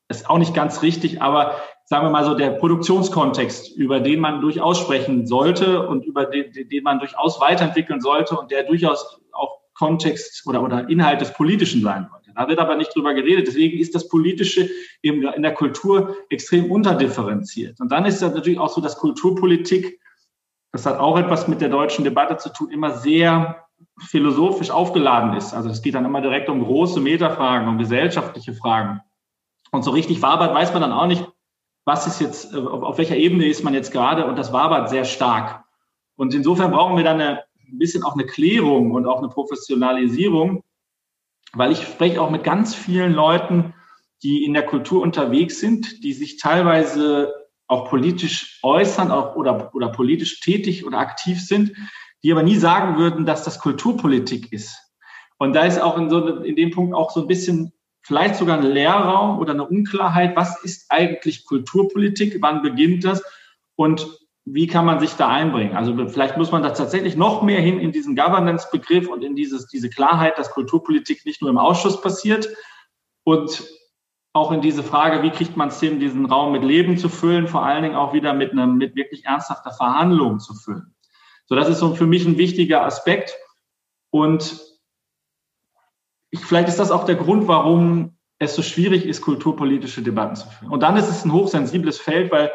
ist 0.09 0.29
auch 0.29 0.39
nicht 0.39 0.55
ganz 0.55 0.83
richtig, 0.83 1.23
aber 1.23 1.57
sagen 1.87 2.07
wir 2.07 2.11
mal 2.11 2.25
so 2.25 2.35
der 2.35 2.51
Produktionskontext, 2.51 3.77
über 3.77 4.01
den 4.01 4.21
man 4.21 4.41
durchaus 4.41 4.79
sprechen 4.79 5.27
sollte 5.27 5.87
und 5.87 6.05
über 6.05 6.27
den, 6.27 6.53
den 6.53 6.83
man 6.83 6.99
durchaus 6.99 7.41
weiterentwickeln 7.41 8.01
sollte 8.01 8.39
und 8.39 8.51
der 8.51 8.65
durchaus 8.65 9.21
auch 9.33 9.61
Kontext 9.75 10.47
oder, 10.47 10.63
oder 10.63 10.89
Inhalt 10.89 11.21
des 11.21 11.33
Politischen 11.33 11.83
sein 11.83 12.09
sollte. 12.11 12.24
Da 12.35 12.49
wird 12.49 12.59
aber 12.59 12.77
nicht 12.77 12.95
drüber 12.95 13.15
geredet. 13.15 13.47
Deswegen 13.47 13.79
ist 13.79 13.95
das 13.95 14.09
Politische 14.09 14.69
eben 15.03 15.27
in 15.27 15.43
der 15.43 15.55
Kultur 15.55 16.17
extrem 16.31 16.71
unterdifferenziert. 16.71 17.81
Und 17.81 17.93
dann 17.93 18.05
ist 18.05 18.23
das 18.23 18.35
natürlich 18.35 18.59
auch 18.59 18.69
so, 18.69 18.81
dass 18.81 18.97
Kulturpolitik, 18.97 20.01
das 20.73 20.87
hat 20.87 20.99
auch 20.99 21.19
etwas 21.19 21.49
mit 21.49 21.61
der 21.61 21.69
deutschen 21.69 22.05
Debatte 22.05 22.37
zu 22.37 22.51
tun, 22.51 22.71
immer 22.71 22.91
sehr 22.93 23.65
philosophisch 23.99 24.71
aufgeladen 24.71 25.37
ist. 25.37 25.55
Also 25.55 25.71
es 25.71 25.83
geht 25.83 25.95
dann 25.95 26.05
immer 26.05 26.21
direkt 26.21 26.49
um 26.49 26.65
große 26.65 27.01
Metafragen, 27.01 27.69
um 27.69 27.79
gesellschaftliche 27.79 28.55
Fragen. 28.55 29.01
Und 29.71 29.85
so 29.85 29.91
richtig 29.91 30.23
wabert 30.23 30.55
weiß 30.55 30.73
man 30.73 30.83
dann 30.83 30.93
auch 30.93 31.07
nicht, 31.07 31.27
was 31.85 32.07
ist 32.07 32.21
jetzt, 32.21 32.55
auf, 32.55 32.99
welcher 32.99 33.17
Ebene 33.17 33.47
ist 33.47 33.63
man 33.63 33.75
jetzt 33.75 33.93
gerade 33.93 34.27
und 34.27 34.39
das 34.39 34.53
wabert 34.53 34.89
sehr 34.89 35.05
stark. 35.05 35.65
Und 36.17 36.33
insofern 36.35 36.71
brauchen 36.71 36.97
wir 36.97 37.05
dann 37.05 37.21
eine, 37.21 37.43
ein 37.69 37.79
bisschen 37.79 38.05
auch 38.05 38.15
eine 38.15 38.27
Klärung 38.27 38.93
und 38.93 39.07
auch 39.07 39.19
eine 39.19 39.29
Professionalisierung, 39.29 40.63
weil 41.55 41.73
ich 41.73 41.83
spreche 41.83 42.21
auch 42.21 42.31
mit 42.31 42.45
ganz 42.45 42.75
vielen 42.75 43.13
Leuten, 43.13 43.75
die 44.23 44.45
in 44.45 44.55
der 44.55 44.65
Kultur 44.65 45.03
unterwegs 45.03 45.61
sind, 45.61 46.03
die 46.03 46.13
sich 46.13 46.39
teilweise 46.39 47.33
auch 47.67 47.89
politisch 47.89 48.59
äußern 48.63 49.11
auch, 49.11 49.37
oder, 49.37 49.75
oder 49.75 49.89
politisch 49.89 50.41
tätig 50.41 50.87
oder 50.87 50.99
aktiv 50.99 51.41
sind, 51.41 51.73
die 52.23 52.33
aber 52.33 52.43
nie 52.43 52.57
sagen 52.57 52.99
würden, 52.99 53.27
dass 53.27 53.45
das 53.45 53.59
Kulturpolitik 53.59 54.53
ist. 54.53 54.79
Und 55.39 55.55
da 55.55 55.65
ist 55.65 55.81
auch 55.81 55.99
in, 55.99 56.11
so, 56.11 56.27
in 56.39 56.57
dem 56.57 56.71
Punkt 56.71 56.95
auch 56.95 57.11
so 57.11 57.21
ein 57.21 57.27
bisschen 57.27 57.73
vielleicht 58.03 58.37
sogar 58.37 58.59
ein 58.59 58.67
Leerraum 58.67 59.39
oder 59.39 59.53
eine 59.53 59.67
Unklarheit, 59.67 60.37
was 60.37 60.63
ist 60.63 60.87
eigentlich 60.91 61.45
Kulturpolitik, 61.45 62.39
wann 62.41 62.63
beginnt 62.63 63.05
das? 63.05 63.23
Und 63.77 64.07
wie 64.45 64.67
kann 64.67 64.85
man 64.85 65.01
sich 65.01 65.15
da 65.15 65.29
einbringen? 65.29 65.77
Also 65.77 65.97
vielleicht 66.09 66.37
muss 66.37 66.53
man 66.53 66.63
da 66.63 66.71
tatsächlich 66.71 67.17
noch 67.17 67.43
mehr 67.43 67.61
hin 67.61 67.81
in 67.81 67.93
diesen 67.93 68.15
Governance-Begriff 68.15 69.09
und 69.09 69.25
in 69.25 69.35
dieses, 69.35 69.69
diese 69.69 69.89
Klarheit, 69.89 70.39
dass 70.39 70.51
Kulturpolitik 70.51 71.25
nicht 71.25 71.41
nur 71.41 71.51
im 71.51 71.59
Ausschuss 71.59 72.01
passiert 72.01 72.49
und 73.25 73.65
auch 74.35 74.53
in 74.53 74.61
diese 74.61 74.83
Frage, 74.83 75.23
wie 75.23 75.31
kriegt 75.31 75.57
man 75.57 75.69
es 75.69 75.81
hin, 75.81 76.01
diesen 76.01 76.27
Raum 76.27 76.53
mit 76.53 76.65
Leben 76.65 76.99
zu 76.99 77.09
füllen, 77.09 77.47
vor 77.47 77.65
allen 77.65 77.85
Dingen 77.85 77.95
auch 77.95 78.13
wieder 78.13 78.35
mit, 78.35 78.53
einer, 78.53 78.67
mit 78.67 78.97
wirklich 78.97 79.25
ernsthafter 79.25 79.71
Verhandlung 79.71 80.41
zu 80.41 80.55
füllen. 80.55 80.95
So, 81.47 81.55
das 81.55 81.69
ist 81.69 81.79
so 81.79 81.95
für 81.95 82.07
mich 82.07 82.27
ein 82.27 82.37
wichtiger 82.37 82.85
Aspekt. 82.85 83.37
Und 84.11 84.61
ich, 86.31 86.41
vielleicht 86.41 86.69
ist 86.69 86.81
das 86.81 86.91
auch 86.91 87.05
der 87.05 87.15
Grund, 87.15 87.47
warum 87.47 88.19
es 88.39 88.57
so 88.57 88.63
schwierig 88.63 89.07
ist, 89.07 89.23
kulturpolitische 89.23 90.03
Debatten 90.03 90.37
zu 90.37 90.49
führen. 90.49 90.73
Und 90.73 90.83
dann 90.83 90.97
ist 90.97 91.09
es 91.09 91.25
ein 91.25 91.33
hochsensibles 91.33 91.99
Feld, 91.99 92.33
weil 92.33 92.51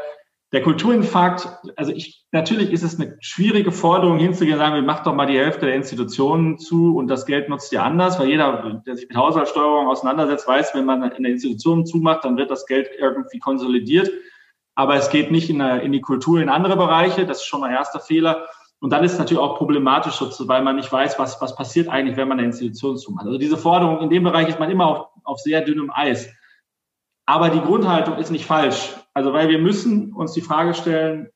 der 0.51 0.63
Kulturinfarkt, 0.63 1.47
also 1.75 1.91
ich, 1.91 2.25
natürlich 2.31 2.71
ist 2.71 2.81
es 2.81 2.99
eine 2.99 3.17
schwierige 3.19 3.71
Forderung 3.71 4.17
hinzugehen, 4.17 4.57
sagen 4.57 4.75
wir, 4.75 4.81
macht 4.81 5.05
doch 5.05 5.13
mal 5.13 5.27
die 5.27 5.37
Hälfte 5.37 5.67
der 5.67 5.75
Institutionen 5.75 6.57
zu 6.57 6.95
und 6.97 7.07
das 7.07 7.27
Geld 7.27 7.49
nutzt 7.49 7.71
ihr 7.71 7.83
anders, 7.83 8.19
weil 8.19 8.29
jeder, 8.29 8.81
der 8.85 8.95
sich 8.95 9.07
mit 9.07 9.17
Haushaltssteuerung 9.17 9.87
auseinandersetzt, 9.87 10.47
weiß, 10.47 10.73
wenn 10.73 10.85
man 10.85 11.03
in 11.11 11.23
der 11.23 11.33
Institution 11.33 11.85
zumacht, 11.85 12.25
dann 12.25 12.37
wird 12.37 12.49
das 12.49 12.65
Geld 12.65 12.89
irgendwie 12.97 13.37
konsolidiert. 13.37 14.11
Aber 14.73 14.95
es 14.95 15.09
geht 15.09 15.29
nicht 15.29 15.49
in, 15.49 15.59
in 15.59 15.91
die 15.91 16.01
Kultur, 16.01 16.39
in 16.39 16.49
andere 16.49 16.77
Bereiche. 16.77 17.25
Das 17.25 17.39
ist 17.39 17.45
schon 17.45 17.59
mal 17.59 17.71
erster 17.71 17.99
Fehler. 17.99 18.47
Und 18.79 18.91
dann 18.91 19.03
ist 19.03 19.13
es 19.13 19.19
natürlich 19.19 19.43
auch 19.43 19.57
problematisch, 19.57 20.21
weil 20.21 20.63
man 20.63 20.77
nicht 20.77 20.91
weiß, 20.91 21.19
was, 21.19 21.41
was 21.41 21.55
passiert 21.55 21.89
eigentlich, 21.89 22.15
wenn 22.15 22.29
man 22.29 22.39
eine 22.39 22.47
Institution 22.47 22.97
zumacht. 22.97 23.25
Also 23.25 23.37
diese 23.37 23.57
Forderung, 23.57 23.99
in 23.99 24.09
dem 24.09 24.23
Bereich 24.23 24.47
ist 24.47 24.59
man 24.59 24.71
immer 24.71 24.87
auf, 24.87 25.07
auf 25.25 25.39
sehr 25.39 25.61
dünnem 25.61 25.91
Eis. 25.93 26.29
Aber 27.29 27.51
die 27.51 27.61
Grundhaltung 27.61 28.17
ist 28.17 28.31
nicht 28.31 28.47
falsch. 28.47 28.95
Also 29.13 29.33
weil 29.33 29.49
wir 29.49 29.59
müssen 29.59 30.13
uns 30.13 30.33
die 30.33 30.41
Frage 30.41 30.73
stellen, 30.73 31.29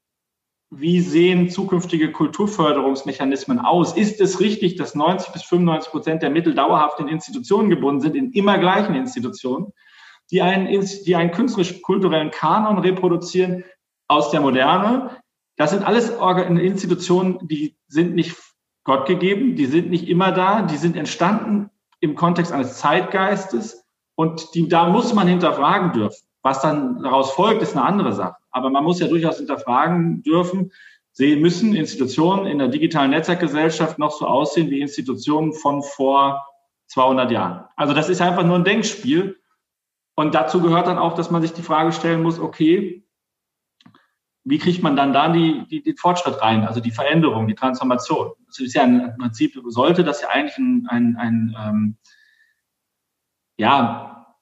wie 0.72 1.00
sehen 1.02 1.52
zukünftige 1.52 2.12
Kulturförderungsmechanismen 2.12 3.60
aus? 3.60 3.96
Ist 3.96 4.20
es 4.20 4.40
richtig, 4.40 4.76
dass 4.76 4.96
90 4.96 5.34
bis 5.34 5.44
95 5.44 5.92
Prozent 5.92 6.24
der 6.24 6.32
Mittel 6.32 6.56
dauerhaft 6.56 7.00
in 7.00 7.10
Institutionen 7.10 7.70
gebunden 7.70 8.02
sind, 8.02 8.16
in 8.16 8.32
immer 8.32 8.58
gleichen 8.58 8.96
Institutionen, 8.96 9.72
die 10.32 10.42
einen, 10.42 10.84
die 11.06 11.16
einen 11.16 11.30
künstlerisch-kulturellen 11.30 12.32
Kanon 12.32 12.80
reproduzieren 12.80 13.64
aus 14.08 14.32
der 14.32 14.42
Moderne, 14.42 15.22
das 15.58 15.70
sind 15.70 15.86
alles 15.86 16.10
Institutionen, 16.10 17.38
die 17.48 17.78
sind 17.86 18.16
nicht 18.16 18.36
Gott 18.84 19.06
gegeben, 19.06 19.56
die 19.56 19.68
sind 19.68 19.92
nicht 19.92 20.10
immer 20.10 20.32
da, 20.32 20.64
die 20.64 20.78
sind 20.78 20.98
entstanden 20.98 21.70
im 22.00 22.16
Kontext 22.16 22.52
eines 22.52 22.80
Zeitgeistes 22.80 23.83
und 24.16 24.54
die, 24.54 24.68
da 24.68 24.90
muss 24.90 25.14
man 25.14 25.28
hinterfragen 25.28 25.94
dürfen. 25.94 26.26
Was 26.42 26.62
dann 26.62 27.02
daraus 27.02 27.32
folgt, 27.32 27.62
ist 27.62 27.76
eine 27.76 27.86
andere 27.86 28.14
Sache. 28.14 28.36
Aber 28.52 28.70
man 28.70 28.84
muss 28.84 29.00
ja 29.00 29.08
durchaus 29.08 29.38
hinterfragen 29.38 30.24
dürfen, 30.24 30.72
sehen 31.14 31.42
müssen 31.42 31.76
Institutionen 31.76 32.48
in 32.48 32.60
der 32.60 32.68
digitalen 32.68 33.12
Netzwerkgesellschaft 33.12 33.98
noch 33.98 34.12
so 34.12 34.28
aussehen 34.28 34.70
wie 34.70 34.82
Institutionen 34.82 35.54
von 35.54 35.84
vor 35.84 36.46
200 36.88 37.32
Jahren. 37.32 37.66
Also 37.76 37.94
das 37.94 38.10
ist 38.10 38.22
einfach 38.22 38.44
nur 38.44 38.58
ein 38.58 38.64
Denkspiel. 38.64 39.40
Und 40.16 40.36
dazu 40.36 40.62
gehört 40.62 40.88
dann 40.88 41.00
auch, 41.00 41.14
dass 41.14 41.32
man 41.32 41.42
sich 41.42 41.54
die 41.54 41.62
Frage 41.62 41.92
stellen 41.92 42.22
muss, 42.22 42.40
okay, 42.40 43.04
wie 44.44 44.58
kriegt 44.58 44.84
man 44.84 44.96
dann 44.96 45.14
da 45.14 45.30
die, 45.30 45.66
die, 45.70 45.82
den 45.82 45.96
Fortschritt 45.96 46.42
rein, 46.42 46.68
also 46.68 46.82
die 46.82 46.92
Veränderung, 46.92 47.48
die 47.48 47.56
Transformation? 47.56 48.34
Das 48.48 48.60
ist 48.60 48.74
ja 48.74 48.84
im 48.84 49.18
Prinzip, 49.18 49.58
sollte 49.68 50.04
das 50.04 50.22
ja 50.22 50.30
eigentlich 50.30 50.58
ein, 50.58 50.86
ein, 50.90 51.16
ein 51.18 51.56
ähm, 51.58 51.98
ja, 53.58 54.36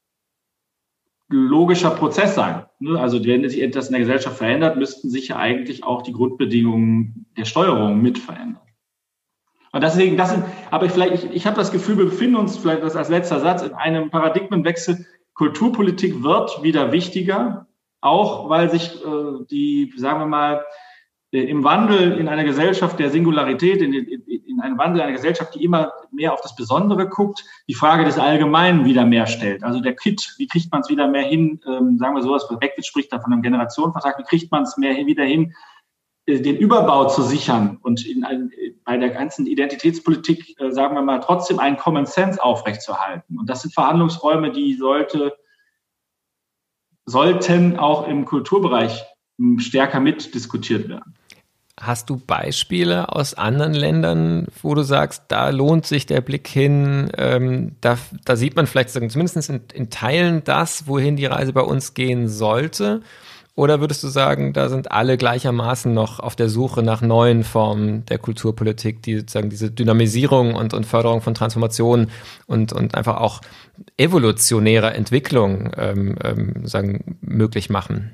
logischer 1.29 1.91
Prozess 1.91 2.35
sein. 2.35 2.65
Ne? 2.79 2.99
Also 2.99 3.23
wenn 3.23 3.47
sich 3.47 3.61
etwas 3.61 3.87
in 3.87 3.93
der 3.93 4.01
Gesellschaft 4.01 4.37
verändert, 4.37 4.77
müssten 4.77 5.09
sich 5.09 5.29
ja 5.29 5.37
eigentlich 5.37 5.83
auch 5.83 6.01
die 6.01 6.13
Grundbedingungen 6.13 7.25
der 7.37 7.45
Steuerung 7.45 8.01
mit 8.01 8.19
verändern. 8.19 8.61
Und 9.71 9.81
deswegen, 9.81 10.17
das 10.17 10.31
sind, 10.31 10.43
aber 10.69 10.89
vielleicht, 10.89 11.23
ich, 11.23 11.31
ich 11.31 11.47
habe 11.47 11.55
das 11.55 11.71
Gefühl, 11.71 11.97
wir 11.97 12.05
befinden 12.05 12.35
uns 12.35 12.57
vielleicht 12.57 12.83
das 12.83 12.97
als 12.97 13.09
letzter 13.09 13.39
Satz 13.39 13.61
in 13.61 13.73
einem 13.73 14.09
Paradigmenwechsel. 14.09 15.05
Kulturpolitik 15.33 16.23
wird 16.23 16.61
wieder 16.61 16.91
wichtiger, 16.91 17.67
auch 18.01 18.49
weil 18.49 18.69
sich 18.69 18.95
äh, 18.95 19.45
die, 19.49 19.93
sagen 19.95 20.19
wir 20.19 20.25
mal, 20.25 20.65
im 21.31 21.63
Wandel 21.63 22.19
in 22.19 22.27
einer 22.27 22.43
Gesellschaft 22.43 22.99
der 22.99 23.09
Singularität, 23.09 23.81
in, 23.81 23.93
in, 23.93 24.21
in 24.27 24.59
einem 24.59 24.77
Wandel 24.77 25.01
einer 25.01 25.13
Gesellschaft, 25.13 25.55
die 25.55 25.63
immer 25.63 25.91
mehr 26.11 26.33
auf 26.33 26.41
das 26.41 26.55
Besondere 26.55 27.07
guckt, 27.07 27.45
die 27.69 27.73
Frage 27.73 28.03
des 28.03 28.19
Allgemeinen 28.19 28.83
wieder 28.83 29.05
mehr 29.05 29.27
stellt. 29.27 29.63
Also 29.63 29.79
der 29.79 29.95
Kit, 29.95 30.35
wie 30.37 30.47
kriegt 30.47 30.71
man 30.71 30.81
es 30.81 30.89
wieder 30.89 31.07
mehr 31.07 31.23
hin, 31.23 31.61
ähm, 31.65 31.97
sagen 31.97 32.15
wir 32.15 32.21
sowas, 32.21 32.47
Beckwitz 32.59 32.87
spricht 32.87 33.13
da 33.13 33.19
von 33.19 33.31
einem 33.31 33.41
Generationenvertrag, 33.41 34.19
wie 34.19 34.23
kriegt 34.23 34.51
man 34.51 34.63
es 34.63 34.75
mehr 34.75 34.93
wieder 35.05 35.23
hin, 35.23 35.53
äh, 36.25 36.41
den 36.41 36.57
Überbau 36.57 37.07
zu 37.07 37.21
sichern 37.21 37.77
und 37.81 38.05
in, 38.05 38.51
bei 38.83 38.97
der 38.97 39.09
ganzen 39.09 39.47
Identitätspolitik, 39.47 40.59
äh, 40.59 40.71
sagen 40.71 40.95
wir 40.95 41.01
mal, 41.01 41.19
trotzdem 41.19 41.59
einen 41.59 41.77
Common 41.77 42.05
Sense 42.05 42.43
aufrechtzuerhalten. 42.43 43.39
Und 43.39 43.49
das 43.49 43.61
sind 43.61 43.73
Verhandlungsräume, 43.73 44.51
die 44.51 44.73
sollte 44.73 45.33
sollten 47.05 47.77
auch 47.77 48.07
im 48.07 48.25
Kulturbereich 48.25 49.03
hm, 49.37 49.59
stärker 49.59 49.99
mitdiskutiert 49.99 50.87
werden. 50.87 51.15
Hast 51.81 52.11
du 52.11 52.17
Beispiele 52.17 53.09
aus 53.09 53.33
anderen 53.33 53.73
Ländern, 53.73 54.47
wo 54.61 54.75
du 54.75 54.83
sagst, 54.83 55.23
da 55.29 55.49
lohnt 55.49 55.87
sich 55.87 56.05
der 56.05 56.21
Blick 56.21 56.47
hin, 56.47 57.11
ähm, 57.17 57.75
da, 57.81 57.97
da, 58.23 58.35
sieht 58.35 58.55
man 58.55 58.67
vielleicht 58.67 58.91
zumindest 58.91 59.49
in, 59.49 59.61
in, 59.73 59.89
Teilen 59.89 60.43
das, 60.43 60.85
wohin 60.85 61.15
die 61.15 61.25
Reise 61.25 61.53
bei 61.53 61.61
uns 61.61 61.95
gehen 61.95 62.29
sollte? 62.29 63.01
Oder 63.55 63.81
würdest 63.81 64.03
du 64.03 64.09
sagen, 64.09 64.53
da 64.53 64.69
sind 64.69 64.91
alle 64.91 65.17
gleichermaßen 65.17 65.91
noch 65.91 66.19
auf 66.19 66.35
der 66.35 66.49
Suche 66.49 66.83
nach 66.83 67.01
neuen 67.01 67.43
Formen 67.43 68.05
der 68.05 68.19
Kulturpolitik, 68.19 69.01
die 69.01 69.17
sozusagen 69.17 69.49
diese 69.49 69.71
Dynamisierung 69.71 70.53
und, 70.53 70.75
und 70.75 70.85
Förderung 70.85 71.21
von 71.21 71.33
Transformation 71.33 72.11
und, 72.45 72.73
und 72.73 72.93
einfach 72.93 73.17
auch 73.17 73.41
evolutionärer 73.97 74.93
Entwicklung 74.93 75.71
ähm, 75.77 76.15
ähm, 76.23 76.67
sagen, 76.67 77.17
möglich 77.21 77.71
machen? 77.71 78.11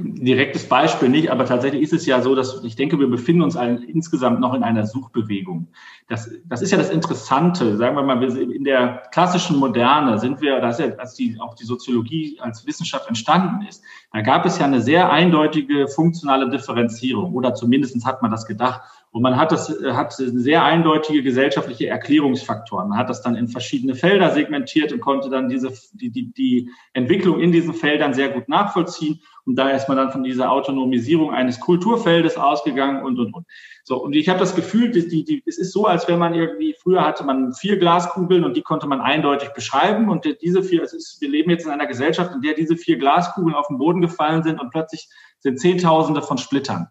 Direktes 0.00 0.68
Beispiel 0.68 1.08
nicht, 1.08 1.30
aber 1.30 1.44
tatsächlich 1.44 1.82
ist 1.82 1.92
es 1.92 2.06
ja 2.06 2.22
so, 2.22 2.34
dass 2.34 2.62
ich 2.64 2.76
denke, 2.76 2.98
wir 2.98 3.08
befinden 3.08 3.42
uns 3.42 3.56
ein, 3.56 3.82
insgesamt 3.82 4.40
noch 4.40 4.54
in 4.54 4.62
einer 4.62 4.86
Suchbewegung. 4.86 5.68
Das, 6.08 6.30
das 6.46 6.62
ist 6.62 6.70
ja 6.70 6.78
das 6.78 6.90
Interessante. 6.90 7.76
Sagen 7.76 7.96
wir 7.96 8.02
mal, 8.02 8.22
in 8.22 8.64
der 8.64 9.02
klassischen 9.12 9.56
Moderne 9.56 10.18
sind 10.18 10.40
wir, 10.40 10.60
das 10.60 10.78
ist 10.78 10.86
ja, 10.86 10.94
als 10.96 11.14
die, 11.14 11.36
auch 11.40 11.54
die 11.54 11.64
Soziologie 11.64 12.38
als 12.40 12.66
Wissenschaft 12.66 13.08
entstanden 13.08 13.66
ist, 13.66 13.82
da 14.12 14.22
gab 14.22 14.46
es 14.46 14.58
ja 14.58 14.64
eine 14.64 14.80
sehr 14.80 15.10
eindeutige 15.10 15.88
funktionale 15.88 16.48
Differenzierung 16.48 17.34
oder 17.34 17.54
zumindest 17.54 18.04
hat 18.06 18.22
man 18.22 18.30
das 18.30 18.46
gedacht. 18.46 18.82
Und 19.18 19.22
man 19.22 19.36
hat 19.36 19.50
das, 19.50 19.68
hat 19.82 20.12
sehr 20.12 20.62
eindeutige 20.62 21.24
gesellschaftliche 21.24 21.88
Erklärungsfaktoren. 21.88 22.90
Man 22.90 22.98
hat 22.98 23.10
das 23.10 23.20
dann 23.20 23.34
in 23.34 23.48
verschiedene 23.48 23.96
Felder 23.96 24.30
segmentiert 24.30 24.92
und 24.92 25.00
konnte 25.00 25.28
dann 25.28 25.48
diese, 25.48 25.72
die, 25.92 26.10
die, 26.10 26.32
die 26.32 26.70
Entwicklung 26.92 27.40
in 27.40 27.50
diesen 27.50 27.74
Feldern 27.74 28.14
sehr 28.14 28.28
gut 28.28 28.48
nachvollziehen. 28.48 29.20
Und 29.44 29.56
da 29.56 29.70
ist 29.70 29.88
man 29.88 29.96
dann 29.96 30.12
von 30.12 30.22
dieser 30.22 30.52
Autonomisierung 30.52 31.32
eines 31.32 31.58
Kulturfeldes 31.58 32.36
ausgegangen 32.36 33.02
und, 33.02 33.18
und, 33.18 33.34
und. 33.34 33.44
So, 33.82 34.00
und 34.00 34.14
ich 34.14 34.28
habe 34.28 34.38
das 34.38 34.54
Gefühl, 34.54 34.92
die, 34.92 35.08
die, 35.08 35.24
die, 35.24 35.42
es 35.46 35.58
ist 35.58 35.72
so, 35.72 35.86
als 35.86 36.06
wenn 36.06 36.20
man 36.20 36.34
irgendwie, 36.34 36.76
früher 36.80 37.04
hatte 37.04 37.24
man 37.24 37.52
vier 37.54 37.76
Glaskugeln 37.76 38.44
und 38.44 38.56
die 38.56 38.62
konnte 38.62 38.86
man 38.86 39.00
eindeutig 39.00 39.48
beschreiben. 39.48 40.10
Und 40.10 40.28
diese 40.42 40.62
vier, 40.62 40.84
es 40.84 40.92
ist, 40.92 41.20
wir 41.20 41.28
leben 41.28 41.50
jetzt 41.50 41.66
in 41.66 41.72
einer 41.72 41.88
Gesellschaft, 41.88 42.36
in 42.36 42.42
der 42.42 42.54
diese 42.54 42.76
vier 42.76 42.98
Glaskugeln 42.98 43.56
auf 43.56 43.66
den 43.66 43.78
Boden 43.78 44.00
gefallen 44.00 44.44
sind 44.44 44.60
und 44.60 44.70
plötzlich 44.70 45.08
sind 45.40 45.58
Zehntausende 45.58 46.22
von 46.22 46.38
Splittern 46.38 46.86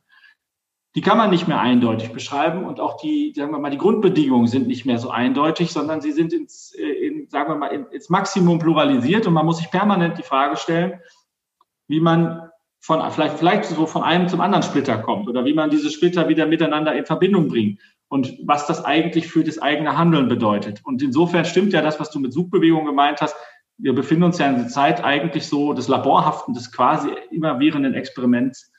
die 0.97 1.01
kann 1.01 1.19
man 1.19 1.29
nicht 1.29 1.47
mehr 1.47 1.59
eindeutig 1.59 2.11
beschreiben 2.11 2.65
und 2.65 2.79
auch 2.79 2.97
die, 2.97 3.31
sagen 3.35 3.51
wir 3.51 3.59
mal, 3.59 3.69
die 3.69 3.77
Grundbedingungen 3.77 4.47
sind 4.47 4.65
nicht 4.65 4.87
mehr 4.87 4.97
so 4.97 5.11
eindeutig, 5.11 5.71
sondern 5.71 6.01
sie 6.01 6.11
sind 6.11 6.33
ins, 6.33 6.73
äh, 6.73 6.87
in, 6.87 7.29
sagen 7.29 7.51
wir 7.51 7.55
mal, 7.55 7.67
ins 7.67 8.09
Maximum 8.09 8.57
pluralisiert 8.57 9.27
und 9.27 9.33
man 9.33 9.45
muss 9.45 9.59
sich 9.59 9.69
permanent 9.69 10.17
die 10.17 10.23
Frage 10.23 10.57
stellen, 10.57 10.99
wie 11.87 11.99
man 11.99 12.49
von, 12.79 12.99
vielleicht, 13.11 13.37
vielleicht 13.37 13.65
so 13.65 13.85
von 13.85 14.01
einem 14.01 14.27
zum 14.27 14.41
anderen 14.41 14.63
Splitter 14.63 14.97
kommt 14.97 15.29
oder 15.29 15.45
wie 15.45 15.53
man 15.53 15.69
diese 15.69 15.91
Splitter 15.91 16.29
wieder 16.29 16.47
miteinander 16.47 16.95
in 16.95 17.05
Verbindung 17.05 17.47
bringt 17.47 17.79
und 18.07 18.33
was 18.43 18.65
das 18.65 18.83
eigentlich 18.83 19.27
für 19.27 19.43
das 19.43 19.59
eigene 19.59 19.99
Handeln 19.99 20.27
bedeutet. 20.27 20.81
Und 20.83 21.03
insofern 21.03 21.45
stimmt 21.45 21.73
ja 21.73 21.83
das, 21.83 21.99
was 21.99 22.09
du 22.09 22.19
mit 22.19 22.33
Suchbewegung 22.33 22.85
gemeint 22.85 23.21
hast. 23.21 23.35
Wir 23.77 23.93
befinden 23.93 24.23
uns 24.23 24.39
ja 24.39 24.49
in 24.49 24.57
der 24.57 24.67
Zeit 24.67 25.03
eigentlich 25.03 25.47
so 25.47 25.73
des 25.73 25.89
Laborhaften, 25.89 26.55
des 26.55 26.71
quasi 26.71 27.09
immerwährenden 27.29 27.93
Experiments 27.93 28.71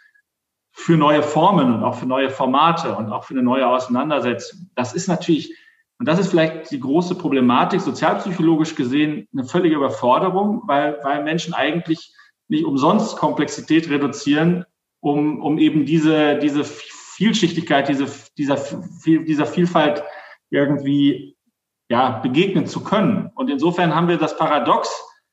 für 0.79 0.97
neue 0.97 1.25
Formen 1.25 1.75
und 1.75 1.83
auch 1.83 1.97
für 1.97 2.07
neue 2.07 2.31
Formate 2.31 2.95
und 2.95 3.11
auch 3.11 3.25
für 3.25 3.35
eine 3.35 3.43
neue 3.43 3.67
Auseinandersetzung. 3.67 4.71
Das 4.77 4.95
ist 4.95 5.09
natürlich, 5.09 5.53
und 5.99 6.07
das 6.07 6.21
ist 6.21 6.29
vielleicht 6.29 6.71
die 6.71 6.79
große 6.79 7.17
Problematik, 7.17 7.81
sozialpsychologisch 7.81 8.77
gesehen, 8.77 9.27
eine 9.33 9.43
völlige 9.43 9.75
Überforderung, 9.75 10.63
weil, 10.67 10.99
weil 11.03 11.25
Menschen 11.25 11.53
eigentlich 11.53 12.15
nicht 12.47 12.65
umsonst 12.65 13.17
Komplexität 13.17 13.91
reduzieren, 13.91 14.65
um, 15.01 15.43
um 15.43 15.59
eben 15.59 15.85
diese, 15.85 16.39
diese 16.39 16.63
Vielschichtigkeit, 16.63 17.89
diese, 17.89 18.07
dieser, 18.39 18.57
dieser 19.05 19.47
Vielfalt 19.47 20.05
irgendwie 20.51 21.37
ja, 21.91 22.21
begegnen 22.21 22.67
zu 22.67 22.85
können. 22.85 23.33
Und 23.35 23.51
insofern 23.51 23.97
haben 23.97 24.07
wir 24.07 24.17
das 24.17 24.37
Paradox, 24.37 24.89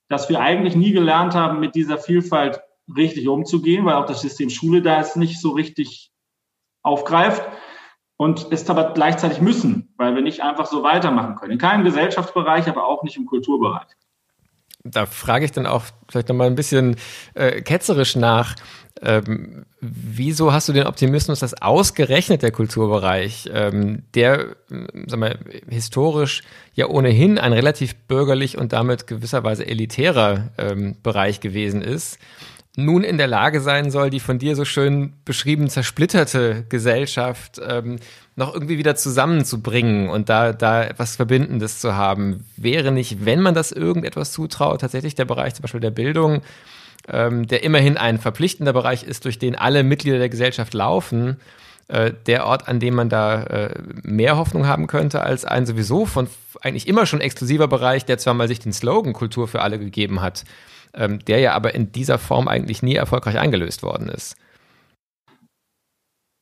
dass 0.10 0.28
wir 0.28 0.40
eigentlich 0.40 0.76
nie 0.76 0.92
gelernt 0.92 1.36
haben, 1.36 1.60
mit 1.60 1.76
dieser 1.76 2.00
Vielfalt 2.00 2.60
richtig 2.94 3.28
umzugehen, 3.28 3.86
weil 3.86 3.96
auch 3.96 4.06
das 4.06 4.22
System 4.22 4.50
Schule 4.50 4.82
da 4.82 5.00
es 5.00 5.16
nicht 5.16 5.40
so 5.40 5.52
richtig 5.52 6.12
aufgreift 6.84 7.44
und 8.18 8.48
es 8.52 8.70
aber 8.70 8.94
gleichzeitig 8.94 9.42
müssen, 9.42 9.94
weil 9.98 10.16
wir 10.16 10.22
nicht 10.22 10.42
einfach 10.42 10.68
so 10.68 10.84
weitermachen 10.84 11.36
können. 11.36 11.54
In 11.54 11.58
keinem 11.58 11.84
Gesellschaftsbereich, 11.84 12.68
aber 12.68 12.86
auch 12.86 13.04
nicht 13.04 13.18
im 13.18 13.26
Kulturbereich. 13.26 13.88
Da 14.88 15.08
frage 15.08 15.46
ich 15.46 15.52
dann 15.52 15.66
auch 15.66 15.84
vielleicht 16.10 16.30
noch 16.30 16.36
mal 16.36 16.46
ein 16.46 16.54
bisschen 16.54 16.96
äh, 17.34 17.62
ketzerisch 17.62 18.16
nach. 18.16 18.56
Ähm, 19.02 19.66
wieso 19.82 20.54
hast 20.54 20.70
du 20.70 20.74
den 20.74 20.86
Optimismus, 20.86 21.40
dass 21.40 21.60
ausgerechnet 21.60 22.44
der 22.44 22.52
Kulturbereich, 22.52 23.50
ähm, 23.52 24.04
der, 24.14 24.56
sag 25.08 25.20
mal, 25.20 25.40
historisch 25.68 26.44
ja 26.76 26.88
ohnehin 26.88 27.40
ein 27.40 27.52
relativ 27.52 27.96
bürgerlich 27.96 28.60
und 28.60 28.74
damit 28.74 29.08
gewisserweise 29.08 29.66
elitärer 29.66 30.52
ähm, 30.60 30.96
Bereich 31.02 31.40
gewesen 31.40 31.82
ist, 31.82 32.20
nun 32.78 33.04
in 33.04 33.18
der 33.18 33.28
Lage 33.28 33.62
sein 33.62 33.90
soll, 33.92 34.10
die 34.10 34.20
von 34.20 34.40
dir 34.40 34.56
so 34.56 34.66
schön 34.66 35.14
beschrieben 35.24 35.70
zersplitterte 35.70 36.66
Gesellschaft 36.68 37.62
ähm, 37.66 37.98
noch 38.36 38.54
irgendwie 38.54 38.78
wieder 38.78 38.96
zusammenzubringen 38.96 40.10
und 40.10 40.28
da, 40.28 40.52
da 40.52 40.84
etwas 40.84 41.16
Verbindendes 41.16 41.80
zu 41.80 41.96
haben. 41.96 42.46
Wäre 42.58 42.92
nicht, 42.92 43.26
wenn 43.26 43.42
man 43.42 43.54
das 43.54 43.72
irgendetwas 43.72 44.34
zutraut, 44.34 44.82
tatsächlich 44.82 45.16
der 45.16 45.26
Bereich 45.26 45.56
zum 45.56 45.64
Beispiel 45.64 45.80
der 45.80 45.92
Bildung, 45.92 46.42
ähm, 47.08 47.48
der 47.48 47.64
immerhin 47.64 47.98
ein 47.98 48.20
verpflichtender 48.20 48.74
Bereich 48.74 49.04
ist, 49.04 49.26
durch 49.26 49.40
den 49.40 49.56
alle 49.56 49.84
Mitglieder 49.84 50.18
der 50.18 50.30
Gesellschaft 50.30 50.74
laufen, 50.74 51.38
äh, 51.88 52.12
der 52.26 52.46
Ort, 52.46 52.68
an 52.68 52.80
dem 52.80 52.96
man 52.96 53.10
da 53.10 53.44
äh, 53.44 53.82
mehr 54.04 54.38
Hoffnung 54.38 54.68
haben 54.68 54.88
könnte 54.88 55.22
als 55.22 55.46
ein 55.46 55.66
sowieso 55.66 56.06
von 56.06 56.28
eigentlich 56.62 56.88
immer 56.88 57.06
schon 57.06 57.22
exklusiver 57.22 57.68
Bereich, 57.68 58.06
der 58.06 58.18
zwar 58.18 58.34
mal 58.34 58.48
sich 58.48 58.60
den 58.60 58.74
Slogan 58.74 59.14
Kultur 59.14 59.48
für 59.48 59.62
alle 59.62 59.78
gegeben 59.78 60.22
hat, 60.22 60.46
ähm, 60.96 61.20
der 61.26 61.40
ja 61.40 61.54
aber 61.54 61.76
in 61.76 61.92
dieser 61.92 62.18
Form 62.18 62.48
eigentlich 62.48 62.84
nie 62.84 62.96
erfolgreich 62.96 63.38
eingelöst 63.38 63.84
worden 63.84 64.10
ist. 64.10 64.36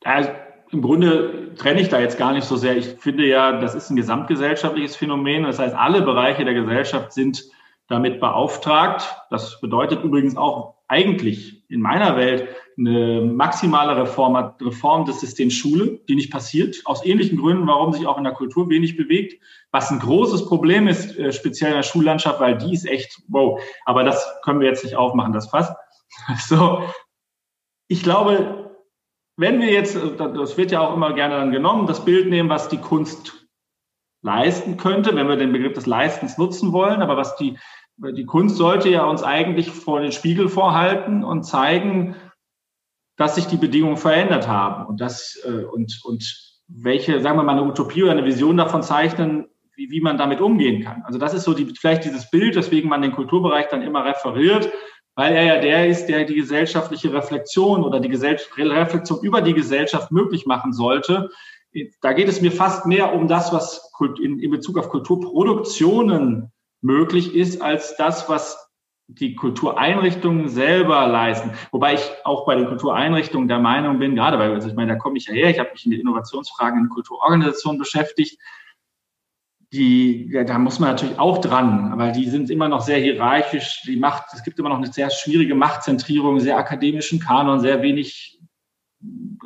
Also, 0.04 0.30
Im 0.72 0.82
Grunde 0.82 1.54
trenne 1.56 1.82
ich 1.82 1.90
da 1.90 2.00
jetzt 2.00 2.18
gar 2.18 2.34
nicht 2.34 2.46
so 2.46 2.58
sehr. 2.58 2.76
Ich 2.76 2.88
finde 3.00 3.26
ja, 3.26 3.60
das 3.60 3.76
ist 3.76 3.90
ein 3.90 3.96
gesamtgesellschaftliches 3.96 4.96
Phänomen. 4.96 5.44
Das 5.44 5.60
heißt, 5.60 5.76
alle 5.76 6.02
Bereiche 6.02 6.46
der 6.46 6.54
Gesellschaft 6.54 7.14
sind 7.14 7.44
damit 7.88 8.20
beauftragt. 8.20 9.16
Das 9.30 9.62
bedeutet 9.62 10.04
übrigens 10.04 10.36
auch 10.36 10.76
eigentlich 10.88 11.64
in 11.70 11.82
meiner 11.82 12.18
Welt 12.18 12.48
eine 12.78 13.22
maximale 13.22 13.96
Reform, 14.02 14.36
Reform 14.36 15.06
des 15.06 15.20
Systems 15.20 15.54
Schule, 15.54 16.00
die 16.08 16.16
nicht 16.16 16.32
passiert, 16.32 16.82
aus 16.86 17.06
ähnlichen 17.06 17.38
Gründen, 17.38 17.68
warum 17.68 17.94
sich 17.94 18.08
auch 18.08 18.18
in 18.18 18.24
der 18.24 18.34
Kultur 18.34 18.70
wenig 18.70 18.98
bewegt, 18.98 19.40
was 19.74 19.90
ein 19.90 20.00
großes 20.00 20.46
Problem 20.46 20.88
ist, 20.88 21.18
äh, 21.18 21.34
speziell 21.34 21.72
in 21.72 21.78
der 21.78 21.84
Schullandschaft, 21.84 22.40
weil 22.40 22.58
die 22.58 22.74
ist 22.74 22.86
echt, 22.86 23.22
wow, 23.28 23.60
aber 23.86 24.04
das 24.04 24.24
können 24.44 24.60
wir 24.60 24.68
jetzt 24.68 24.84
nicht 24.84 24.96
aufmachen, 24.96 25.34
das 25.34 25.50
Fass. 25.50 25.74
So, 26.46 26.84
ich 27.88 28.04
glaube, 28.04 28.72
wenn 29.36 29.60
wir 29.60 29.72
jetzt, 29.72 29.96
äh, 29.96 30.16
das 30.16 30.58
wird 30.58 30.72
ja 30.72 30.82
auch 30.82 30.94
immer 30.94 31.14
gerne 31.14 31.38
dann 31.38 31.52
genommen, 31.52 31.88
das 31.88 32.06
Bild 32.06 32.30
nehmen, 32.30 32.50
was 32.50 32.70
die 32.70 32.78
Kunst 32.78 33.48
leisten 34.22 34.78
könnte, 34.78 35.16
wenn 35.16 35.28
wir 35.28 35.38
den 35.38 35.52
Begriff 35.52 35.74
des 35.74 35.88
Leistens 35.88 36.38
nutzen 36.38 36.72
wollen, 36.72 37.02
aber 37.02 37.18
was 37.18 37.36
die, 37.36 37.58
die 37.98 38.26
Kunst 38.26 38.58
sollte 38.58 38.90
ja 38.90 39.06
uns 39.06 39.24
eigentlich 39.24 39.72
vor 39.72 40.02
den 40.02 40.12
Spiegel 40.12 40.50
vorhalten 40.50 41.24
und 41.24 41.44
zeigen, 41.44 42.16
dass 43.18 43.36
sich 43.36 43.48
die 43.48 43.58
Bedingungen 43.58 43.98
verändert 43.98 44.48
haben 44.48 44.86
und 44.86 45.02
das 45.02 45.40
äh, 45.44 45.66
und 45.66 46.00
und 46.04 46.62
welche, 46.68 47.20
sagen 47.22 47.38
wir 47.38 47.44
mal, 47.44 47.52
eine 47.54 47.64
Utopie 47.64 48.04
oder 48.04 48.14
eine 48.14 48.26
Vision 48.26 48.58
davon 48.58 48.84
zeichnen, 48.84 49.48
wie, 49.76 49.90
wie 49.90 50.02
man 50.02 50.18
damit 50.18 50.42
umgehen 50.42 50.84
kann. 50.84 51.04
Also 51.06 51.20
das 51.20 51.34
ist 51.34 51.44
so 51.44 51.54
die, 51.54 51.74
vielleicht 51.80 52.06
dieses 52.06 52.30
Bild, 52.30 52.56
weswegen 52.56 52.90
man 52.90 53.02
den 53.02 53.12
Kulturbereich 53.12 53.68
dann 53.70 53.82
immer 53.82 54.06
referiert, 54.06 54.72
weil 55.16 55.34
er 55.34 55.44
ja 55.44 55.62
der 55.62 55.88
ist, 55.88 56.08
der 56.08 56.26
die 56.26 56.36
gesellschaftliche 56.36 57.14
Reflexion 57.14 57.84
oder 57.84 58.00
die 58.00 58.10
Gesell 58.10 58.38
Reflexion 58.58 59.20
über 59.22 59.42
die 59.42 59.54
Gesellschaft 59.54 60.12
möglich 60.12 60.46
machen 60.46 60.74
sollte. 60.74 61.30
Da 62.02 62.14
geht 62.14 62.28
es 62.28 62.42
mir 62.42 62.52
fast 62.52 62.86
mehr 62.86 63.14
um 63.14 63.28
das, 63.28 63.52
was 63.52 63.92
in, 64.22 64.40
in 64.40 64.52
Bezug 64.52 64.78
auf 64.78 64.90
Kulturproduktionen 64.90 66.52
möglich 66.82 67.36
ist, 67.36 67.62
als 67.62 67.96
das, 67.98 68.30
was 68.30 68.60
die 69.08 69.36
Kultureinrichtungen 69.36 70.50
selber 70.50 71.08
leisten. 71.08 71.52
Wobei 71.72 71.96
ich 71.96 72.12
auch 72.24 72.46
bei 72.46 72.56
den 72.56 72.68
Kultureinrichtungen 72.68 73.48
der 73.48 73.60
Meinung 73.60 74.00
bin, 74.00 74.16
gerade 74.16 74.40
weil, 74.40 74.54
also 74.54 74.70
ich 74.70 74.76
meine, 74.76 74.94
da 74.94 74.98
komme 74.98 75.18
ich 75.18 75.28
ja 75.28 75.34
her, 75.34 75.50
ich 75.50 75.60
habe 75.60 75.72
mich 75.72 75.86
in 75.86 75.92
den 75.92 76.02
Innovationsfragen 76.02 76.80
in 76.80 76.90
Kulturorganisationen 76.90 77.80
beschäftigt. 77.80 78.40
Die, 79.74 80.30
ja, 80.32 80.44
da 80.44 80.60
muss 80.60 80.78
man 80.78 80.92
natürlich 80.92 81.18
auch 81.18 81.40
dran, 81.40 81.98
weil 81.98 82.12
die 82.12 82.30
sind 82.30 82.52
immer 82.52 82.68
noch 82.68 82.82
sehr 82.82 83.00
hierarchisch. 83.00 83.82
Die 83.88 83.98
Macht, 83.98 84.26
es 84.34 84.44
gibt 84.44 84.60
immer 84.60 84.70
noch 84.70 84.78
eine 84.78 84.94
sehr 84.94 85.10
schwierige 85.10 85.56
Machtzentrierung, 85.56 86.40
sehr 86.40 86.58
akademischen 86.58 87.20
Kanon, 87.20 87.60
sehr 87.60 87.82
wenig, 87.82 88.40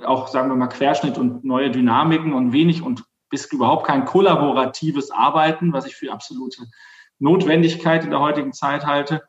auch 0.03 0.28
sagen 0.28 0.49
wir 0.49 0.55
mal 0.57 0.67
Querschnitt 0.67 1.17
und 1.17 1.45
neue 1.45 1.71
Dynamiken 1.71 2.34
und 2.34 2.51
wenig 2.51 2.82
und 2.82 3.05
bis 3.30 3.45
überhaupt 3.45 3.88
kein 3.88 4.03
kollaboratives 4.03 5.11
Arbeiten, 5.11 5.71
was 5.71 5.86
ich 5.86 5.95
für 5.95 6.11
absolute 6.11 6.65
Notwendigkeit 7.19 8.03
in 8.03 8.09
der 8.09 8.19
heutigen 8.19 8.51
Zeit 8.51 8.86
halte. 8.86 9.23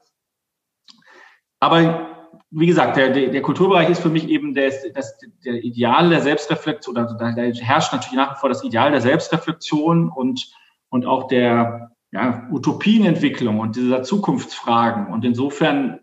Aber 1.61 2.09
wie 2.51 2.67
gesagt, 2.67 2.97
der, 2.97 3.11
der 3.11 3.43
Kulturbereich 3.43 3.89
ist 3.89 4.03
für 4.03 4.09
mich 4.09 4.29
eben 4.29 4.53
der, 4.53 4.73
das, 4.95 5.17
der 5.45 5.63
Ideal 5.63 6.11
der 6.11 6.23
Selbstreflexion, 6.23 6.97
oder 6.97 7.15
da 7.15 7.29
herrscht 7.31 7.93
natürlich 7.93 8.17
nach 8.17 8.35
wie 8.35 8.41
vor 8.41 8.49
das 8.49 8.65
Ideal 8.65 8.91
der 8.91 9.01
Selbstreflexion 9.01 10.09
und, 10.09 10.53
und 10.91 11.07
auch 11.07 11.29
der 11.29 11.93
ja, 12.11 12.47
Utopienentwicklung 12.51 13.61
und 13.61 13.77
dieser 13.77 14.03
Zukunftsfragen. 14.03 15.09
Und 15.09 15.25
insofern 15.25 16.01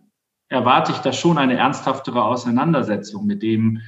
erwarte 0.49 0.91
ich 0.91 0.99
da 0.99 1.11
schon 1.11 1.37
eine 1.37 1.57
ernsthaftere 1.57 2.23
Auseinandersetzung 2.23 3.25
mit 3.25 3.41
dem, 3.41 3.81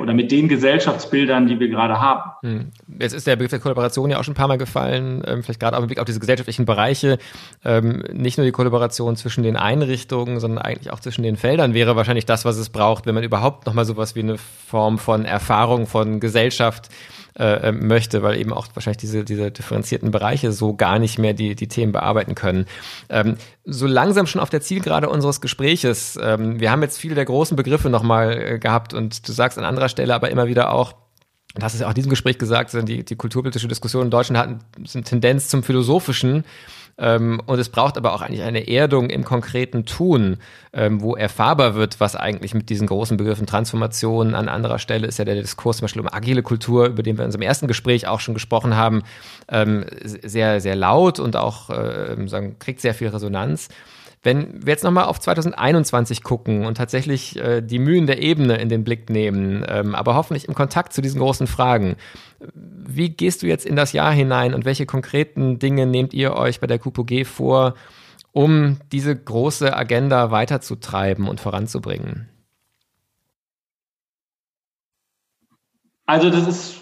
oder 0.00 0.12
mit 0.12 0.30
den 0.30 0.48
Gesellschaftsbildern, 0.48 1.46
die 1.46 1.58
wir 1.58 1.68
gerade 1.68 1.98
haben. 1.98 2.32
Hm. 2.42 2.72
Jetzt 3.00 3.14
ist 3.14 3.26
der 3.26 3.36
Begriff 3.36 3.52
der 3.52 3.60
Kollaboration 3.60 4.10
ja 4.10 4.18
auch 4.18 4.24
schon 4.24 4.32
ein 4.32 4.36
paar 4.36 4.48
Mal 4.48 4.58
gefallen, 4.58 5.22
ähm, 5.24 5.42
vielleicht 5.42 5.60
gerade 5.60 5.78
auch 5.78 5.80
im 5.80 5.86
Blick 5.86 5.98
auf 5.98 6.04
diese 6.04 6.20
gesellschaftlichen 6.20 6.66
Bereiche. 6.66 7.16
Ähm, 7.64 8.02
nicht 8.12 8.36
nur 8.36 8.44
die 8.44 8.52
Kollaboration 8.52 9.16
zwischen 9.16 9.42
den 9.42 9.56
Einrichtungen, 9.56 10.40
sondern 10.40 10.58
eigentlich 10.62 10.92
auch 10.92 11.00
zwischen 11.00 11.22
den 11.22 11.36
Feldern 11.36 11.72
wäre 11.72 11.96
wahrscheinlich 11.96 12.26
das, 12.26 12.44
was 12.44 12.58
es 12.58 12.68
braucht, 12.68 13.06
wenn 13.06 13.14
man 13.14 13.24
überhaupt 13.24 13.64
nochmal 13.64 13.86
sowas 13.86 14.14
wie 14.14 14.20
eine 14.20 14.36
Form 14.36 14.98
von 14.98 15.24
Erfahrung 15.24 15.86
von 15.86 16.20
Gesellschaft 16.20 16.88
äh, 16.88 17.21
äh, 17.36 17.72
möchte, 17.72 18.22
weil 18.22 18.38
eben 18.38 18.52
auch 18.52 18.68
wahrscheinlich 18.74 18.98
diese, 18.98 19.24
diese 19.24 19.50
differenzierten 19.50 20.10
Bereiche 20.10 20.52
so 20.52 20.74
gar 20.74 20.98
nicht 20.98 21.18
mehr 21.18 21.34
die, 21.34 21.54
die 21.54 21.68
Themen 21.68 21.92
bearbeiten 21.92 22.34
können. 22.34 22.66
Ähm, 23.08 23.36
so 23.64 23.86
langsam 23.86 24.26
schon 24.26 24.40
auf 24.40 24.50
der 24.50 24.60
Zielgerade 24.60 25.08
unseres 25.08 25.40
Gespräches. 25.40 26.18
Ähm, 26.20 26.60
wir 26.60 26.70
haben 26.70 26.82
jetzt 26.82 26.98
viele 26.98 27.14
der 27.14 27.24
großen 27.24 27.56
Begriffe 27.56 27.90
nochmal 27.90 28.32
äh, 28.32 28.58
gehabt 28.58 28.94
und 28.94 29.26
du 29.26 29.32
sagst 29.32 29.58
an 29.58 29.64
anderer 29.64 29.88
Stelle 29.88 30.14
aber 30.14 30.30
immer 30.30 30.46
wieder 30.46 30.72
auch, 30.72 30.94
das 31.54 31.74
ist 31.74 31.80
ja 31.80 31.86
auch 31.86 31.90
in 31.90 31.96
diesem 31.96 32.10
Gespräch 32.10 32.38
gesagt, 32.38 32.72
die, 32.88 33.04
die 33.04 33.16
kulturpolitische 33.16 33.68
Diskussion 33.68 34.04
in 34.04 34.10
Deutschland 34.10 34.38
hat 34.38 34.94
eine 34.94 35.04
Tendenz 35.04 35.48
zum 35.48 35.62
Philosophischen. 35.62 36.44
Ähm, 37.02 37.42
und 37.46 37.58
es 37.58 37.68
braucht 37.68 37.98
aber 37.98 38.14
auch 38.14 38.22
eigentlich 38.22 38.42
eine 38.42 38.68
Erdung 38.68 39.10
im 39.10 39.24
konkreten 39.24 39.84
Tun, 39.84 40.36
ähm, 40.72 41.02
wo 41.02 41.16
erfahrbar 41.16 41.74
wird, 41.74 41.98
was 41.98 42.14
eigentlich 42.14 42.54
mit 42.54 42.70
diesen 42.70 42.86
großen 42.86 43.16
Begriffen 43.16 43.44
Transformation 43.44 44.36
an 44.36 44.48
anderer 44.48 44.78
Stelle 44.78 45.08
ist 45.08 45.18
ja 45.18 45.24
der 45.24 45.34
Diskurs 45.34 45.78
zum 45.78 45.86
Beispiel 45.86 46.02
um 46.02 46.08
agile 46.10 46.44
Kultur, 46.44 46.86
über 46.86 47.02
den 47.02 47.18
wir 47.18 47.24
in 47.24 47.26
unserem 47.26 47.42
ersten 47.42 47.66
Gespräch 47.66 48.06
auch 48.06 48.20
schon 48.20 48.34
gesprochen 48.34 48.76
haben, 48.76 49.02
ähm, 49.48 49.84
sehr, 50.00 50.60
sehr 50.60 50.76
laut 50.76 51.18
und 51.18 51.34
auch 51.34 51.70
äh, 51.70 52.16
sagen, 52.28 52.56
kriegt 52.60 52.80
sehr 52.80 52.94
viel 52.94 53.08
Resonanz. 53.08 53.68
Wenn 54.24 54.64
wir 54.64 54.72
jetzt 54.72 54.84
nochmal 54.84 55.06
auf 55.06 55.18
2021 55.18 56.22
gucken 56.22 56.64
und 56.64 56.76
tatsächlich 56.76 57.36
äh, 57.36 57.60
die 57.60 57.80
Mühen 57.80 58.06
der 58.06 58.22
Ebene 58.22 58.56
in 58.56 58.68
den 58.68 58.84
Blick 58.84 59.10
nehmen, 59.10 59.64
ähm, 59.68 59.96
aber 59.96 60.14
hoffentlich 60.14 60.46
im 60.46 60.54
Kontakt 60.54 60.92
zu 60.92 61.02
diesen 61.02 61.20
großen 61.20 61.48
Fragen, 61.48 61.96
wie 62.54 63.10
gehst 63.10 63.42
du 63.42 63.48
jetzt 63.48 63.66
in 63.66 63.74
das 63.74 63.92
Jahr 63.92 64.12
hinein 64.12 64.54
und 64.54 64.64
welche 64.64 64.86
konkreten 64.86 65.58
Dinge 65.58 65.86
nehmt 65.86 66.14
ihr 66.14 66.34
euch 66.36 66.60
bei 66.60 66.68
der 66.68 66.78
QPG 66.78 67.24
vor, 67.24 67.74
um 68.30 68.78
diese 68.92 69.16
große 69.16 69.76
Agenda 69.76 70.30
weiterzutreiben 70.30 71.26
und 71.26 71.40
voranzubringen? 71.40 72.28
Also 76.06 76.30
das 76.30 76.46
ist, 76.46 76.80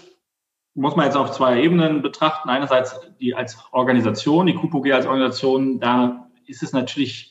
muss 0.75 0.95
man 0.95 1.05
jetzt 1.05 1.17
auf 1.17 1.31
zwei 1.31 1.61
Ebenen 1.61 2.03
betrachten. 2.03 2.49
Einerseits 2.49 2.99
die 3.19 3.33
als 3.33 3.57
Organisation, 3.71 4.45
die 4.45 4.55
QPG 4.55 4.93
als 4.93 5.07
Organisation, 5.07 5.79
da 5.79 6.27
ist 6.45 6.61
es 6.61 6.73
natürlich 6.73 7.30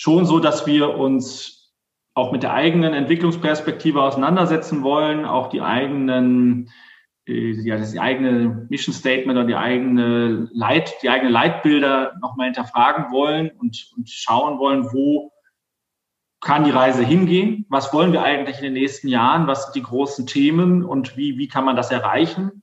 schon 0.00 0.24
so, 0.24 0.38
dass 0.38 0.66
wir 0.66 0.96
uns 0.96 1.74
auch 2.14 2.32
mit 2.32 2.42
der 2.42 2.54
eigenen 2.54 2.94
Entwicklungsperspektive 2.94 4.02
auseinandersetzen 4.02 4.82
wollen, 4.82 5.26
auch 5.26 5.50
die 5.50 5.60
eigenen, 5.60 6.70
äh, 7.28 7.50
ja, 7.50 7.76
das 7.76 7.98
eigene 7.98 8.66
Mission 8.70 8.94
Statement 8.94 9.38
oder 9.38 9.46
die 9.46 9.56
eigene 9.56 10.48
Leit, 10.54 10.94
die 11.02 11.10
eigene 11.10 11.30
Leitbilder 11.30 12.14
nochmal 12.22 12.46
hinterfragen 12.46 13.12
wollen 13.12 13.50
und, 13.58 13.92
und 13.94 14.08
schauen 14.08 14.58
wollen, 14.58 14.90
wo 14.90 15.32
kann 16.40 16.64
die 16.64 16.70
Reise 16.70 17.04
hingehen? 17.04 17.66
Was 17.68 17.92
wollen 17.92 18.14
wir 18.14 18.22
eigentlich 18.22 18.56
in 18.56 18.64
den 18.64 18.72
nächsten 18.72 19.08
Jahren? 19.08 19.46
Was 19.48 19.64
sind 19.64 19.76
die 19.76 19.82
großen 19.82 20.26
Themen 20.26 20.82
und 20.82 21.18
wie, 21.18 21.36
wie 21.36 21.48
kann 21.48 21.66
man 21.66 21.76
das 21.76 21.90
erreichen? 21.90 22.62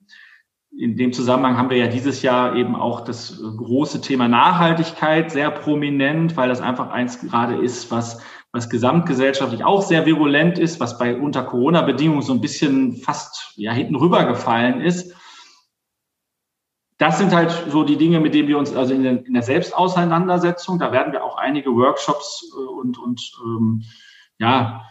In 0.77 0.95
dem 0.95 1.11
Zusammenhang 1.11 1.57
haben 1.57 1.69
wir 1.71 1.77
ja 1.77 1.87
dieses 1.87 2.21
Jahr 2.21 2.55
eben 2.55 2.75
auch 2.75 3.01
das 3.01 3.41
große 3.41 3.99
Thema 3.99 4.27
Nachhaltigkeit 4.27 5.31
sehr 5.31 5.49
prominent, 5.49 6.37
weil 6.37 6.49
das 6.49 6.61
einfach 6.61 6.91
eins 6.91 7.19
gerade 7.19 7.55
ist, 7.55 7.89
was, 7.89 8.21
was 8.51 8.69
gesamtgesellschaftlich 8.69 9.63
auch 9.63 9.81
sehr 9.81 10.05
virulent 10.05 10.59
ist, 10.59 10.79
was 10.79 10.99
bei 10.99 11.17
unter 11.17 11.43
Corona-Bedingungen 11.43 12.21
so 12.21 12.33
ein 12.33 12.41
bisschen 12.41 12.97
fast 12.97 13.53
ja, 13.55 13.73
hinten 13.73 13.95
rübergefallen 13.95 14.81
ist. 14.81 15.15
Das 16.99 17.17
sind 17.17 17.33
halt 17.33 17.51
so 17.69 17.83
die 17.83 17.97
Dinge, 17.97 18.19
mit 18.19 18.35
denen 18.35 18.47
wir 18.47 18.57
uns 18.59 18.75
also 18.75 18.93
in 18.93 19.03
der, 19.03 19.25
in 19.25 19.33
der 19.33 19.43
Selbstauseinandersetzung, 19.43 20.77
da 20.77 20.91
werden 20.91 21.11
wir 21.11 21.23
auch 21.23 21.37
einige 21.37 21.71
Workshops 21.71 22.51
äh, 22.55 22.61
und, 22.61 22.99
und 22.99 23.31
ähm, 23.43 23.83
ja, 24.39 24.83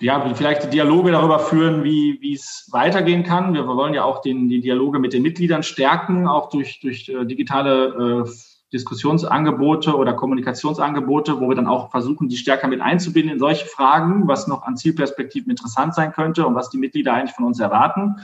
ja, 0.00 0.34
vielleicht 0.34 0.72
Dialoge 0.72 1.12
darüber 1.12 1.38
führen, 1.38 1.84
wie, 1.84 2.18
wie 2.20 2.34
es 2.34 2.68
weitergehen 2.72 3.24
kann. 3.24 3.54
Wir 3.54 3.66
wollen 3.66 3.94
ja 3.94 4.04
auch 4.04 4.20
den, 4.20 4.48
die 4.48 4.60
Dialoge 4.60 4.98
mit 4.98 5.12
den 5.12 5.22
Mitgliedern 5.22 5.62
stärken, 5.62 6.28
auch 6.28 6.50
durch, 6.50 6.80
durch 6.80 7.08
äh, 7.08 7.24
digitale 7.24 8.24
äh, 8.26 8.30
Diskussionsangebote 8.72 9.96
oder 9.96 10.12
Kommunikationsangebote, 10.12 11.40
wo 11.40 11.48
wir 11.48 11.54
dann 11.54 11.68
auch 11.68 11.90
versuchen, 11.90 12.28
die 12.28 12.36
stärker 12.36 12.68
mit 12.68 12.80
einzubinden 12.80 13.32
in 13.32 13.38
solche 13.38 13.66
Fragen, 13.66 14.26
was 14.26 14.48
noch 14.48 14.64
an 14.64 14.76
Zielperspektiven 14.76 15.50
interessant 15.50 15.94
sein 15.94 16.12
könnte 16.12 16.46
und 16.46 16.54
was 16.54 16.68
die 16.68 16.78
Mitglieder 16.78 17.14
eigentlich 17.14 17.34
von 17.34 17.44
uns 17.44 17.60
erwarten. 17.60 18.16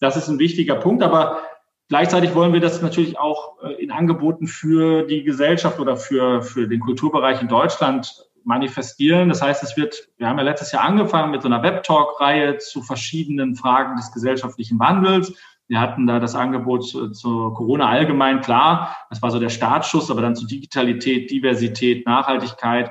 Das 0.00 0.16
ist 0.16 0.28
ein 0.28 0.38
wichtiger 0.38 0.76
Punkt, 0.76 1.02
aber 1.02 1.42
Gleichzeitig 1.90 2.34
wollen 2.34 2.54
wir 2.54 2.60
das 2.60 2.80
natürlich 2.80 3.18
auch 3.18 3.62
äh, 3.62 3.74
in 3.74 3.90
Angeboten 3.90 4.46
für 4.46 5.02
die 5.02 5.22
Gesellschaft 5.22 5.78
oder 5.78 5.98
für, 5.98 6.42
für 6.42 6.66
den 6.66 6.80
Kulturbereich 6.80 7.42
in 7.42 7.48
Deutschland 7.48 8.24
manifestieren. 8.44 9.28
Das 9.28 9.42
heißt, 9.42 9.62
es 9.62 9.76
wird, 9.76 10.08
wir 10.16 10.28
haben 10.28 10.38
ja 10.38 10.44
letztes 10.44 10.72
Jahr 10.72 10.84
angefangen 10.84 11.30
mit 11.30 11.42
so 11.42 11.48
einer 11.48 11.62
Webtalk-Reihe 11.62 12.58
zu 12.58 12.82
verschiedenen 12.82 13.56
Fragen 13.56 13.96
des 13.96 14.12
gesellschaftlichen 14.12 14.78
Wandels. 14.78 15.34
Wir 15.66 15.80
hatten 15.80 16.06
da 16.06 16.20
das 16.20 16.34
Angebot 16.34 16.86
zu, 16.86 17.10
zu 17.10 17.52
Corona 17.52 17.88
allgemein, 17.88 18.42
klar, 18.42 18.96
das 19.08 19.22
war 19.22 19.30
so 19.30 19.38
der 19.38 19.48
Startschuss, 19.48 20.10
aber 20.10 20.20
dann 20.20 20.36
zu 20.36 20.46
Digitalität, 20.46 21.30
Diversität, 21.30 22.06
Nachhaltigkeit. 22.06 22.90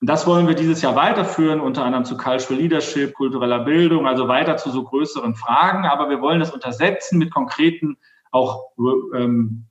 Und 0.00 0.10
das 0.10 0.26
wollen 0.26 0.46
wir 0.46 0.54
dieses 0.54 0.82
Jahr 0.82 0.94
weiterführen, 0.94 1.60
unter 1.60 1.84
anderem 1.84 2.04
zu 2.04 2.16
Cultural 2.16 2.60
Leadership, 2.60 3.14
kultureller 3.14 3.60
Bildung, 3.60 4.06
also 4.06 4.28
weiter 4.28 4.56
zu 4.56 4.70
so 4.70 4.84
größeren 4.84 5.34
Fragen. 5.34 5.86
Aber 5.86 6.10
wir 6.10 6.20
wollen 6.20 6.40
das 6.40 6.52
untersetzen 6.52 7.18
mit 7.18 7.30
konkreten 7.30 7.96
auch 8.30 8.72
ähm, 9.14 9.66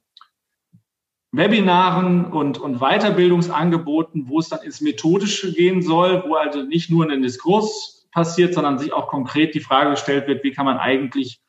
Webinaren 1.38 2.26
und, 2.26 2.58
und 2.58 2.80
Weiterbildungsangeboten, 2.80 4.28
wo 4.28 4.40
es 4.40 4.50
dann 4.50 4.62
ins 4.62 4.82
Methodische 4.82 5.54
gehen 5.54 5.82
soll, 5.82 6.24
wo 6.28 6.36
also 6.36 6.64
nicht 6.64 6.90
nur 6.90 7.10
ein 7.10 7.22
Diskurs 7.22 8.08
passiert, 8.12 8.54
sondern 8.54 8.80
sich 8.80 8.94
auch 8.94 9.08
konkret 9.08 9.56
die 9.56 9.60
Frage 9.60 9.92
gestellt 9.92 10.28
wird, 10.28 10.44
wie 10.44 10.52
kann 10.52 10.66
man 10.66 10.78
eigentlich 10.78 11.42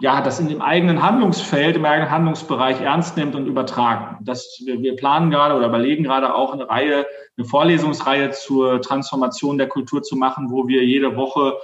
ja, 0.00 0.20
das 0.20 0.40
in 0.40 0.48
dem 0.48 0.60
eigenen 0.60 1.02
Handlungsfeld, 1.02 1.76
im 1.76 1.84
eigenen 1.84 2.10
Handlungsbereich 2.10 2.80
ernst 2.80 3.16
nimmt 3.16 3.34
und 3.34 3.46
übertragen. 3.46 4.18
Das, 4.22 4.60
wir, 4.64 4.82
wir 4.82 4.96
planen 4.96 5.30
gerade 5.30 5.54
oder 5.54 5.68
überlegen 5.68 6.04
gerade 6.04 6.34
auch 6.34 6.52
eine 6.52 6.68
Reihe, 6.68 7.06
eine 7.36 7.46
Vorlesungsreihe 7.46 8.30
zur 8.32 8.82
Transformation 8.82 9.56
der 9.56 9.68
Kultur 9.68 10.02
zu 10.02 10.16
machen, 10.16 10.50
wo 10.50 10.68
wir 10.68 10.84
jede 10.84 11.16
Woche 11.16 11.54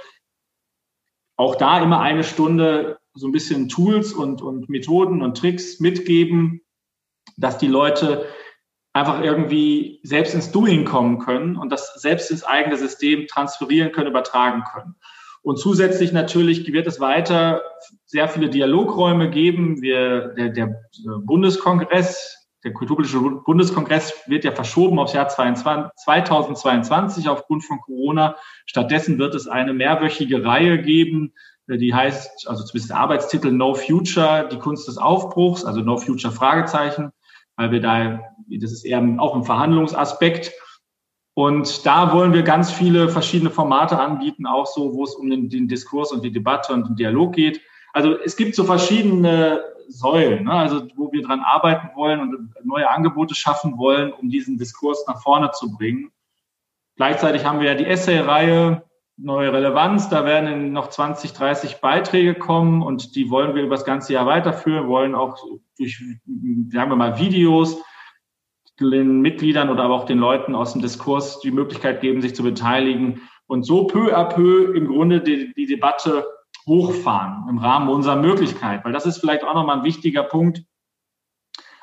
auch 1.36 1.56
da 1.56 1.82
immer 1.82 2.00
eine 2.00 2.24
Stunde 2.24 2.98
so 3.14 3.26
ein 3.26 3.32
bisschen 3.32 3.68
Tools 3.68 4.12
und, 4.12 4.40
und 4.40 4.68
Methoden 4.68 5.20
und 5.22 5.36
Tricks 5.36 5.80
mitgeben, 5.80 6.62
dass 7.36 7.58
die 7.58 7.68
Leute 7.68 8.26
einfach 8.92 9.22
irgendwie 9.22 10.00
selbst 10.02 10.34
ins 10.34 10.50
Doing 10.50 10.84
kommen 10.84 11.18
können 11.18 11.56
und 11.56 11.70
das 11.70 11.94
selbst 11.94 12.30
ins 12.30 12.44
eigene 12.44 12.76
System 12.76 13.26
transferieren 13.28 13.92
können, 13.92 14.10
übertragen 14.10 14.64
können. 14.72 14.96
Und 15.42 15.58
zusätzlich 15.58 16.12
natürlich 16.12 16.70
wird 16.72 16.86
es 16.86 17.00
weiter 17.00 17.62
sehr 18.04 18.28
viele 18.28 18.50
Dialogräume 18.50 19.30
geben. 19.30 19.80
Wir, 19.80 20.34
der, 20.36 20.50
der 20.50 20.76
Bundeskongress, 21.22 22.36
der 22.62 22.74
Kulturpolitische 22.74 23.20
Bundeskongress 23.20 24.12
wird 24.26 24.44
ja 24.44 24.52
verschoben 24.52 24.98
aufs 24.98 25.14
Jahr 25.14 25.28
2022 25.28 27.26
aufgrund 27.28 27.64
von 27.64 27.80
Corona. 27.80 28.36
Stattdessen 28.66 29.18
wird 29.18 29.34
es 29.34 29.48
eine 29.48 29.72
mehrwöchige 29.72 30.44
Reihe 30.44 30.82
geben, 30.82 31.32
die 31.76 31.94
heißt, 31.94 32.48
also 32.48 32.64
zumindest 32.64 32.90
der 32.90 32.98
Arbeitstitel 32.98 33.52
No 33.52 33.74
Future, 33.74 34.48
die 34.50 34.58
Kunst 34.58 34.88
des 34.88 34.98
Aufbruchs, 34.98 35.64
also 35.64 35.80
No 35.80 35.96
Future 35.96 36.32
Fragezeichen 36.32 37.12
weil 37.60 37.72
wir 37.72 37.80
da, 37.82 38.20
das 38.48 38.72
ist 38.72 38.86
eher 38.86 39.06
auch 39.18 39.36
ein 39.36 39.44
Verhandlungsaspekt. 39.44 40.50
Und 41.34 41.84
da 41.84 42.10
wollen 42.14 42.32
wir 42.32 42.42
ganz 42.42 42.72
viele 42.72 43.10
verschiedene 43.10 43.50
Formate 43.50 43.98
anbieten, 43.98 44.46
auch 44.46 44.66
so, 44.66 44.94
wo 44.94 45.04
es 45.04 45.14
um 45.14 45.28
den, 45.28 45.50
den 45.50 45.68
Diskurs 45.68 46.10
und 46.10 46.24
die 46.24 46.32
Debatte 46.32 46.72
und 46.72 46.88
den 46.88 46.96
Dialog 46.96 47.34
geht. 47.34 47.60
Also 47.92 48.18
es 48.18 48.36
gibt 48.36 48.54
so 48.54 48.64
verschiedene 48.64 49.62
Säulen, 49.88 50.44
ne? 50.44 50.52
also 50.52 50.88
wo 50.96 51.12
wir 51.12 51.20
dran 51.22 51.40
arbeiten 51.40 51.90
wollen 51.96 52.20
und 52.20 52.54
neue 52.64 52.88
Angebote 52.88 53.34
schaffen 53.34 53.76
wollen, 53.76 54.10
um 54.12 54.30
diesen 54.30 54.56
Diskurs 54.56 55.04
nach 55.06 55.20
vorne 55.20 55.50
zu 55.50 55.70
bringen. 55.76 56.10
Gleichzeitig 56.96 57.44
haben 57.44 57.60
wir 57.60 57.68
ja 57.68 57.74
die 57.74 57.86
Essay-Reihe, 57.86 58.84
neue 59.22 59.52
Relevanz. 59.52 60.08
Da 60.08 60.24
werden 60.24 60.72
noch 60.72 60.88
20, 60.88 61.32
30 61.32 61.80
Beiträge 61.80 62.34
kommen 62.34 62.82
und 62.82 63.14
die 63.14 63.30
wollen 63.30 63.54
wir 63.54 63.62
über 63.62 63.76
das 63.76 63.84
ganze 63.84 64.12
Jahr 64.12 64.26
weiterführen, 64.26 64.88
wollen 64.88 65.14
auch 65.14 65.36
durch, 65.78 66.02
sagen 66.70 66.90
wir 66.90 66.96
mal, 66.96 67.18
Videos 67.18 67.82
den 68.80 69.20
Mitgliedern 69.20 69.68
oder 69.68 69.84
aber 69.84 69.94
auch 69.94 70.06
den 70.06 70.18
Leuten 70.18 70.54
aus 70.54 70.72
dem 70.72 70.80
Diskurs 70.80 71.40
die 71.40 71.50
Möglichkeit 71.50 72.00
geben, 72.00 72.22
sich 72.22 72.34
zu 72.34 72.42
beteiligen 72.42 73.20
und 73.46 73.64
so 73.64 73.86
peu 73.86 74.16
à 74.16 74.24
peu 74.24 74.72
im 74.74 74.88
Grunde 74.88 75.20
die, 75.20 75.52
die 75.54 75.66
Debatte 75.66 76.26
hochfahren 76.66 77.46
im 77.48 77.58
Rahmen 77.58 77.88
unserer 77.88 78.16
Möglichkeit. 78.16 78.84
Weil 78.84 78.92
das 78.92 79.06
ist 79.06 79.18
vielleicht 79.18 79.44
auch 79.44 79.54
nochmal 79.54 79.78
ein 79.78 79.84
wichtiger 79.84 80.22
Punkt. 80.22 80.62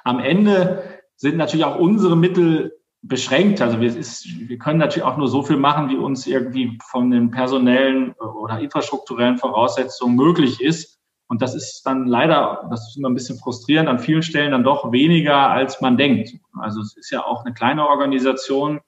Am 0.03 0.19
Ende 0.19 1.01
sind 1.15 1.37
natürlich 1.37 1.65
auch 1.65 1.77
unsere 1.77 2.15
Mittel 2.15 2.79
beschränkt. 3.01 3.61
Also 3.61 3.79
wir, 3.79 3.95
ist, 3.95 4.25
wir 4.25 4.57
können 4.57 4.79
natürlich 4.79 5.03
auch 5.03 5.17
nur 5.17 5.27
so 5.27 5.43
viel 5.43 5.57
machen, 5.57 5.89
wie 5.89 5.97
uns 5.97 6.27
irgendwie 6.27 6.77
von 6.89 7.11
den 7.11 7.31
personellen 7.31 8.13
oder 8.13 8.59
infrastrukturellen 8.59 9.37
Voraussetzungen 9.37 10.15
möglich 10.15 10.61
ist. 10.61 10.99
Und 11.27 11.41
das 11.41 11.55
ist 11.55 11.81
dann 11.83 12.07
leider, 12.07 12.67
das 12.69 12.89
ist 12.89 12.97
immer 12.97 13.09
ein 13.09 13.13
bisschen 13.13 13.37
frustrierend, 13.37 13.89
an 13.89 13.99
vielen 13.99 14.23
Stellen 14.23 14.51
dann 14.51 14.63
doch 14.63 14.91
weniger, 14.91 15.49
als 15.49 15.81
man 15.81 15.97
denkt. 15.97 16.33
Also 16.59 16.81
es 16.81 16.95
ist 16.95 17.11
ja 17.11 17.25
auch 17.25 17.43
eine 17.43 17.53
kleine 17.53 17.87
Organisation. 17.87 18.79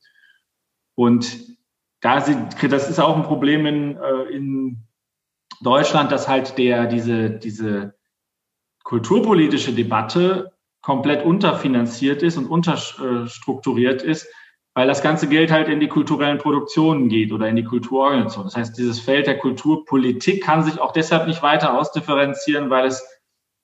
Und 0.95 1.57
da 1.99 2.21
sind, 2.21 2.55
das 2.71 2.89
ist 2.89 2.99
auch 2.99 3.17
ein 3.17 3.23
Problem 3.23 3.65
in, 3.65 3.97
äh, 3.97 4.23
in 4.31 4.87
Deutschland, 5.61 6.11
dass 6.11 6.29
halt 6.29 6.57
der, 6.57 6.85
diese, 6.85 7.29
diese 7.29 7.95
kulturpolitische 8.83 9.73
Debatte 9.73 10.53
komplett 10.81 11.25
unterfinanziert 11.25 12.23
ist 12.23 12.37
und 12.37 12.47
unterstrukturiert 12.47 14.01
ist, 14.01 14.27
weil 14.73 14.87
das 14.87 15.01
ganze 15.01 15.27
Geld 15.27 15.51
halt 15.51 15.67
in 15.67 15.79
die 15.79 15.87
kulturellen 15.87 16.37
Produktionen 16.37 17.09
geht 17.09 17.33
oder 17.33 17.49
in 17.49 17.55
die 17.55 17.63
Kulturorganisation. 17.63 18.45
Das 18.45 18.55
heißt, 18.55 18.77
dieses 18.77 18.99
Feld 18.99 19.27
der 19.27 19.37
Kulturpolitik 19.37 20.43
kann 20.43 20.63
sich 20.63 20.79
auch 20.79 20.93
deshalb 20.93 21.27
nicht 21.27 21.43
weiter 21.43 21.77
ausdifferenzieren, 21.77 22.69
weil 22.69 22.87
es 22.87 23.05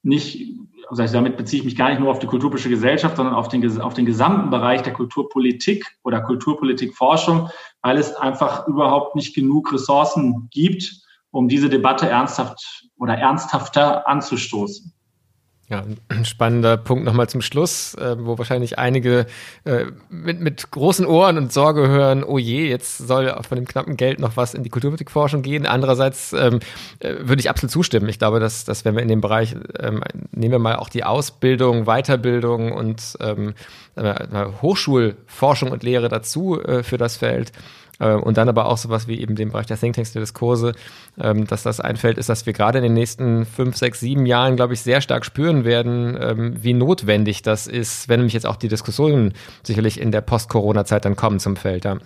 nicht, 0.04 0.60
also 0.90 1.04
damit 1.14 1.38
beziehe 1.38 1.62
ich 1.62 1.66
mich 1.66 1.76
gar 1.76 1.90
nicht 1.90 2.00
nur 2.00 2.12
auf 2.12 2.20
die 2.20 2.28
kulturpolitische 2.28 2.70
Gesellschaft, 2.70 3.18
sondern 3.18 3.34
auf 3.34 3.48
den, 3.48 3.82
auf 3.82 3.94
den 3.94 4.06
gesamten 4.06 4.50
Bereich 4.50 4.82
der 4.82 4.94
Kulturpolitik 4.94 5.86
oder 6.04 6.22
Kulturpolitikforschung, 6.22 7.50
weil 7.82 7.98
es 7.98 8.16
einfach 8.16 8.68
überhaupt 8.68 9.16
nicht 9.16 9.34
genug 9.34 9.74
Ressourcen 9.74 10.50
gibt, 10.52 11.02
um 11.32 11.48
diese 11.48 11.70
Debatte 11.70 12.08
ernsthaft 12.08 12.88
oder 12.98 13.16
ernsthafter 13.16 14.08
anzustoßen. 14.08 14.95
Ja, 15.68 15.84
ein 16.10 16.26
spannender 16.26 16.78
Punkt 16.78 17.06
nochmal 17.06 17.28
zum 17.28 17.42
Schluss, 17.42 17.96
äh, 17.96 18.16
wo 18.20 18.38
wahrscheinlich 18.38 18.78
einige 18.78 19.26
äh, 19.64 19.86
mit, 20.10 20.40
mit 20.40 20.70
großen 20.70 21.08
Ohren 21.08 21.40
und 21.40 21.52
Sorge 21.52 21.88
hören, 21.88 22.24
oh 22.24 22.38
je, 22.38 22.70
jetzt 22.70 23.00
soll 23.00 23.36
von 23.42 23.56
dem 23.56 23.68
knappen 23.68 23.98
Geld 23.98 24.20
noch 24.20 24.38
was 24.38 24.54
in 24.54 24.62
die 24.62 24.70
Kulturpolitikforschung 24.70 25.42
gehen. 25.42 25.66
Andererseits 25.66 26.34
ähm, 26.34 26.60
äh, 27.00 27.16
würde 27.22 27.40
ich 27.40 27.50
absolut 27.50 27.72
zustimmen. 27.72 28.08
Ich 28.10 28.20
glaube, 28.20 28.40
dass, 28.40 28.64
dass 28.64 28.86
wenn 28.86 28.94
wir 28.94 29.02
in 29.02 29.08
dem 29.08 29.22
Bereich, 29.22 29.56
ähm, 29.80 30.04
nehmen 30.32 30.52
wir 30.52 30.60
mal 30.60 30.76
auch 30.76 30.90
die 30.90 31.04
Ausbildung, 31.04 31.86
Weiterbildung 31.86 32.72
und 32.72 33.18
ähm, 33.20 33.56
Hochschulforschung 34.62 35.72
und 35.72 35.82
Lehre 35.82 36.10
dazu 36.10 36.62
äh, 36.62 36.84
für 36.84 36.98
das 36.98 37.18
Feld, 37.18 37.52
und 38.04 38.38
dann 38.38 38.50
aber 38.50 38.66
auch 38.66 38.78
sowas 38.78 39.08
wie 39.08 39.20
eben 39.20 39.36
den 39.36 39.52
Bereich 39.52 39.68
der 39.68 39.78
Thinktanks, 39.78 40.14
der 40.14 40.22
Diskurse, 40.22 40.74
ähm, 41.20 41.48
dass 41.48 41.64
das 41.64 41.80
ein 41.80 41.96
Feld 41.96 42.18
ist, 42.18 42.30
dass 42.30 42.46
wir 42.46 42.54
gerade 42.54 42.80
in 42.80 42.84
den 42.84 42.94
nächsten 42.94 43.46
fünf, 43.46 43.78
sechs, 43.78 44.00
sieben 44.00 44.26
Jahren, 44.26 44.56
glaube 44.56 44.74
ich, 44.74 44.82
sehr 44.82 45.02
stark 45.02 45.26
spüren 45.26 45.64
werden, 45.64 46.18
ähm, 46.20 46.64
wie 46.64 46.74
notwendig 46.74 47.42
das 47.42 47.68
ist, 47.68 48.10
wenn 48.10 48.20
nämlich 48.20 48.34
jetzt 48.34 48.46
auch 48.46 48.58
die 48.58 48.68
Diskussionen 48.68 49.34
sicherlich 49.64 50.00
in 50.00 50.12
der 50.12 50.22
Post-Corona-Zeit 50.22 51.06
dann 51.06 51.16
kommen 51.16 51.40
zum 51.40 51.56
Feld. 51.56 51.86
Ja. 51.86 51.98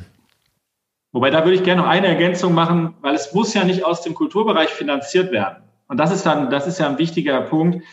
Wobei 1.11 1.31
da 1.31 1.43
würde 1.43 1.55
ich 1.55 1.63
gerne 1.63 1.81
noch 1.81 1.89
eine 1.89 2.07
Ergänzung 2.07 2.53
machen, 2.53 2.93
weil 3.01 3.15
es 3.15 3.33
muss 3.33 3.53
ja 3.53 3.63
nicht 3.63 3.83
aus 3.83 4.01
dem 4.01 4.13
Kulturbereich 4.13 4.69
finanziert 4.69 5.31
werden. 5.31 5.63
Und 5.87 5.97
das 5.97 6.11
ist 6.11 6.25
dann, 6.25 6.51
das 6.51 6.67
ist 6.67 6.79
ja 6.79 6.87
ein 6.87 6.99
wichtiger 6.99 7.41
Punkt. 7.41 7.83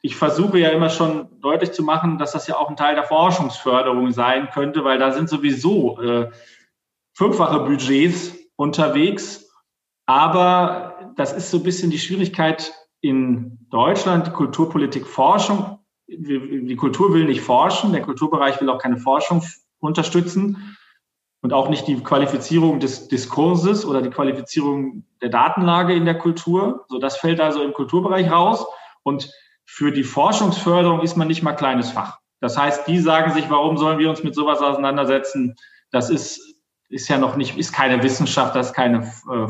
Ich 0.00 0.16
versuche 0.16 0.58
ja 0.58 0.70
immer 0.70 0.88
schon 0.88 1.28
deutlich 1.42 1.72
zu 1.72 1.82
machen, 1.82 2.16
dass 2.16 2.32
das 2.32 2.46
ja 2.46 2.56
auch 2.56 2.70
ein 2.70 2.76
Teil 2.76 2.94
der 2.94 3.04
Forschungsförderung 3.04 4.12
sein 4.12 4.48
könnte, 4.50 4.84
weil 4.84 4.98
da 4.98 5.12
sind 5.12 5.28
sowieso 5.28 6.00
äh, 6.00 6.30
fünffache 7.20 7.60
Budgets 7.60 8.34
unterwegs. 8.56 9.46
Aber 10.06 11.12
das 11.16 11.34
ist 11.34 11.50
so 11.50 11.58
ein 11.58 11.62
bisschen 11.62 11.90
die 11.90 11.98
Schwierigkeit 11.98 12.72
in 13.02 13.58
Deutschland, 13.70 14.32
Kulturpolitik 14.32 15.06
Forschung. 15.06 15.80
Die 16.08 16.76
Kultur 16.76 17.12
will 17.12 17.26
nicht 17.26 17.42
forschen, 17.42 17.92
der 17.92 18.00
Kulturbereich 18.00 18.58
will 18.62 18.70
auch 18.70 18.78
keine 18.78 18.96
Forschung 18.96 19.44
unterstützen 19.80 20.78
und 21.42 21.52
auch 21.52 21.68
nicht 21.68 21.86
die 21.86 22.02
Qualifizierung 22.02 22.80
des 22.80 23.08
Diskurses 23.08 23.84
oder 23.84 24.00
die 24.00 24.10
Qualifizierung 24.10 25.04
der 25.20 25.28
Datenlage 25.28 25.92
in 25.92 26.06
der 26.06 26.16
Kultur. 26.16 26.86
So, 26.88 26.98
das 26.98 27.18
fällt 27.18 27.38
also 27.38 27.62
im 27.62 27.74
Kulturbereich 27.74 28.30
raus. 28.30 28.64
Und 29.02 29.30
für 29.66 29.92
die 29.92 30.04
Forschungsförderung 30.04 31.02
ist 31.02 31.18
man 31.18 31.28
nicht 31.28 31.42
mal 31.42 31.52
kleines 31.52 31.90
Fach. 31.90 32.18
Das 32.40 32.56
heißt, 32.56 32.88
die 32.88 32.98
sagen 32.98 33.30
sich, 33.32 33.50
warum 33.50 33.76
sollen 33.76 33.98
wir 33.98 34.08
uns 34.08 34.22
mit 34.24 34.34
sowas 34.34 34.60
auseinandersetzen? 34.60 35.54
Das 35.90 36.08
ist 36.08 36.49
ist 36.90 37.08
ja 37.08 37.18
noch 37.18 37.36
nicht, 37.36 37.56
ist 37.56 37.72
keine 37.72 38.02
Wissenschaft, 38.02 38.54
das 38.54 38.68
ist 38.68 38.74
keine, 38.74 38.98
äh, 39.30 39.46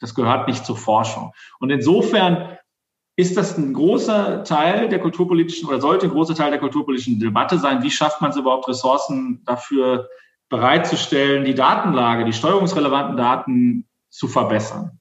das 0.00 0.14
gehört 0.14 0.48
nicht 0.48 0.64
zur 0.64 0.76
Forschung. 0.76 1.32
Und 1.58 1.70
insofern 1.70 2.58
ist 3.16 3.36
das 3.36 3.58
ein 3.58 3.72
großer 3.74 4.44
Teil 4.44 4.88
der 4.88 5.00
kulturpolitischen 5.00 5.68
oder 5.68 5.80
sollte 5.80 6.06
ein 6.06 6.12
großer 6.12 6.34
Teil 6.34 6.50
der 6.50 6.60
kulturpolitischen 6.60 7.18
Debatte 7.18 7.58
sein. 7.58 7.82
Wie 7.82 7.90
schafft 7.90 8.20
man 8.20 8.30
es 8.30 8.36
überhaupt, 8.36 8.68
Ressourcen 8.68 9.42
dafür 9.44 10.08
bereitzustellen, 10.48 11.44
die 11.44 11.54
Datenlage, 11.54 12.24
die 12.24 12.32
steuerungsrelevanten 12.32 13.16
Daten 13.16 13.88
zu 14.08 14.28
verbessern? 14.28 14.98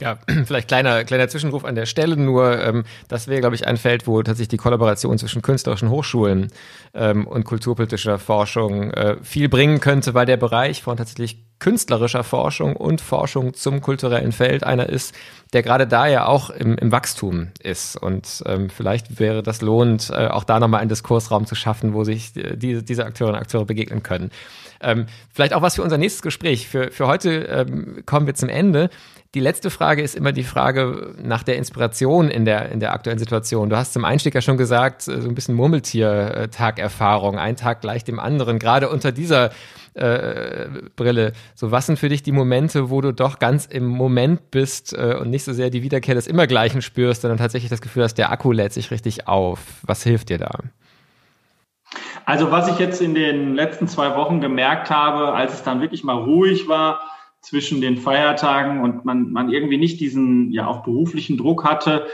Ja, 0.00 0.18
vielleicht 0.44 0.68
kleiner, 0.68 1.04
kleiner 1.04 1.28
Zwischenruf 1.28 1.64
an 1.64 1.74
der 1.74 1.86
Stelle 1.86 2.16
nur. 2.16 2.60
Ähm, 2.62 2.84
das 3.08 3.26
wäre, 3.26 3.40
glaube 3.40 3.56
ich, 3.56 3.66
ein 3.66 3.76
Feld, 3.76 4.06
wo 4.06 4.22
tatsächlich 4.22 4.48
die 4.48 4.56
Kollaboration 4.56 5.18
zwischen 5.18 5.42
künstlerischen 5.42 5.90
Hochschulen 5.90 6.52
ähm, 6.94 7.26
und 7.26 7.44
kulturpolitischer 7.44 8.18
Forschung 8.18 8.92
äh, 8.92 9.16
viel 9.22 9.48
bringen 9.48 9.80
könnte, 9.80 10.14
weil 10.14 10.26
der 10.26 10.36
Bereich 10.36 10.82
von 10.82 10.96
tatsächlich 10.96 11.47
künstlerischer 11.58 12.24
Forschung 12.24 12.76
und 12.76 13.00
Forschung 13.00 13.54
zum 13.54 13.80
kulturellen 13.80 14.32
Feld 14.32 14.64
einer 14.64 14.88
ist, 14.88 15.14
der 15.52 15.62
gerade 15.62 15.86
da 15.86 16.06
ja 16.06 16.26
auch 16.26 16.50
im, 16.50 16.76
im 16.76 16.92
Wachstum 16.92 17.48
ist. 17.60 17.96
Und 17.96 18.42
ähm, 18.46 18.70
vielleicht 18.70 19.18
wäre 19.18 19.42
das 19.42 19.60
lohnend, 19.60 20.10
äh, 20.10 20.28
auch 20.28 20.44
da 20.44 20.60
nochmal 20.60 20.80
einen 20.80 20.88
Diskursraum 20.88 21.46
zu 21.46 21.54
schaffen, 21.54 21.94
wo 21.94 22.04
sich 22.04 22.36
äh, 22.36 22.56
die, 22.56 22.84
diese 22.84 23.04
Akteure 23.04 23.30
und 23.30 23.34
Akteure 23.36 23.64
begegnen 23.64 24.02
können. 24.02 24.30
Ähm, 24.80 25.06
vielleicht 25.32 25.54
auch 25.54 25.62
was 25.62 25.76
für 25.76 25.82
unser 25.82 25.98
nächstes 25.98 26.22
Gespräch. 26.22 26.68
Für, 26.68 26.90
für 26.90 27.06
heute 27.06 27.30
ähm, 27.30 28.02
kommen 28.06 28.26
wir 28.26 28.34
zum 28.34 28.48
Ende. 28.48 28.90
Die 29.34 29.40
letzte 29.40 29.70
Frage 29.70 30.02
ist 30.02 30.14
immer 30.14 30.32
die 30.32 30.44
Frage 30.44 31.14
nach 31.22 31.42
der 31.42 31.56
Inspiration 31.56 32.30
in 32.30 32.44
der, 32.44 32.70
in 32.70 32.80
der 32.80 32.92
aktuellen 32.92 33.18
Situation. 33.18 33.68
Du 33.68 33.76
hast 33.76 33.92
zum 33.92 34.04
Einstieg 34.04 34.34
ja 34.34 34.40
schon 34.40 34.56
gesagt, 34.56 35.08
äh, 35.08 35.20
so 35.20 35.28
ein 35.28 35.34
bisschen 35.34 35.54
Murmeltier-Tagerfahrung, 35.54 37.38
ein 37.38 37.56
Tag 37.56 37.80
gleich 37.80 38.04
dem 38.04 38.20
anderen, 38.20 38.58
gerade 38.58 38.88
unter 38.88 39.12
dieser 39.12 39.50
Brille. 40.96 41.32
So, 41.54 41.70
was 41.70 41.86
sind 41.86 41.98
für 41.98 42.08
dich 42.08 42.22
die 42.22 42.32
Momente, 42.32 42.90
wo 42.90 43.00
du 43.00 43.12
doch 43.12 43.38
ganz 43.38 43.66
im 43.66 43.86
Moment 43.86 44.50
bist 44.50 44.92
äh, 44.92 45.16
und 45.20 45.30
nicht 45.30 45.44
so 45.44 45.52
sehr 45.52 45.70
die 45.70 45.82
Wiederkehr 45.82 46.14
des 46.14 46.26
Immergleichen 46.26 46.82
spürst, 46.82 47.22
sondern 47.22 47.38
tatsächlich 47.38 47.70
das 47.70 47.80
Gefühl 47.80 48.04
hast, 48.04 48.14
der 48.14 48.30
Akku 48.30 48.52
lädt 48.52 48.72
sich 48.72 48.90
richtig 48.90 49.26
auf? 49.28 49.60
Was 49.82 50.02
hilft 50.02 50.28
dir 50.28 50.38
da? 50.38 50.58
Also 52.24 52.50
was 52.50 52.68
ich 52.68 52.78
jetzt 52.78 53.00
in 53.00 53.14
den 53.14 53.54
letzten 53.54 53.88
zwei 53.88 54.14
Wochen 54.14 54.40
gemerkt 54.40 54.90
habe, 54.90 55.32
als 55.32 55.54
es 55.54 55.62
dann 55.62 55.80
wirklich 55.80 56.04
mal 56.04 56.16
ruhig 56.16 56.68
war 56.68 57.00
zwischen 57.40 57.80
den 57.80 57.96
Feiertagen 57.96 58.82
und 58.82 59.04
man, 59.04 59.30
man 59.30 59.50
irgendwie 59.50 59.78
nicht 59.78 60.00
diesen 60.00 60.52
ja 60.52 60.66
auch 60.66 60.82
beruflichen 60.82 61.38
Druck 61.38 61.64
hatte, 61.64 62.06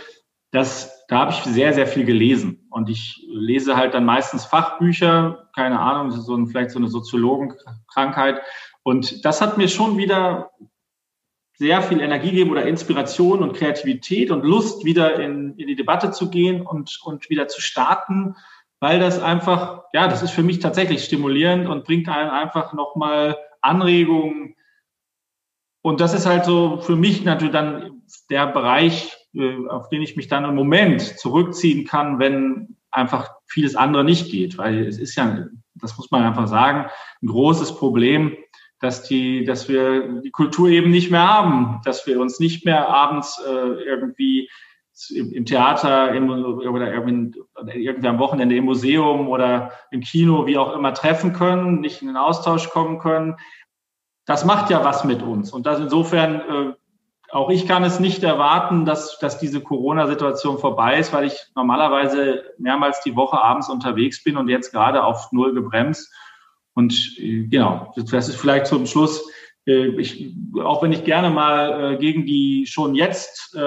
das, 0.53 0.94
da 1.15 1.21
habe 1.21 1.31
ich 1.31 1.39
sehr, 1.45 1.73
sehr 1.73 1.87
viel 1.87 2.05
gelesen. 2.05 2.67
Und 2.71 2.91
ich 2.91 3.25
lese 3.29 3.77
halt 3.77 3.95
dann 3.95 4.05
meistens 4.05 4.45
Fachbücher, 4.45 5.49
keine 5.55 5.79
Ahnung, 5.79 6.11
so 6.11 6.35
ein, 6.35 6.49
vielleicht 6.49 6.71
so 6.71 6.79
eine 6.79 6.89
Soziologenkrankheit. 6.89 8.43
Und 8.83 9.25
das 9.25 9.41
hat 9.41 9.57
mir 9.57 9.69
schon 9.69 9.97
wieder 9.97 10.51
sehr 11.57 11.83
viel 11.83 12.01
Energie 12.01 12.33
gegeben 12.33 12.51
oder 12.51 12.67
Inspiration 12.67 13.45
und 13.45 13.55
Kreativität 13.55 14.33
und 14.33 14.45
Lust, 14.45 14.85
wieder 14.85 15.21
in, 15.21 15.55
in 15.57 15.69
die 15.69 15.77
Debatte 15.77 16.11
zu 16.11 16.31
gehen 16.31 16.63
und, 16.63 16.99
und 17.05 17.31
wieder 17.31 17.47
zu 17.47 17.61
starten 17.61 18.35
weil 18.81 19.01
das 19.01 19.19
einfach, 19.19 19.85
ja, 19.95 20.09
das 20.09 20.23
ist 20.23 20.33
für 20.33 20.43
mich 20.43 20.59
tatsächlich 20.59 21.05
stimulierend 21.05 21.67
und 21.67 21.85
bringt 21.85 22.07
einen 22.07 22.29
einfach 22.29 22.75
nochmal 22.75 23.39
Anregungen. 23.63 24.57
Und 25.81 26.01
das 26.03 26.13
ist 26.13 26.27
halt 26.27 26.45
so 26.45 26.83
für 26.83 26.95
mich 26.95 27.25
natürlich 27.25 27.55
dann 27.55 28.03
der 28.29 28.47
Bereich, 28.47 29.17
auf 29.69 29.89
den 29.89 30.03
ich 30.03 30.17
mich 30.17 30.29
dann 30.29 30.45
im 30.45 30.55
Moment 30.55 31.03
zurückziehen 31.03 31.87
kann, 31.87 32.19
wenn 32.19 32.77
einfach 32.91 33.31
vieles 33.47 33.75
andere 33.75 34.05
nicht 34.05 34.31
geht, 34.31 34.59
weil 34.59 34.87
es 34.87 34.99
ist 34.99 35.17
ja, 35.17 35.47
das 35.75 35.97
muss 35.97 36.11
man 36.11 36.23
einfach 36.23 36.47
sagen, 36.47 36.89
ein 37.23 37.27
großes 37.27 37.77
Problem, 37.77 38.37
dass 38.81 39.03
die, 39.03 39.45
dass 39.45 39.69
wir 39.69 40.21
die 40.21 40.31
Kultur 40.31 40.69
eben 40.69 40.91
nicht 40.91 41.11
mehr 41.11 41.27
haben, 41.27 41.81
dass 41.85 42.07
wir 42.07 42.21
uns 42.21 42.39
nicht 42.39 42.65
mehr 42.65 42.89
abends 42.89 43.41
äh, 43.45 43.83
irgendwie 43.85 44.49
im 45.13 45.45
Theater 45.45 46.15
im, 46.15 46.31
oder 46.31 46.93
irgendwie 46.95 48.09
am 48.09 48.19
Wochenende 48.21 48.55
im 48.55 48.65
Museum 48.65 49.29
oder 49.29 49.73
im 49.91 50.03
Kino, 50.03 50.47
wie 50.47 50.57
auch 50.57 50.75
immer, 50.75 50.95
treffen 50.95 51.33
können, 51.33 51.81
nicht 51.81 52.01
in 52.01 52.09
den 52.09 52.17
Austausch 52.17 52.71
kommen 52.71 53.01
können. 53.01 53.35
Das 54.25 54.45
macht 54.45 54.71
ja 54.71 54.85
was 54.85 55.05
mit 55.05 55.21
uns. 55.21 55.53
Und 55.53 55.67
das 55.67 55.81
insofern, 55.81 56.41
äh, 56.41 56.73
auch 57.35 57.51
ich 57.51 57.67
kann 57.67 57.83
es 57.83 57.99
nicht 57.99 58.23
erwarten, 58.23 58.85
dass, 58.85 59.19
dass 59.19 59.39
diese 59.39 59.61
Corona-Situation 59.61 60.59
vorbei 60.59 60.99
ist, 60.99 61.13
weil 61.13 61.27
ich 61.27 61.37
normalerweise 61.57 62.45
mehrmals 62.59 63.01
die 63.01 63.17
Woche 63.17 63.43
abends 63.43 63.69
unterwegs 63.69 64.23
bin 64.23 64.37
und 64.37 64.49
jetzt 64.49 64.71
gerade 64.71 65.03
auf 65.03 65.33
Null 65.33 65.53
gebremst. 65.53 66.15
Und 66.75 66.93
äh, 67.19 67.47
genau, 67.49 67.93
das 67.97 68.29
ist 68.29 68.37
vielleicht 68.37 68.67
zum 68.67 68.87
Schluss, 68.87 69.29
äh, 69.67 69.89
ich, 70.01 70.33
auch 70.63 70.81
wenn 70.83 70.93
ich 70.93 71.03
gerne 71.03 71.29
mal 71.31 71.95
äh, 71.95 71.97
gegen 71.97 72.25
die 72.25 72.67
schon 72.69 72.95
jetzt 72.95 73.59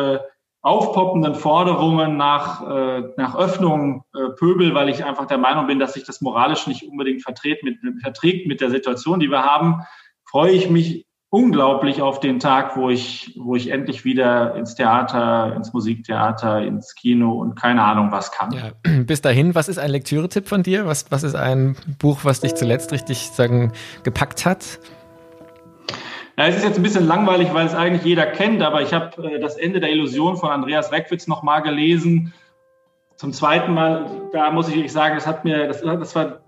aufpoppenden 0.64 1.36
Forderungen 1.36 2.18
nach, 2.18 3.14
nach 3.16 3.38
Öffnung 3.38 4.04
pöbel, 4.38 4.74
weil 4.74 4.90
ich 4.90 5.06
einfach 5.06 5.26
der 5.26 5.38
Meinung 5.38 5.68
bin, 5.68 5.80
dass 5.80 5.94
sich 5.94 6.04
das 6.04 6.20
moralisch 6.20 6.68
nicht 6.68 6.84
unbedingt 6.84 7.22
verträgt 7.22 7.64
mit, 7.64 7.78
verträgt 8.02 8.48
mit 8.48 8.60
der 8.60 8.70
Situation, 8.70 9.22
die 9.22 9.30
wir 9.30 9.44
haben, 9.44 9.84
freue 10.26 10.52
ich 10.52 10.70
mich 10.70 11.07
unglaublich 11.30 12.02
auf 12.02 12.20
den 12.20 12.40
Tag, 12.40 12.78
wo 12.78 12.90
ich, 12.90 13.38
wo 13.38 13.56
ich 13.56 13.70
endlich 13.70 14.06
wieder 14.06 14.56
ins 14.56 14.76
Theater, 14.76 15.54
ins 15.56 15.74
Musiktheater, 15.74 16.62
ins 16.62 16.96
Kino 16.96 17.34
und 17.34 17.56
keine 17.56 17.84
Ahnung 17.84 18.12
was 18.12 18.32
kann. 18.32 18.52
Ja, 18.52 18.72
bis 19.04 19.22
dahin, 19.22 19.54
was 19.54 19.68
ist 19.68 19.78
ein 19.78 19.92
Lektüretipp 19.92 20.48
von 20.48 20.64
dir? 20.64 20.86
Was, 20.86 21.12
was 21.12 21.24
ist 21.24 21.36
ein 21.36 21.76
Buch, 22.00 22.20
was 22.24 22.40
dich 22.40 22.56
zuletzt 22.56 22.92
richtig 22.94 23.28
sagen, 23.28 23.74
gepackt 24.04 24.46
hat? 24.46 24.80
Ja, 26.38 26.46
es 26.48 26.56
ist 26.56 26.64
jetzt 26.64 26.78
ein 26.78 26.84
bisschen 26.84 27.08
langweilig, 27.08 27.54
weil 27.54 27.66
es 27.66 27.74
eigentlich 27.74 28.04
jeder 28.04 28.28
kennt, 28.28 28.62
aber 28.62 28.82
ich 28.82 28.94
habe 28.94 29.24
äh, 29.24 29.40
das 29.40 29.58
Ende 29.58 29.80
der 29.80 29.92
Illusion 29.92 30.38
von 30.38 30.50
Andreas 30.50 30.92
Reckwitz 30.92 31.28
nochmal 31.28 31.62
gelesen. 31.62 32.34
Zum 33.16 33.34
zweiten 33.34 33.74
Mal, 33.74 34.30
da 34.32 34.52
muss 34.52 34.70
ich 34.70 34.92
sagen, 34.92 35.16
das 35.16 35.26
hat 35.26 35.44
mir, 35.44 35.68
das, 35.68 35.82
das 35.82 36.16
war 36.16 36.40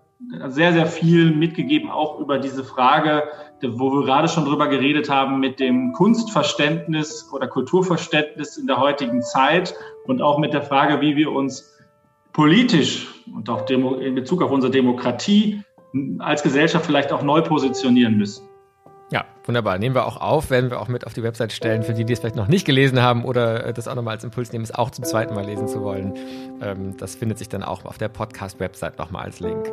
sehr, 0.49 0.73
sehr 0.73 0.85
viel 0.85 1.31
mitgegeben, 1.31 1.89
auch 1.89 2.19
über 2.19 2.39
diese 2.39 2.63
Frage, 2.63 3.23
wo 3.61 3.91
wir 3.91 4.05
gerade 4.05 4.27
schon 4.27 4.45
drüber 4.45 4.67
geredet 4.67 5.09
haben, 5.09 5.39
mit 5.39 5.59
dem 5.59 5.93
Kunstverständnis 5.93 7.29
oder 7.31 7.47
Kulturverständnis 7.47 8.57
in 8.57 8.67
der 8.67 8.77
heutigen 8.77 9.21
Zeit 9.21 9.73
und 10.05 10.21
auch 10.21 10.37
mit 10.37 10.53
der 10.53 10.61
Frage, 10.61 10.99
wie 11.01 11.15
wir 11.15 11.31
uns 11.31 11.77
politisch 12.33 13.07
und 13.33 13.49
auch 13.49 13.69
in 13.69 14.15
Bezug 14.15 14.41
auf 14.41 14.51
unsere 14.51 14.71
Demokratie 14.71 15.63
als 16.19 16.43
Gesellschaft 16.43 16.85
vielleicht 16.85 17.11
auch 17.11 17.23
neu 17.23 17.41
positionieren 17.41 18.17
müssen. 18.17 18.48
Wunderbar. 19.49 19.79
Nehmen 19.79 19.95
wir 19.95 20.05
auch 20.05 20.21
auf, 20.21 20.51
werden 20.51 20.69
wir 20.69 20.79
auch 20.79 20.89
mit 20.89 21.07
auf 21.07 21.13
die 21.15 21.23
Website 21.23 21.51
stellen, 21.51 21.81
für 21.81 21.95
die, 21.95 22.05
die 22.05 22.13
es 22.13 22.19
vielleicht 22.19 22.35
noch 22.35 22.47
nicht 22.47 22.67
gelesen 22.67 23.01
haben 23.01 23.25
oder 23.25 23.65
äh, 23.65 23.73
das 23.73 23.87
auch 23.87 23.95
nochmal 23.95 24.13
als 24.13 24.23
Impuls 24.23 24.51
nehmen, 24.51 24.63
es 24.63 24.71
auch 24.71 24.91
zum 24.91 25.03
zweiten 25.03 25.33
Mal 25.33 25.43
lesen 25.43 25.67
zu 25.67 25.81
wollen. 25.81 26.13
Ähm, 26.61 26.95
das 26.97 27.15
findet 27.15 27.39
sich 27.39 27.49
dann 27.49 27.63
auch 27.63 27.83
auf 27.83 27.97
der 27.97 28.09
Podcast-Website 28.09 28.99
nochmal 28.99 29.23
als 29.25 29.39
Link. 29.39 29.71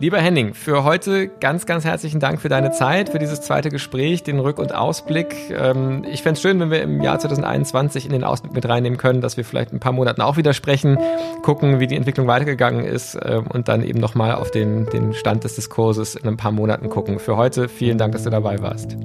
Lieber 0.00 0.20
Henning, 0.20 0.54
für 0.54 0.84
heute 0.84 1.26
ganz, 1.26 1.66
ganz 1.66 1.84
herzlichen 1.84 2.20
Dank 2.20 2.40
für 2.40 2.48
deine 2.48 2.70
Zeit, 2.70 3.08
für 3.08 3.18
dieses 3.18 3.40
zweite 3.40 3.70
Gespräch, 3.70 4.22
den 4.22 4.38
Rück- 4.38 4.60
und 4.60 4.72
Ausblick. 4.72 5.34
Ähm, 5.50 6.04
ich 6.08 6.22
fände 6.22 6.36
es 6.36 6.42
schön, 6.42 6.60
wenn 6.60 6.70
wir 6.70 6.80
im 6.80 7.02
Jahr 7.02 7.18
2021 7.18 8.06
in 8.06 8.12
den 8.12 8.22
Ausblick 8.22 8.52
mit 8.52 8.68
reinnehmen 8.68 8.98
können, 9.00 9.20
dass 9.20 9.36
wir 9.36 9.44
vielleicht 9.44 9.72
ein 9.72 9.80
paar 9.80 9.90
Monaten 9.90 10.20
auch 10.20 10.36
wieder 10.36 10.52
sprechen, 10.52 10.96
gucken, 11.42 11.80
wie 11.80 11.88
die 11.88 11.96
Entwicklung 11.96 12.28
weitergegangen 12.28 12.84
ist 12.84 13.18
ähm, 13.20 13.48
und 13.48 13.66
dann 13.66 13.82
eben 13.82 13.98
nochmal 13.98 14.36
auf 14.36 14.52
den, 14.52 14.86
den 14.86 15.12
Stand 15.12 15.42
des 15.42 15.56
Diskurses 15.56 16.14
in 16.14 16.28
ein 16.28 16.36
paar 16.36 16.52
Monaten 16.52 16.88
gucken. 16.88 17.18
Für 17.18 17.36
heute 17.36 17.68
vielen 17.68 17.98
Dank, 17.98 18.12
dass 18.12 18.22
du 18.22 18.30
dabei 18.30 18.62
warst. 18.62 18.96